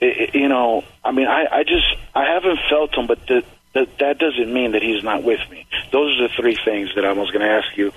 it, 0.00 0.34
you 0.36 0.48
know, 0.48 0.84
I 1.04 1.10
mean, 1.10 1.26
I, 1.26 1.46
I 1.50 1.64
just 1.64 1.86
I 2.14 2.24
haven't 2.26 2.60
felt 2.70 2.94
him, 2.94 3.08
but 3.08 3.26
the, 3.26 3.44
the, 3.74 3.88
that 3.98 4.18
doesn't 4.18 4.52
mean 4.52 4.72
that 4.72 4.82
he's 4.82 5.02
not 5.02 5.24
with 5.24 5.40
me. 5.50 5.66
Those 5.90 6.20
are 6.20 6.28
the 6.28 6.34
three 6.34 6.56
things 6.64 6.94
that 6.94 7.04
I 7.04 7.12
was 7.12 7.32
going 7.32 7.42
to 7.42 7.52
ask 7.52 7.76
you 7.76 7.92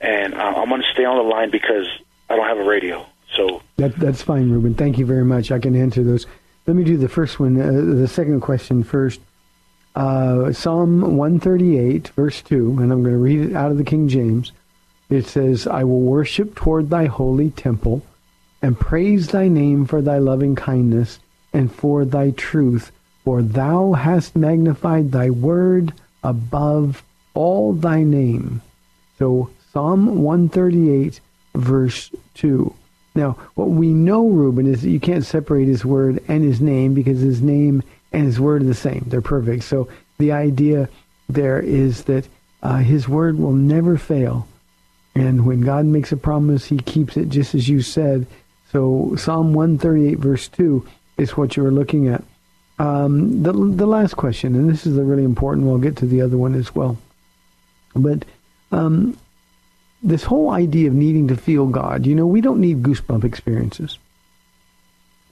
and 0.00 0.34
uh, 0.34 0.54
I'm 0.56 0.68
going 0.68 0.82
to 0.82 0.88
stay 0.92 1.04
on 1.04 1.16
the 1.16 1.22
line 1.22 1.50
because 1.50 1.86
I 2.28 2.36
don't 2.36 2.46
have 2.46 2.58
a 2.58 2.64
radio. 2.64 3.06
So 3.34 3.62
that, 3.76 3.94
that's 3.96 4.22
fine, 4.22 4.50
Ruben. 4.50 4.74
Thank 4.74 4.98
you 4.98 5.06
very 5.06 5.24
much. 5.24 5.50
I 5.50 5.58
can 5.58 5.74
answer 5.76 6.02
those. 6.02 6.26
Let 6.66 6.76
me 6.76 6.84
do 6.84 6.96
the 6.96 7.08
first 7.08 7.38
one, 7.40 7.60
uh, 7.60 7.96
the 8.00 8.08
second 8.08 8.40
question 8.40 8.82
first. 8.84 9.20
uh, 9.94 10.52
Psalm 10.52 11.16
138, 11.16 12.08
verse 12.08 12.42
2, 12.42 12.76
and 12.80 12.92
I'm 12.92 13.02
going 13.02 13.14
to 13.14 13.18
read 13.18 13.40
it 13.50 13.56
out 13.56 13.70
of 13.70 13.78
the 13.78 13.84
King 13.84 14.08
James. 14.08 14.52
It 15.10 15.26
says, 15.26 15.66
I 15.66 15.84
will 15.84 16.00
worship 16.00 16.54
toward 16.54 16.90
thy 16.90 17.06
holy 17.06 17.50
temple 17.50 18.02
and 18.60 18.78
praise 18.78 19.28
thy 19.28 19.48
name 19.48 19.86
for 19.86 20.02
thy 20.02 20.18
loving 20.18 20.54
kindness 20.54 21.18
and 21.52 21.72
for 21.72 22.04
thy 22.04 22.30
truth, 22.32 22.92
for 23.24 23.40
thou 23.42 23.92
hast 23.92 24.36
magnified 24.36 25.10
thy 25.10 25.30
word 25.30 25.94
above 26.22 27.02
all 27.34 27.72
thy 27.72 28.02
name. 28.02 28.60
So 29.18 29.50
Psalm 29.72 30.22
138, 30.22 31.20
verse 31.54 32.10
2. 32.34 32.74
Now, 33.14 33.32
what 33.54 33.70
we 33.70 33.88
know, 33.88 34.28
Reuben, 34.28 34.66
is 34.66 34.82
that 34.82 34.90
you 34.90 35.00
can't 35.00 35.24
separate 35.24 35.66
his 35.66 35.84
word 35.84 36.22
and 36.28 36.44
his 36.44 36.60
name 36.60 36.94
because 36.94 37.20
his 37.20 37.42
name 37.42 37.82
and 38.12 38.24
his 38.24 38.40
word 38.40 38.62
are 38.62 38.66
the 38.66 38.74
same. 38.74 39.04
They're 39.08 39.20
perfect. 39.20 39.64
So 39.64 39.88
the 40.18 40.32
idea 40.32 40.88
there 41.28 41.60
is 41.60 42.04
that 42.04 42.28
uh, 42.62 42.78
his 42.78 43.08
word 43.08 43.38
will 43.38 43.52
never 43.52 43.96
fail. 43.96 44.46
And 45.14 45.44
when 45.44 45.60
God 45.62 45.84
makes 45.84 46.12
a 46.12 46.16
promise, 46.16 46.64
he 46.64 46.78
keeps 46.78 47.16
it 47.16 47.28
just 47.28 47.54
as 47.54 47.68
you 47.68 47.82
said. 47.82 48.26
So 48.72 49.16
Psalm 49.16 49.52
138, 49.52 50.18
verse 50.18 50.48
2 50.48 50.86
is 51.16 51.36
what 51.36 51.56
you 51.56 51.66
are 51.66 51.72
looking 51.72 52.08
at. 52.08 52.22
Um, 52.78 53.42
the, 53.42 53.52
the 53.52 53.86
last 53.86 54.16
question, 54.16 54.54
and 54.54 54.70
this 54.70 54.86
is 54.86 54.94
the 54.94 55.02
really 55.02 55.24
important 55.24 55.66
one. 55.66 55.80
We'll 55.80 55.90
get 55.90 55.96
to 55.98 56.06
the 56.06 56.22
other 56.22 56.36
one 56.36 56.54
as 56.54 56.74
well. 56.74 56.96
But 57.96 58.24
um, 58.70 59.18
this 60.02 60.24
whole 60.24 60.50
idea 60.50 60.88
of 60.88 60.94
needing 60.94 61.28
to 61.28 61.36
feel 61.36 61.66
God, 61.66 62.06
you 62.06 62.14
know, 62.14 62.26
we 62.26 62.40
don't 62.40 62.60
need 62.60 62.82
goosebump 62.82 63.24
experiences. 63.24 63.98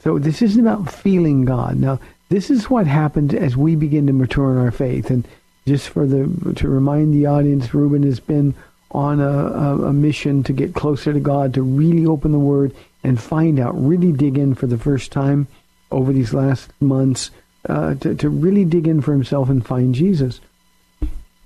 So 0.00 0.18
this 0.18 0.42
isn't 0.42 0.60
about 0.60 0.92
feeling 0.92 1.44
God. 1.44 1.76
Now, 1.76 1.98
this 2.28 2.50
is 2.50 2.70
what 2.70 2.86
happens 2.86 3.34
as 3.34 3.56
we 3.56 3.76
begin 3.76 4.06
to 4.06 4.12
mature 4.12 4.52
in 4.52 4.58
our 4.58 4.70
faith. 4.70 5.10
And 5.10 5.26
just 5.66 5.88
for 5.88 6.06
the 6.06 6.54
to 6.56 6.68
remind 6.68 7.14
the 7.14 7.26
audience, 7.26 7.74
Reuben 7.74 8.02
has 8.02 8.20
been 8.20 8.54
on 8.90 9.20
a, 9.20 9.28
a, 9.28 9.86
a 9.86 9.92
mission 9.92 10.42
to 10.44 10.52
get 10.52 10.74
closer 10.74 11.12
to 11.12 11.20
God, 11.20 11.54
to 11.54 11.62
really 11.62 12.06
open 12.06 12.32
the 12.32 12.38
Word 12.38 12.74
and 13.02 13.20
find 13.20 13.60
out, 13.60 13.74
really 13.80 14.12
dig 14.12 14.38
in 14.38 14.54
for 14.54 14.66
the 14.66 14.78
first 14.78 15.12
time 15.12 15.46
over 15.90 16.12
these 16.12 16.34
last 16.34 16.70
months, 16.80 17.30
uh, 17.68 17.94
to, 17.94 18.14
to 18.14 18.28
really 18.28 18.64
dig 18.64 18.86
in 18.86 19.00
for 19.00 19.12
himself 19.12 19.48
and 19.48 19.66
find 19.66 19.94
Jesus. 19.94 20.40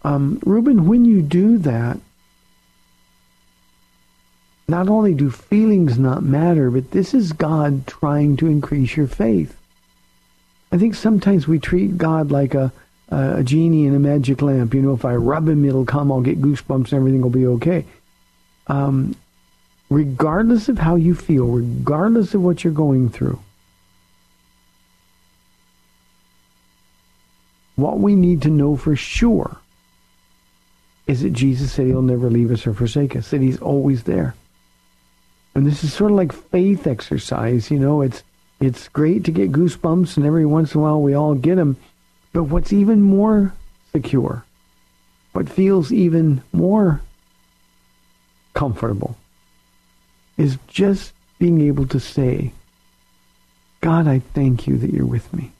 Um, 0.02 0.40
Reuben, 0.44 0.86
when 0.86 1.04
you 1.04 1.22
do 1.22 1.58
that, 1.58 1.98
not 4.70 4.88
only 4.88 5.12
do 5.14 5.30
feelings 5.30 5.98
not 5.98 6.22
matter, 6.22 6.70
but 6.70 6.92
this 6.92 7.12
is 7.12 7.32
God 7.32 7.86
trying 7.86 8.36
to 8.38 8.46
increase 8.46 8.96
your 8.96 9.06
faith. 9.08 9.56
I 10.72 10.78
think 10.78 10.94
sometimes 10.94 11.48
we 11.48 11.58
treat 11.58 11.98
God 11.98 12.30
like 12.30 12.54
a, 12.54 12.72
a 13.08 13.42
genie 13.42 13.86
in 13.86 13.94
a 13.94 13.98
magic 13.98 14.40
lamp. 14.40 14.72
You 14.72 14.82
know, 14.82 14.94
if 14.94 15.04
I 15.04 15.16
rub 15.16 15.48
him, 15.48 15.64
it'll 15.64 15.84
come. 15.84 16.12
I'll 16.12 16.20
get 16.20 16.40
goosebumps 16.40 16.92
and 16.92 16.94
everything 16.94 17.22
will 17.22 17.30
be 17.30 17.46
okay. 17.46 17.84
Um, 18.68 19.16
regardless 19.90 20.68
of 20.68 20.78
how 20.78 20.94
you 20.94 21.14
feel, 21.14 21.46
regardless 21.46 22.34
of 22.34 22.42
what 22.42 22.62
you're 22.62 22.72
going 22.72 23.08
through, 23.08 23.40
what 27.74 27.98
we 27.98 28.14
need 28.14 28.42
to 28.42 28.50
know 28.50 28.76
for 28.76 28.94
sure 28.94 29.56
is 31.08 31.22
that 31.22 31.32
Jesus 31.32 31.72
said 31.72 31.86
he'll 31.86 32.02
never 32.02 32.30
leave 32.30 32.52
us 32.52 32.64
or 32.66 32.74
forsake 32.74 33.16
us, 33.16 33.30
that 33.30 33.40
he's 33.40 33.60
always 33.60 34.04
there. 34.04 34.34
And 35.60 35.68
this 35.68 35.84
is 35.84 35.92
sort 35.92 36.10
of 36.10 36.16
like 36.16 36.32
faith 36.32 36.86
exercise, 36.86 37.70
you 37.70 37.78
know, 37.78 38.00
it's 38.00 38.22
it's 38.60 38.88
great 38.88 39.24
to 39.24 39.30
get 39.30 39.52
goosebumps 39.52 40.16
and 40.16 40.24
every 40.24 40.46
once 40.46 40.74
in 40.74 40.80
a 40.80 40.82
while 40.82 41.02
we 41.02 41.12
all 41.12 41.34
get 41.34 41.56
them, 41.56 41.76
but 42.32 42.44
what's 42.44 42.72
even 42.72 43.02
more 43.02 43.52
secure, 43.92 44.42
what 45.32 45.50
feels 45.50 45.92
even 45.92 46.42
more 46.54 47.02
comfortable 48.54 49.18
is 50.38 50.56
just 50.66 51.12
being 51.38 51.60
able 51.60 51.86
to 51.88 52.00
say, 52.00 52.54
God, 53.82 54.08
I 54.08 54.20
thank 54.32 54.66
you 54.66 54.78
that 54.78 54.94
you're 54.94 55.04
with 55.04 55.30
me. 55.34 55.52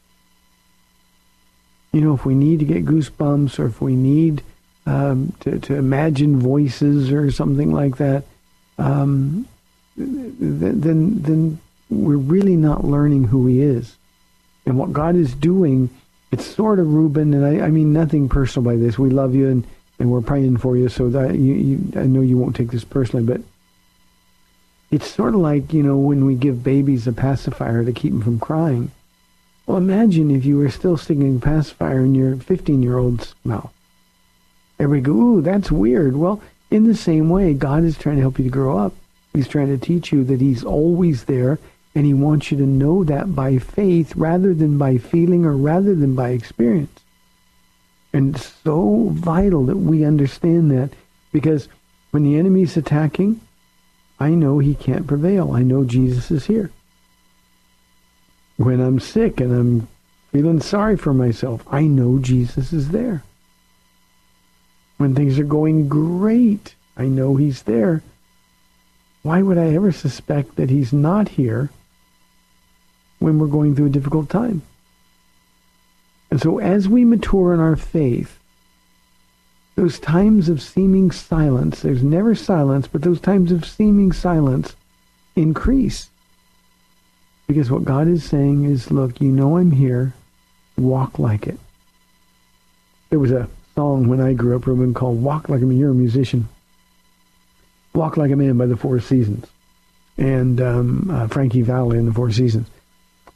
You 1.93 2.01
know, 2.01 2.15
if 2.15 2.25
we 2.25 2.35
need 2.35 2.61
to 2.61 2.65
get 2.65 2.87
goosebumps 2.87 3.59
or 3.59 3.67
if 3.67 3.83
we 3.83 3.97
need 3.97 4.43
um, 4.87 5.35
to, 5.41 5.59
to 5.59 5.75
imagine 5.75 6.41
voices 6.41 7.13
or 7.13 7.31
something 7.31 7.71
like 7.71 7.99
that, 7.99 8.25
um, 8.79 9.47
then 10.01 11.23
then 11.23 11.61
we're 11.91 12.17
really 12.17 12.57
not 12.57 12.85
learning 12.85 13.25
who 13.25 13.47
he 13.47 13.63
is 13.63 13.97
and 14.67 14.79
what 14.79 14.93
God 14.93 15.17
is 15.17 15.35
doing. 15.35 15.91
It's 16.33 16.47
sort 16.47 16.79
of 16.79 16.93
Reuben, 16.93 17.35
and 17.35 17.45
I, 17.45 17.67
I 17.67 17.71
mean 17.71 17.93
nothing 17.93 18.29
personal 18.29 18.71
by 18.71 18.77
this. 18.77 18.99
We 18.99 19.11
love 19.11 19.35
you 19.35 19.49
and, 19.49 19.67
and 19.99 20.11
we're 20.11 20.21
praying 20.21 20.59
for 20.59 20.77
you, 20.77 20.89
so 20.89 21.11
that 21.11 21.35
you, 21.35 21.55
you, 21.55 22.01
I 22.01 22.05
know 22.05 22.21
you 22.21 22.39
won't 22.39 22.55
take 22.55 22.71
this 22.71 22.85
personally, 22.85 23.27
but 23.27 23.41
it's 24.91 25.11
sort 25.11 25.35
of 25.35 25.41
like 25.41 25.73
you 25.73 25.83
know 25.83 25.97
when 25.97 26.25
we 26.25 26.35
give 26.35 26.63
babies 26.63 27.07
a 27.07 27.13
pacifier 27.13 27.85
to 27.85 27.93
keep 27.93 28.13
them 28.13 28.23
from 28.23 28.39
crying. 28.39 28.93
Well, 29.67 29.79
imagine 29.79 30.31
if 30.31 30.45
you 30.45 30.59
were 30.59 30.71
still 30.71 30.97
sticking 30.97 31.37
a 31.37 31.41
pacifier 31.41 32.01
in 32.01 32.15
your 32.15 32.35
15-year-old's 32.35 33.35
mouth. 33.45 33.73
Everybody 34.81 35.03
go, 35.03 35.13
ooh, 35.13 35.43
that's 35.43 35.71
weird. 35.71 36.17
Well, 36.17 36.43
in 36.71 36.89
the 36.89 36.97
same 36.97 37.29
way, 37.29 37.55
God 37.55 37.85
is 37.85 37.97
trying 37.97 38.17
to 38.17 38.23
help 38.23 38.39
you 38.39 38.45
to 38.45 38.51
grow 38.51 38.79
up. 38.79 38.95
He's 39.33 39.49
trying 39.49 39.69
to 39.69 39.79
teach 39.79 40.13
you 40.13 40.25
that 40.25 40.41
he's 40.41 40.65
always 40.65 41.25
there, 41.25 41.59
and 41.95 42.05
he 42.05 42.15
wants 42.15 42.51
you 42.51 42.59
to 42.59 42.67
know 42.67 43.05
that 43.05 43.35
by 43.35 43.59
faith 43.59 44.15
rather 44.17 44.55
than 44.55 44.79
by 44.79 44.99
feeling 44.99 45.45
or 45.45 45.57
rather 45.57 45.95
than 45.95 46.15
by 46.15 46.31
experience. 46.31 47.01
And 48.13 48.35
it's 48.35 48.53
so 48.65 49.09
vital 49.13 49.65
that 49.67 49.77
we 49.77 50.05
understand 50.05 50.71
that 50.73 50.91
because 51.33 51.69
when 52.11 52.25
the 52.25 52.37
enemy's 52.37 52.77
attacking, 52.77 53.41
I 54.19 54.31
know 54.31 54.59
he 54.59 54.75
can't 54.75 55.07
prevail. 55.07 55.53
I 55.53 55.63
know 55.63 55.85
Jesus 55.85 56.31
is 56.31 56.47
here. 56.47 56.71
When 58.57 58.81
I'm 58.81 58.99
sick 58.99 59.41
and 59.41 59.53
I'm 59.53 59.89
feeling 60.33 60.61
sorry 60.61 60.97
for 60.97 61.15
myself, 61.15 61.65
I 61.71 61.83
know 61.83 62.19
Jesus 62.19 62.73
is 62.73 62.91
there. 62.91 63.23
When 64.99 65.15
things 65.15 65.39
are 65.39 65.45
going 65.45 65.89
great, 65.89 66.75
I 66.97 67.05
know 67.05 67.37
he's 67.37 67.63
there 67.63 68.03
why 69.23 69.43
would 69.43 69.59
I 69.59 69.75
ever 69.75 69.93
suspect 69.93 70.57
that 70.57 70.71
he's 70.71 70.93
not 70.93 71.29
here 71.29 71.71
when 73.19 73.39
we're 73.39 73.47
going 73.47 73.75
through 73.75 73.87
a 73.87 73.91
difficult 73.91 74.31
time? 74.31 74.63
And 76.31 76.41
so 76.41 76.59
as 76.59 76.89
we 76.89 77.05
mature 77.05 77.53
in 77.53 77.61
our 77.61 77.77
faith, 77.77 78.39
those 79.77 79.99
times 79.99 80.49
of 80.49 80.63
seeming 80.63 81.11
silence, 81.11 81.83
there's 81.83 82.03
never 82.03 82.35
silence, 82.35 82.87
but 82.87 83.03
those 83.03 83.21
times 83.21 83.53
of 83.53 83.65
seeming 83.65 84.13
silence 84.13 84.77
increase. 85.37 86.09
Because 87.47 87.71
what 87.71 87.85
God 87.85 88.07
is 88.07 88.25
saying 88.25 88.65
is, 88.65 88.91
look, 88.91 89.21
you 89.21 89.31
know 89.31 89.57
I'm 89.57 89.73
here, 89.73 90.15
walk 90.77 91.19
like 91.19 91.47
it. 91.47 91.59
There 93.11 93.19
was 93.19 93.33
a 93.33 93.49
song 93.75 94.09
when 94.09 94.21
I 94.21 94.35
grew 94.35 94.55
up, 94.55 94.67
Reuben, 94.67 94.95
called 94.95 95.23
Walk 95.23 95.49
Like 95.49 95.63
a 95.63 95.65
Man. 95.65 95.79
You're 95.79 95.91
a 95.91 95.95
musician. 95.95 96.49
Walk 97.95 98.17
Like 98.17 98.31
a 98.31 98.37
Man 98.37 98.57
by 98.57 98.67
the 98.67 98.77
Four 98.77 99.01
Seasons, 99.01 99.47
and 100.17 100.61
um, 100.61 101.11
uh, 101.11 101.29
Frankie 101.29 101.63
Valli 101.63 101.99
in 101.99 102.07
the 102.07 102.13
Four 102.13 102.31
Seasons. 102.31 102.69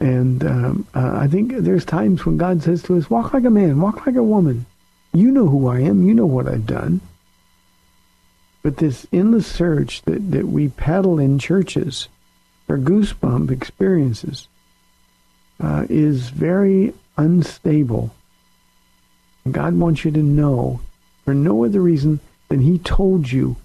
And 0.00 0.44
um, 0.44 0.86
uh, 0.94 1.16
I 1.16 1.28
think 1.28 1.52
there's 1.56 1.84
times 1.84 2.26
when 2.26 2.36
God 2.36 2.62
says 2.62 2.82
to 2.84 2.96
us, 2.96 3.08
walk 3.08 3.32
like 3.32 3.44
a 3.44 3.50
man, 3.50 3.80
walk 3.80 4.06
like 4.06 4.16
a 4.16 4.22
woman. 4.22 4.66
You 5.12 5.30
know 5.30 5.46
who 5.46 5.68
I 5.68 5.80
am. 5.80 6.06
You 6.06 6.14
know 6.14 6.26
what 6.26 6.48
I've 6.48 6.66
done. 6.66 7.00
But 8.62 8.78
this 8.78 9.06
endless 9.12 9.46
search 9.46 10.02
that, 10.02 10.32
that 10.32 10.48
we 10.48 10.68
peddle 10.68 11.18
in 11.18 11.38
churches 11.38 12.08
for 12.66 12.78
goosebump 12.78 13.50
experiences 13.50 14.48
uh, 15.60 15.86
is 15.88 16.30
very 16.30 16.94
unstable. 17.16 18.14
God 19.50 19.74
wants 19.74 20.04
you 20.04 20.10
to 20.12 20.22
know, 20.22 20.80
for 21.24 21.34
no 21.34 21.64
other 21.64 21.80
reason 21.80 22.20
than 22.48 22.60
he 22.60 22.78
told 22.78 23.30
you 23.30 23.56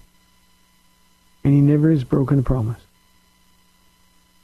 and 1.44 1.54
he 1.54 1.60
never 1.60 1.90
has 1.90 2.04
broken 2.04 2.38
a 2.38 2.42
promise. 2.42 2.80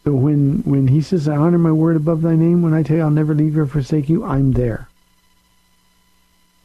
So 0.05 0.13
when, 0.13 0.63
when 0.65 0.89
he 0.89 1.01
says, 1.01 1.29
I 1.29 1.37
honor 1.37 1.59
my 1.59 1.73
word 1.73 1.97
above 1.97 2.23
thy 2.23 2.37
name, 2.37 2.63
when 2.63 2.75
I 2.75 2.83
tell 2.83 2.97
you 2.97 3.03
I'll 3.03 3.11
never 3.11 3.35
leave 3.35 3.57
you 3.57 3.63
or 3.63 3.67
forsake 3.67 4.09
you, 4.09 4.25
I'm 4.25 4.53
there. 4.53 4.89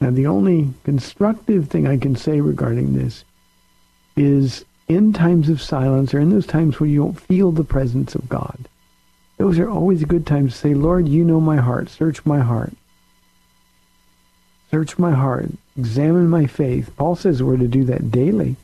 Now 0.00 0.10
the 0.10 0.26
only 0.26 0.70
constructive 0.84 1.68
thing 1.68 1.86
I 1.86 1.96
can 1.96 2.16
say 2.16 2.40
regarding 2.40 2.94
this 2.94 3.24
is 4.16 4.64
in 4.88 5.12
times 5.12 5.48
of 5.48 5.60
silence 5.60 6.14
or 6.14 6.20
in 6.20 6.30
those 6.30 6.46
times 6.46 6.78
where 6.78 6.88
you 6.88 7.02
don't 7.02 7.20
feel 7.20 7.50
the 7.50 7.64
presence 7.64 8.14
of 8.14 8.28
God, 8.28 8.68
those 9.38 9.58
are 9.58 9.68
always 9.68 10.04
good 10.04 10.26
times 10.26 10.52
to 10.52 10.58
say, 10.58 10.74
Lord, 10.74 11.08
you 11.08 11.24
know 11.24 11.40
my 11.40 11.56
heart. 11.56 11.88
Search 11.88 12.24
my 12.24 12.40
heart. 12.40 12.72
Search 14.70 14.98
my 14.98 15.12
heart. 15.12 15.50
Examine 15.76 16.28
my 16.28 16.46
faith. 16.46 16.94
Paul 16.96 17.16
says 17.16 17.42
we're 17.42 17.56
to 17.56 17.66
do 17.66 17.84
that 17.84 18.10
daily. 18.10 18.56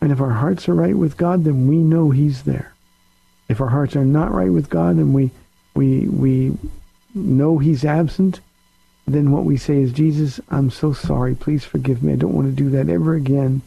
And 0.00 0.12
if 0.12 0.20
our 0.20 0.30
hearts 0.30 0.68
are 0.68 0.74
right 0.74 0.96
with 0.96 1.16
God, 1.16 1.44
then 1.44 1.66
we 1.66 1.76
know 1.76 2.10
He's 2.10 2.42
there. 2.42 2.74
If 3.48 3.60
our 3.60 3.68
hearts 3.68 3.96
are 3.96 4.04
not 4.04 4.32
right 4.32 4.52
with 4.52 4.70
God, 4.70 4.98
then 4.98 5.12
we 5.12 5.30
we 5.74 6.06
we 6.08 6.56
know 7.14 7.58
He's 7.58 7.84
absent, 7.84 8.40
then 9.08 9.30
what 9.30 9.44
we 9.44 9.56
say 9.56 9.78
is, 9.78 9.92
Jesus, 9.92 10.40
I'm 10.50 10.70
so 10.70 10.92
sorry. 10.92 11.34
Please 11.34 11.64
forgive 11.64 12.02
me. 12.02 12.12
I 12.12 12.16
don't 12.16 12.34
want 12.34 12.48
to 12.48 12.52
do 12.52 12.70
that 12.70 12.88
ever 12.88 13.14
again. 13.14 13.62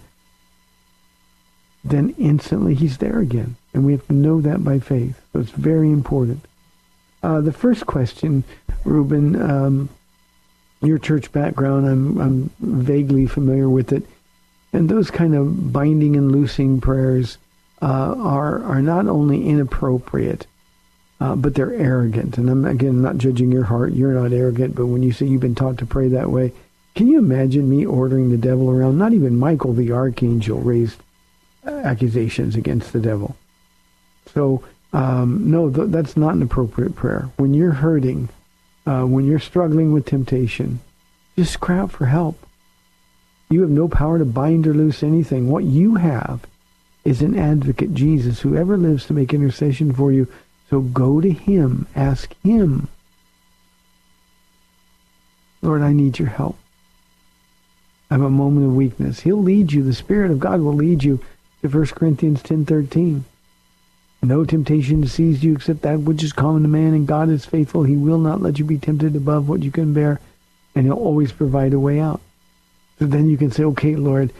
Then 1.84 2.14
instantly 2.20 2.76
he's 2.76 3.00
there 3.00 3.20
again. 3.20 3.56
And 3.74 3.86
we 3.86 3.94
have 3.94 4.06
to 4.08 4.14
know 4.14 4.40
that 4.42 4.64
by 4.64 4.80
faith. 4.80 5.20
So 5.34 5.40
it's 5.40 5.50
very 5.50 5.92
important. 5.92 6.46
Uh, 7.24 7.42
the 7.42 7.52
first 7.52 7.88
question, 7.88 8.44
Ruben, 8.86 9.42
um, 9.42 9.90
your 10.82 11.00
church 11.00 11.32
background, 11.32 11.88
I'm, 11.88 12.18
I'm 12.20 12.50
vaguely 12.60 13.26
familiar 13.26 13.70
with 13.70 13.92
it. 13.92 14.06
And 14.74 14.88
those 14.88 15.12
kind 15.12 15.36
of 15.36 15.74
binding 15.74 16.16
and 16.16 16.32
loosing 16.32 16.80
prayers 16.80 17.38
uh, 17.82 18.16
are, 18.18 18.64
are 18.64 18.82
not 18.82 19.08
only 19.08 19.48
inappropriate, 19.48 20.48
uh, 21.20 21.36
but 21.36 21.56
they're 21.56 21.74
arrogant. 21.74 22.38
And 22.38 22.50
I'm 22.50 22.66
again 22.66 23.02
not 23.02 23.18
judging 23.18 23.52
your 23.52 23.66
heart. 23.66 23.94
You're 23.94 24.14
not 24.14 24.34
arrogant, 24.34 24.76
but 24.76 24.88
when 24.88 25.04
you 25.04 25.12
say 25.12 25.26
you've 25.26 25.42
been 25.42 25.56
taught 25.56 25.78
to 25.80 25.86
pray 25.86 26.08
that 26.10 26.32
way, 26.32 26.54
can 26.96 27.08
you 27.08 27.20
imagine 27.20 27.70
me 27.70 27.86
ordering 27.86 28.32
the 28.32 28.38
devil 28.38 28.70
around? 28.70 28.98
Not 28.98 29.14
even 29.14 29.38
Michael 29.38 29.74
the 29.74 29.92
archangel 29.92 30.60
raised 30.60 31.00
accusations 31.66 32.56
against 32.56 32.92
the 32.94 33.00
devil. 33.00 33.36
So 34.34 34.64
um, 34.94 35.50
no, 35.50 35.70
th- 35.70 35.90
that's 35.90 36.18
not 36.18 36.36
an 36.36 36.42
appropriate 36.42 36.96
prayer. 36.96 37.30
When 37.38 37.54
you're 37.54 37.72
hurting, 37.72 38.30
uh, 38.86 39.04
when 39.04 39.26
you're 39.26 39.40
struggling 39.40 39.94
with 39.94 40.06
temptation, 40.06 40.80
just 41.38 41.60
cry 41.60 41.80
out 41.80 41.92
for 41.92 42.06
help. 42.08 42.46
You 43.52 43.62
have 43.62 43.70
no 43.70 43.88
power 43.88 44.18
to 44.18 44.26
bind 44.26 44.66
or 44.66 44.74
loose 44.74 45.04
anything. 45.04 45.50
What 45.50 45.66
you 45.66 45.96
have 45.96 46.48
is 47.04 47.22
an 47.22 47.38
advocate, 47.38 47.94
Jesus, 47.94 48.40
who 48.40 48.56
ever 48.56 48.78
lives 48.78 49.06
to 49.06 49.14
make 49.14 49.34
intercession 49.34 49.94
for 49.94 50.12
you 50.12 50.28
so 50.70 50.80
go 50.80 51.20
to 51.20 51.30
him. 51.30 51.86
Ask 51.98 52.34
him. 52.44 52.88
Lord, 55.62 55.82
I 55.82 55.92
need 55.92 56.18
your 56.18 56.30
help. 56.30 56.58
I 58.10 58.14
have 58.14 58.24
a 58.24 58.30
moment 58.30 58.68
of 58.68 58.76
weakness. 58.76 59.20
He'll 59.20 59.44
lead 59.44 59.74
you. 59.74 59.84
The 59.84 59.94
Spirit 59.94 60.32
of 60.32 60.40
God 60.40 60.62
will 60.62 60.74
lead 60.74 61.04
you 61.04 61.20
to 61.62 61.68
1 61.68 61.88
Corinthians 61.88 62.42
10.13. 62.42 63.24
No 64.24 64.46
temptation 64.46 65.06
seized 65.08 65.44
you 65.44 65.54
except 65.54 65.82
that 65.82 66.00
which 66.00 66.24
is 66.24 66.32
common 66.32 66.62
to 66.62 66.70
man, 66.70 66.94
and 66.94 67.06
God 67.06 67.28
is 67.28 67.46
faithful. 67.46 67.84
He 67.84 67.98
will 67.98 68.20
not 68.20 68.42
let 68.42 68.58
you 68.58 68.64
be 68.64 68.78
tempted 68.78 69.14
above 69.14 69.50
what 69.50 69.64
you 69.64 69.72
can 69.72 69.94
bear, 69.94 70.22
and 70.74 70.86
he'll 70.86 70.94
always 70.94 71.34
provide 71.34 71.74
a 71.74 71.80
way 71.80 72.00
out. 72.00 72.22
Then 73.02 73.30
you 73.30 73.38
can 73.38 73.52
say, 73.52 73.64
okay, 73.64 73.96
Lord, 73.96 74.32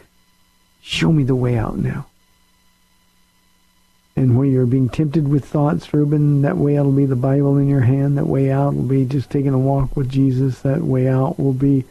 show 0.84 1.12
me 1.12 1.24
the 1.24 1.36
way 1.36 1.58
out 1.58 1.80
now. 1.80 2.06
And 4.16 4.38
when 4.38 4.52
you're 4.52 4.68
being 4.68 4.88
tempted 4.88 5.28
with 5.28 5.46
thoughts, 5.46 5.92
Reuben, 5.92 6.44
that 6.44 6.58
way 6.58 6.78
out 6.78 6.86
will 6.86 6.92
be 6.92 7.08
the 7.08 7.16
Bible 7.16 7.58
in 7.58 7.68
your 7.68 7.82
hand. 7.82 8.20
That 8.20 8.28
way 8.28 8.52
out 8.52 8.76
will 8.76 8.84
be 8.84 9.06
just 9.06 9.32
taking 9.32 9.56
a 9.56 9.58
walk 9.58 9.98
with 9.98 10.12
Jesus. 10.12 10.60
That 10.60 10.84
way 10.84 11.08
out 11.08 11.40
will 11.40 11.54
be, 11.54 11.86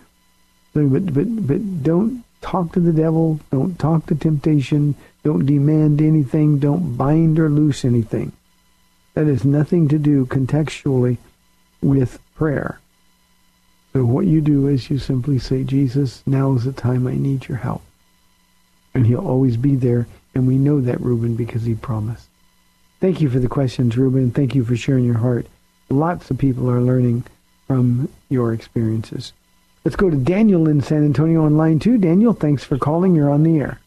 but 0.72 1.12
but 1.12 1.46
but 1.48 1.82
don't 1.82 2.22
talk 2.40 2.72
to 2.74 2.80
the 2.80 2.92
devil. 2.92 3.40
Don't 3.50 3.76
talk 3.76 4.06
to 4.06 4.14
temptation. 4.14 4.94
Don't 5.24 5.46
demand 5.46 6.00
anything. 6.00 6.60
Don't 6.60 6.96
bind 6.96 7.40
or 7.40 7.48
loose 7.48 7.84
anything. 7.84 8.30
That 9.14 9.26
has 9.26 9.44
nothing 9.44 9.88
to 9.88 9.98
do 9.98 10.24
contextually 10.26 11.18
with 11.82 12.20
prayer. 12.36 12.78
So 13.92 14.04
what 14.04 14.26
you 14.26 14.40
do 14.40 14.68
is 14.68 14.88
you 14.88 14.98
simply 14.98 15.38
say, 15.38 15.64
Jesus, 15.64 16.22
now 16.26 16.52
is 16.54 16.64
the 16.64 16.72
time 16.72 17.06
I 17.06 17.14
need 17.14 17.48
your 17.48 17.58
help. 17.58 17.82
And 18.94 19.06
he'll 19.06 19.26
always 19.26 19.56
be 19.56 19.74
there 19.74 20.06
and 20.34 20.46
we 20.46 20.56
know 20.56 20.80
that, 20.80 21.00
Reuben, 21.00 21.34
because 21.34 21.64
he 21.64 21.74
promised. 21.74 22.28
Thank 23.00 23.20
you 23.20 23.28
for 23.30 23.38
the 23.38 23.48
questions, 23.48 23.96
Reuben. 23.96 24.30
Thank 24.30 24.54
you 24.54 24.64
for 24.64 24.76
sharing 24.76 25.04
your 25.04 25.18
heart. 25.18 25.46
Lots 25.88 26.30
of 26.30 26.38
people 26.38 26.70
are 26.70 26.80
learning 26.80 27.24
from 27.66 28.08
your 28.28 28.52
experiences. 28.52 29.32
Let's 29.84 29.96
go 29.96 30.10
to 30.10 30.16
Daniel 30.16 30.68
in 30.68 30.82
San 30.82 31.04
Antonio 31.04 31.44
on 31.44 31.56
line 31.56 31.78
two. 31.78 31.98
Daniel, 31.98 32.34
thanks 32.34 32.62
for 32.62 32.78
calling. 32.78 33.14
You're 33.14 33.30
on 33.30 33.42
the 33.42 33.58
air. 33.58 33.80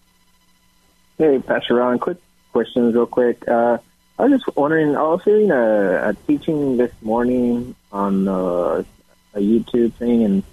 Hey, 1.18 1.40
Pastor 1.40 1.76
Ron. 1.76 2.00
Quick 2.00 2.18
questions, 2.52 2.96
real 2.96 3.06
quick. 3.06 3.48
Uh, 3.48 3.78
I 4.18 4.24
was 4.24 4.42
just 4.42 4.58
wondering. 4.58 4.98
I 4.98 5.04
was 5.04 5.24
hearing 5.24 5.52
a, 5.52 6.10
a 6.10 6.14
teaching 6.28 6.78
this 6.78 6.92
morning 7.02 7.76
on 7.92 8.28
uh, 8.28 8.84
a 9.34 9.40
YouTube 9.40 9.94
thing, 9.94 10.24
and 10.24 10.44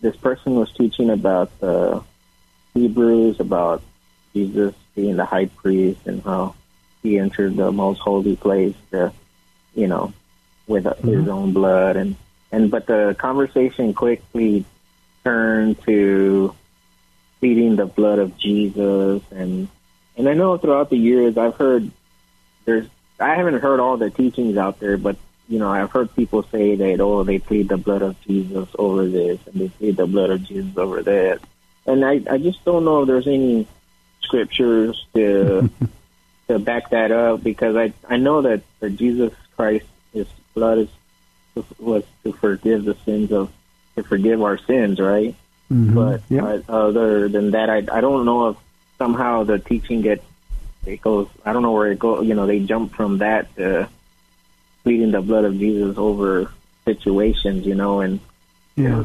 this 0.00 0.16
person 0.16 0.54
was 0.54 0.72
teaching 0.72 1.10
about 1.10 1.56
the 1.60 2.02
Hebrews, 2.74 3.40
about 3.40 3.82
Jesus 4.32 4.74
being 4.94 5.16
the 5.16 5.24
high 5.24 5.46
priest 5.46 6.06
and 6.06 6.22
how 6.22 6.54
he 7.02 7.18
entered 7.18 7.56
the 7.56 7.72
most 7.72 7.98
holy 8.00 8.36
place, 8.36 8.74
to, 8.90 9.12
you 9.74 9.86
know, 9.86 10.12
with 10.66 10.84
mm-hmm. 10.84 11.08
his 11.08 11.28
own 11.28 11.52
blood, 11.52 11.96
and 11.96 12.16
and 12.52 12.70
but 12.70 12.86
the 12.86 13.14
conversation 13.18 13.94
quickly 13.94 14.64
turned 15.24 15.80
to 15.82 16.54
pleading 17.38 17.76
the 17.76 17.86
blood 17.86 18.18
of 18.18 18.36
Jesus, 18.36 19.22
and 19.30 19.68
and 20.16 20.28
I 20.28 20.34
know 20.34 20.58
throughout 20.58 20.90
the 20.90 20.98
years 20.98 21.36
I've 21.36 21.56
heard 21.56 21.90
there's 22.64 22.86
I 23.18 23.34
haven't 23.34 23.60
heard 23.60 23.80
all 23.80 23.96
the 23.96 24.10
teachings 24.10 24.56
out 24.56 24.80
there, 24.80 24.96
but 24.96 25.16
you 25.50 25.58
know 25.58 25.70
I've 25.70 25.90
heard 25.90 26.14
people 26.14 26.44
say 26.44 26.76
that 26.76 27.00
oh 27.00 27.24
they 27.24 27.40
plead 27.40 27.68
the 27.68 27.76
blood 27.76 28.02
of 28.02 28.18
Jesus 28.22 28.68
over 28.78 29.06
this 29.06 29.38
and 29.46 29.60
they 29.60 29.68
plead 29.68 29.96
the 29.96 30.06
blood 30.06 30.30
of 30.30 30.44
Jesus 30.44 30.76
over 30.76 31.02
that, 31.02 31.40
and 31.86 32.04
I 32.04 32.20
I 32.30 32.38
just 32.38 32.64
don't 32.64 32.84
know 32.84 33.02
if 33.02 33.08
there's 33.08 33.26
any 33.26 33.66
scriptures 34.22 35.04
to 35.14 35.68
to 36.48 36.58
back 36.58 36.90
that 36.90 37.10
up 37.10 37.42
because 37.42 37.76
I 37.76 37.92
I 38.08 38.16
know 38.16 38.42
that 38.42 38.62
for 38.78 38.88
Jesus 38.88 39.34
Christ, 39.56 39.86
His 40.14 40.28
blood 40.54 40.78
is 40.78 40.88
was 41.78 42.04
to 42.22 42.32
forgive 42.32 42.84
the 42.84 42.94
sins 43.04 43.32
of 43.32 43.52
to 43.96 44.04
forgive 44.04 44.40
our 44.40 44.56
sins, 44.56 45.00
right? 45.00 45.34
Mm-hmm. 45.70 45.94
But 46.38 46.70
other 46.72 47.28
than 47.28 47.50
that, 47.52 47.68
I 47.68 47.78
I 47.90 48.00
don't 48.00 48.24
know 48.24 48.50
if 48.50 48.56
somehow 48.98 49.44
the 49.44 49.58
teaching 49.58 50.00
gets 50.02 50.24
it 50.86 51.02
goes. 51.02 51.28
I 51.44 51.52
don't 51.52 51.62
know 51.62 51.72
where 51.72 51.90
it 51.90 51.98
goes. 51.98 52.26
You 52.26 52.34
know, 52.34 52.46
they 52.46 52.60
jump 52.60 52.94
from 52.94 53.18
that 53.18 53.54
to 53.56 53.88
pleading 54.82 55.12
the 55.12 55.20
blood 55.20 55.44
of 55.44 55.58
Jesus 55.58 55.96
over 55.98 56.52
situations. 56.84 57.66
You 57.66 57.74
know, 57.74 58.00
and 58.00 58.20
yeah. 58.76 59.04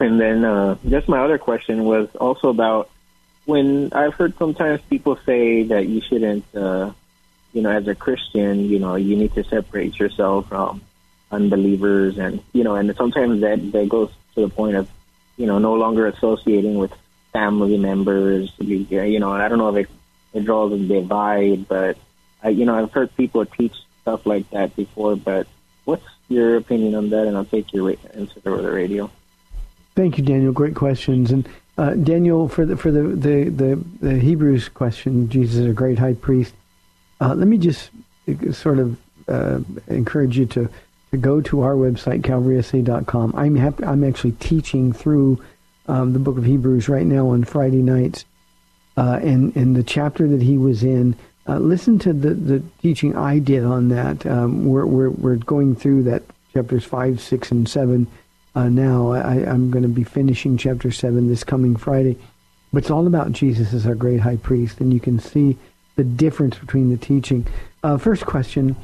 And 0.00 0.20
then 0.20 0.44
uh, 0.44 0.76
just 0.88 1.08
my 1.08 1.24
other 1.24 1.38
question 1.38 1.84
was 1.84 2.08
also 2.14 2.50
about 2.50 2.88
when 3.46 3.92
I've 3.92 4.14
heard 4.14 4.36
sometimes 4.38 4.80
people 4.82 5.18
say 5.26 5.64
that 5.64 5.88
you 5.88 6.00
shouldn't, 6.00 6.44
uh, 6.54 6.92
you 7.52 7.62
know, 7.62 7.70
as 7.70 7.88
a 7.88 7.94
Christian, 7.94 8.66
you 8.66 8.78
know, 8.78 8.94
you 8.94 9.16
need 9.16 9.34
to 9.34 9.42
separate 9.42 9.98
yourself 9.98 10.48
from 10.48 10.82
unbelievers, 11.32 12.18
and 12.18 12.42
you 12.52 12.62
know, 12.62 12.76
and 12.76 12.94
sometimes 12.96 13.40
that 13.40 13.72
that 13.72 13.88
goes 13.88 14.10
to 14.34 14.42
the 14.42 14.48
point 14.48 14.76
of, 14.76 14.88
you 15.36 15.46
know, 15.46 15.58
no 15.58 15.74
longer 15.74 16.06
associating 16.06 16.76
with 16.76 16.92
family 17.32 17.76
members. 17.76 18.52
You 18.58 19.18
know, 19.18 19.32
I 19.32 19.48
don't 19.48 19.58
know 19.58 19.74
if 19.74 19.86
it, 19.86 19.90
it 20.34 20.44
draws 20.44 20.72
a 20.72 20.78
divide, 20.78 21.66
but 21.66 21.96
I, 22.42 22.50
you 22.50 22.66
know, 22.66 22.78
I've 22.78 22.92
heard 22.92 23.16
people 23.16 23.44
teach 23.46 23.74
stuff 24.08 24.24
like 24.24 24.48
that 24.50 24.74
before. 24.74 25.16
But 25.16 25.46
what's 25.84 26.04
your 26.28 26.56
opinion 26.56 26.94
on 26.94 27.10
that? 27.10 27.26
And 27.26 27.36
I'll 27.36 27.44
take 27.44 27.72
your 27.74 27.94
answer 28.14 28.40
over 28.46 28.62
the 28.62 28.70
radio. 28.70 29.10
Thank 29.94 30.16
you, 30.16 30.24
Daniel. 30.24 30.52
Great 30.52 30.76
questions, 30.76 31.32
and 31.32 31.48
uh, 31.76 31.94
Daniel, 31.94 32.48
for 32.48 32.64
the 32.64 32.76
for 32.76 32.90
the, 32.90 33.02
the, 33.02 33.48
the, 33.50 33.84
the, 34.00 34.18
Hebrews 34.18 34.68
question, 34.68 35.28
Jesus 35.28 35.56
is 35.56 35.66
a 35.66 35.72
great 35.72 35.98
high 35.98 36.14
priest. 36.14 36.54
Uh, 37.20 37.34
let 37.34 37.48
me 37.48 37.58
just 37.58 37.90
sort 38.52 38.78
of 38.78 38.96
uh, 39.28 39.58
encourage 39.88 40.38
you 40.38 40.46
to, 40.46 40.68
to 41.10 41.16
go 41.16 41.40
to 41.40 41.62
our 41.62 41.74
website, 41.74 42.22
calvarysa.com. 42.22 43.34
I'm 43.36 43.56
happy, 43.56 43.84
I'm 43.84 44.04
actually 44.04 44.32
teaching 44.32 44.92
through 44.92 45.42
um, 45.88 46.12
the 46.12 46.20
book 46.20 46.38
of 46.38 46.44
Hebrews 46.44 46.88
right 46.88 47.06
now 47.06 47.28
on 47.28 47.42
Friday 47.42 47.82
nights. 47.82 48.24
Uh, 48.96 49.18
and, 49.22 49.54
and 49.54 49.76
the 49.76 49.84
chapter 49.84 50.26
that 50.28 50.42
he 50.42 50.58
was 50.58 50.82
in, 50.82 51.16
uh, 51.48 51.58
listen 51.58 51.98
to 52.00 52.12
the, 52.12 52.34
the 52.34 52.62
teaching 52.82 53.16
I 53.16 53.38
did 53.38 53.64
on 53.64 53.88
that. 53.88 54.26
Um, 54.26 54.66
we're, 54.66 54.86
we're, 54.86 55.10
we're 55.10 55.36
going 55.36 55.74
through 55.74 56.04
that 56.04 56.22
chapters 56.52 56.84
5, 56.84 57.20
6, 57.20 57.50
and 57.50 57.68
7 57.68 58.06
uh, 58.54 58.68
now. 58.68 59.12
I, 59.12 59.36
am 59.36 59.70
going 59.70 59.82
to 59.82 59.88
be 59.88 60.04
finishing 60.04 60.58
chapter 60.58 60.90
7 60.90 61.28
this 61.28 61.44
coming 61.44 61.76
Friday. 61.76 62.18
But 62.72 62.78
it's 62.78 62.90
all 62.90 63.06
about 63.06 63.32
Jesus 63.32 63.72
as 63.72 63.86
our 63.86 63.94
great 63.94 64.20
high 64.20 64.36
priest, 64.36 64.80
and 64.80 64.92
you 64.92 65.00
can 65.00 65.18
see 65.18 65.56
the 65.96 66.04
difference 66.04 66.58
between 66.58 66.90
the 66.90 66.98
teaching. 66.98 67.46
Uh, 67.82 67.96
first 67.96 68.26
question 68.26 68.76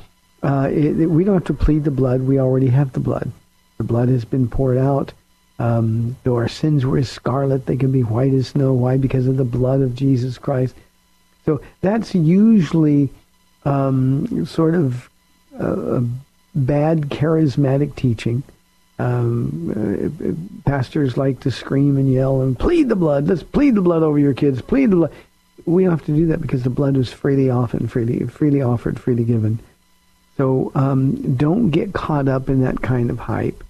uh, 0.45 0.69
it, 0.71 1.01
it, 1.01 1.07
we 1.07 1.25
don't 1.25 1.35
have 1.35 1.45
to 1.45 1.55
plead 1.55 1.85
the 1.85 1.91
blood, 1.91 2.21
we 2.21 2.39
already 2.39 2.69
have 2.69 2.93
the 2.93 3.01
blood. 3.01 3.33
The 3.79 3.85
blood 3.85 4.11
has 4.11 4.25
been 4.25 4.49
poured 4.49 4.77
out. 4.77 5.13
Um, 5.59 6.17
though 6.23 6.37
our 6.37 6.49
sins 6.49 6.85
were 6.85 6.99
as 6.99 7.09
scarlet, 7.09 7.65
they 7.65 7.77
can 7.77 7.93
be 7.93 8.03
white 8.03 8.35
as 8.35 8.49
snow. 8.49 8.75
Why? 8.75 8.99
Because 8.99 9.27
of 9.27 9.39
the 9.39 9.45
blood 9.45 9.81
of 9.81 9.95
Jesus 9.95 10.37
Christ. 10.37 10.75
So 11.45 11.61
that's 11.81 12.15
usually 12.15 13.11
um, 13.65 14.47
sort 14.47 14.75
of 14.75 15.11
a 15.59 16.03
bad 16.55 17.03
charismatic 17.11 17.95
teaching 17.97 18.43
um, 18.99 19.71
uh, 19.75 20.69
pastors 20.69 21.17
like 21.17 21.41
to 21.41 21.51
scream 21.51 21.97
and 21.97 22.13
yell 22.13 22.43
and 22.43 22.59
plead 22.59 22.89
the 22.89 22.97
blood. 22.97 23.27
Let's 23.27 23.43
plead 23.43 23.75
the 23.75 23.83
blood 23.83 24.03
over 24.03 24.19
your 24.19 24.35
kids. 24.35 24.63
Plead 24.63 24.91
the 24.91 24.97
blood. 24.97 25.13
We 25.67 25.85
have 25.85 26.05
to 26.07 26.13
do 26.15 26.27
that 26.27 26.41
because 26.41 26.63
the 26.63 26.71
blood 26.71 26.97
is 26.97 27.13
freely 27.13 27.51
offered, 27.51 27.91
freely, 27.91 28.27
freely 28.27 28.63
offered, 28.63 29.01
freely 29.01 29.25
given. 29.25 29.59
So 30.37 30.71
um, 30.75 31.37
don't 31.37 31.71
get 31.71 31.93
caught 31.93 32.29
up 32.29 32.49
in 32.49 32.63
that 32.63 32.83
kind 32.83 33.11
of 33.11 33.19
hype. 33.19 33.63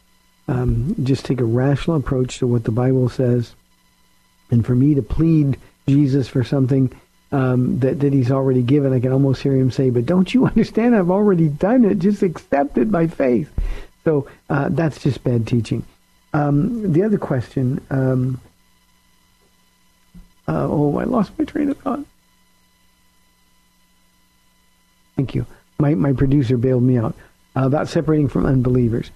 um, 0.48 0.94
just 1.02 1.24
take 1.24 1.40
a 1.40 1.44
rational 1.44 1.96
approach 1.96 2.38
to 2.38 2.46
what 2.46 2.64
the 2.64 2.70
Bible 2.70 3.08
says. 3.08 3.54
And 4.50 4.64
for 4.64 4.74
me 4.74 4.94
to 4.94 5.02
plead 5.02 5.58
Jesus 5.88 6.28
for 6.28 6.44
something 6.44 6.92
um, 7.32 7.78
that, 7.80 8.00
that 8.00 8.12
he's 8.12 8.30
already 8.30 8.62
given, 8.62 8.92
I 8.92 9.00
can 9.00 9.12
almost 9.12 9.42
hear 9.42 9.54
him 9.54 9.70
say, 9.70 9.90
but 9.90 10.06
don't 10.06 10.32
you 10.32 10.46
understand? 10.46 10.94
I've 10.94 11.10
already 11.10 11.48
done 11.48 11.84
it. 11.84 11.98
Just 11.98 12.22
accept 12.22 12.78
it 12.78 12.90
by 12.90 13.06
faith. 13.06 13.50
So 14.04 14.28
uh, 14.50 14.68
that's 14.70 15.02
just 15.02 15.24
bad 15.24 15.46
teaching. 15.46 15.84
Um, 16.32 16.92
the 16.92 17.02
other 17.02 17.18
question, 17.18 17.80
um, 17.90 18.40
uh, 20.46 20.66
oh, 20.68 20.98
I 20.98 21.04
lost 21.04 21.32
my 21.38 21.44
train 21.44 21.70
of 21.70 21.78
thought. 21.78 22.04
Thank 25.16 25.34
you. 25.34 25.46
My, 25.78 25.94
my 25.94 26.12
producer 26.12 26.56
bailed 26.56 26.82
me 26.82 26.98
out 26.98 27.14
uh, 27.56 27.66
about 27.66 27.88
separating 27.88 28.28
from 28.28 28.46
unbelievers. 28.46 29.10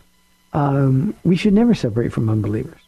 Um, 0.53 1.15
we 1.25 1.37
should 1.37 1.53
never 1.53 1.75
separate 1.75 2.13
from 2.13 2.31
unbelievers. 2.31 2.81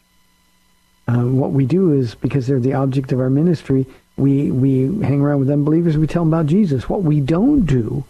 Uh, 1.07 1.25
what 1.25 1.51
we 1.51 1.65
do 1.65 1.93
is 1.93 2.15
because 2.15 2.47
they're 2.47 2.59
the 2.59 2.73
object 2.73 3.11
of 3.11 3.19
our 3.19 3.29
ministry, 3.29 3.85
we 4.17 4.51
we 4.51 4.83
hang 5.03 5.21
around 5.21 5.39
with 5.39 5.49
unbelievers. 5.49 5.97
We 5.97 6.07
tell 6.07 6.23
them 6.23 6.33
about 6.33 6.47
Jesus. 6.47 6.89
What 6.89 7.03
we 7.03 7.19
don't 7.19 7.65
do 7.65 8.03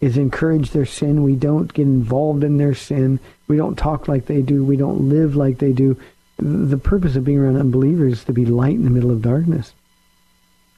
is 0.00 0.16
encourage 0.16 0.70
their 0.70 0.86
sin. 0.86 1.22
We 1.22 1.36
don't 1.36 1.72
get 1.72 1.86
involved 1.86 2.42
in 2.42 2.56
their 2.56 2.74
sin. 2.74 3.20
We 3.48 3.56
don't 3.56 3.76
talk 3.76 4.08
like 4.08 4.26
they 4.26 4.42
do. 4.42 4.64
We 4.64 4.76
don't 4.76 5.08
live 5.08 5.36
like 5.36 5.58
they 5.58 5.72
do. 5.72 5.96
The 6.38 6.78
purpose 6.78 7.16
of 7.16 7.24
being 7.24 7.38
around 7.38 7.56
unbelievers 7.56 8.14
is 8.14 8.24
to 8.24 8.32
be 8.32 8.46
light 8.46 8.76
in 8.76 8.84
the 8.84 8.90
middle 8.90 9.10
of 9.10 9.20
darkness. 9.20 9.74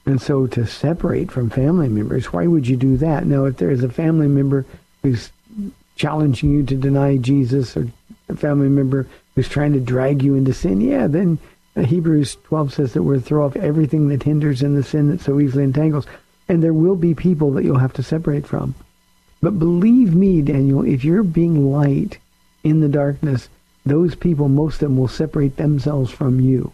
And 0.05 0.21
so 0.21 0.49
to 0.49 0.67
separate 0.67 1.31
from 1.31 1.51
family 1.51 1.89
members, 1.89 2.33
why 2.33 2.49
would 2.49 2.67
you 2.67 2.77
do 2.77 2.97
that? 2.97 3.25
Now, 3.27 3.45
if 3.45 3.59
there 3.59 3.71
is 3.71 3.85
a 3.85 3.89
family 3.89 4.27
member 4.27 4.67
who's 5.03 5.31
challenging 5.95 6.51
you 6.51 6.65
to 6.65 6.75
deny 6.75 7.17
Jesus 7.17 7.77
or 7.77 7.87
a 8.29 8.35
family 8.35 8.69
member 8.69 9.07
who's 9.35 9.49
trying 9.49 9.73
to 9.75 9.81
drag 9.81 10.23
you 10.23 10.35
into 10.35 10.53
sin, 10.53 10.81
yeah, 10.81 11.07
then 11.07 11.39
Hebrews 11.75 12.37
12 12.45 12.75
says 12.75 12.93
that 12.93 13.03
we're 13.03 13.17
to 13.17 13.21
throw 13.21 13.47
off 13.47 13.57
everything 13.57 14.09
that 14.09 14.23
hinders 14.23 14.63
and 14.63 14.77
the 14.77 14.83
sin 14.83 15.09
that 15.09 15.21
so 15.21 15.41
easily 15.41 15.65
entangles. 15.65 16.07
And 16.49 16.63
there 16.63 16.75
will 16.75 16.97
be 16.97 17.15
people 17.15 17.51
that 17.53 17.65
you'll 17.65 17.79
have 17.79 17.95
to 17.95 18.03
separate 18.03 18.47
from. 18.47 18.75
But 19.41 19.59
believe 19.59 20.15
me, 20.15 20.43
Daniel, 20.43 20.85
if 20.85 21.05
you're 21.05 21.23
being 21.23 21.73
light 21.73 22.19
in 22.63 22.81
the 22.81 22.89
darkness, 22.89 23.49
those 23.87 24.15
people, 24.15 24.49
most 24.49 24.75
of 24.75 24.81
them 24.81 24.97
will 24.97 25.09
separate 25.09 25.57
themselves 25.57 26.11
from 26.11 26.41
you. 26.41 26.73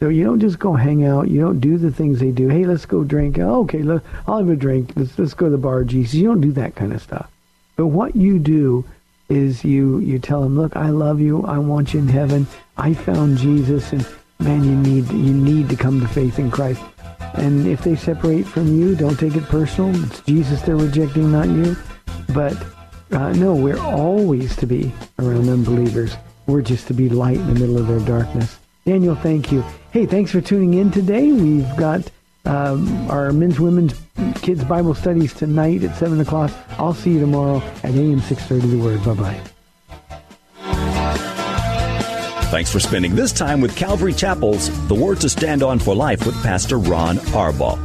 So 0.00 0.08
you 0.08 0.24
don't 0.24 0.40
just 0.40 0.58
go 0.58 0.74
hang 0.74 1.04
out. 1.04 1.28
You 1.28 1.40
don't 1.40 1.60
do 1.60 1.78
the 1.78 1.90
things 1.90 2.20
they 2.20 2.30
do. 2.30 2.48
Hey, 2.48 2.66
let's 2.66 2.86
go 2.86 3.02
drink. 3.04 3.38
Oh, 3.38 3.62
okay, 3.62 3.82
let, 3.82 4.02
I'll 4.26 4.38
have 4.38 4.48
a 4.48 4.56
drink. 4.56 4.92
Let's, 4.94 5.18
let's 5.18 5.34
go 5.34 5.46
to 5.46 5.50
the 5.50 5.58
bar, 5.58 5.84
Jesus. 5.84 6.14
You 6.14 6.28
don't 6.28 6.40
do 6.40 6.52
that 6.52 6.76
kind 6.76 6.92
of 6.92 7.02
stuff. 7.02 7.30
But 7.76 7.86
what 7.86 8.14
you 8.14 8.38
do 8.38 8.84
is 9.28 9.64
you 9.64 9.98
you 9.98 10.18
tell 10.18 10.42
them, 10.42 10.58
look, 10.58 10.76
I 10.76 10.90
love 10.90 11.20
you. 11.20 11.44
I 11.44 11.58
want 11.58 11.94
you 11.94 12.00
in 12.00 12.08
heaven. 12.08 12.46
I 12.76 12.94
found 12.94 13.38
Jesus, 13.38 13.92
and 13.92 14.06
man, 14.38 14.64
you 14.64 14.74
need 14.76 15.08
you 15.10 15.34
need 15.34 15.68
to 15.68 15.76
come 15.76 16.00
to 16.00 16.08
faith 16.08 16.38
in 16.38 16.50
Christ. 16.50 16.82
And 17.34 17.66
if 17.66 17.82
they 17.82 17.94
separate 17.94 18.46
from 18.46 18.78
you, 18.78 18.94
don't 18.94 19.18
take 19.18 19.36
it 19.36 19.44
personal. 19.44 19.94
It's 20.04 20.20
Jesus 20.22 20.62
they're 20.62 20.76
rejecting, 20.76 21.30
not 21.30 21.48
you. 21.48 21.76
But 22.32 22.56
uh, 23.10 23.32
no, 23.32 23.54
we're 23.54 23.80
always 23.80 24.56
to 24.56 24.66
be 24.66 24.92
around 25.18 25.48
unbelievers. 25.48 26.16
We're 26.46 26.62
just 26.62 26.86
to 26.88 26.94
be 26.94 27.08
light 27.08 27.36
in 27.36 27.46
the 27.54 27.60
middle 27.60 27.78
of 27.78 27.86
their 27.86 28.00
darkness. 28.00 28.58
Daniel, 28.86 29.14
thank 29.14 29.52
you. 29.52 29.62
Hey, 29.90 30.06
thanks 30.06 30.30
for 30.30 30.40
tuning 30.40 30.74
in 30.74 30.90
today. 30.90 31.30
We've 31.30 31.76
got 31.76 32.10
um, 32.48 33.10
our 33.10 33.32
men's, 33.32 33.60
women's, 33.60 33.94
kids 34.40 34.64
Bible 34.64 34.94
studies 34.94 35.34
tonight 35.34 35.84
at 35.84 35.94
7 35.96 36.18
o'clock. 36.20 36.50
I'll 36.78 36.94
see 36.94 37.12
you 37.12 37.20
tomorrow 37.20 37.58
at 37.82 37.94
AM 37.94 38.20
630 38.20 38.68
The 38.68 38.78
Word. 38.82 39.04
Bye-bye. 39.04 39.40
Thanks 42.50 42.72
for 42.72 42.80
spending 42.80 43.14
this 43.14 43.30
time 43.30 43.60
with 43.60 43.76
Calvary 43.76 44.14
Chapel's 44.14 44.70
The 44.88 44.94
Word 44.94 45.20
to 45.20 45.28
Stand 45.28 45.62
On 45.62 45.78
for 45.78 45.94
Life 45.94 46.24
with 46.24 46.42
Pastor 46.42 46.78
Ron 46.78 47.18
Arbaugh. 47.18 47.78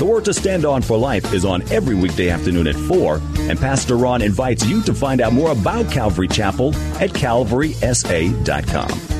The 0.00 0.04
Word 0.04 0.24
to 0.24 0.34
Stand 0.34 0.64
On 0.64 0.82
for 0.82 0.98
Life 0.98 1.32
is 1.32 1.44
on 1.44 1.62
every 1.70 1.94
weekday 1.94 2.30
afternoon 2.30 2.66
at 2.66 2.74
4, 2.74 3.20
and 3.40 3.56
Pastor 3.58 3.96
Ron 3.96 4.22
invites 4.22 4.66
you 4.66 4.82
to 4.82 4.94
find 4.94 5.20
out 5.20 5.32
more 5.32 5.52
about 5.52 5.92
Calvary 5.92 6.26
Chapel 6.26 6.74
at 6.98 7.10
calvarysa.com. 7.10 9.19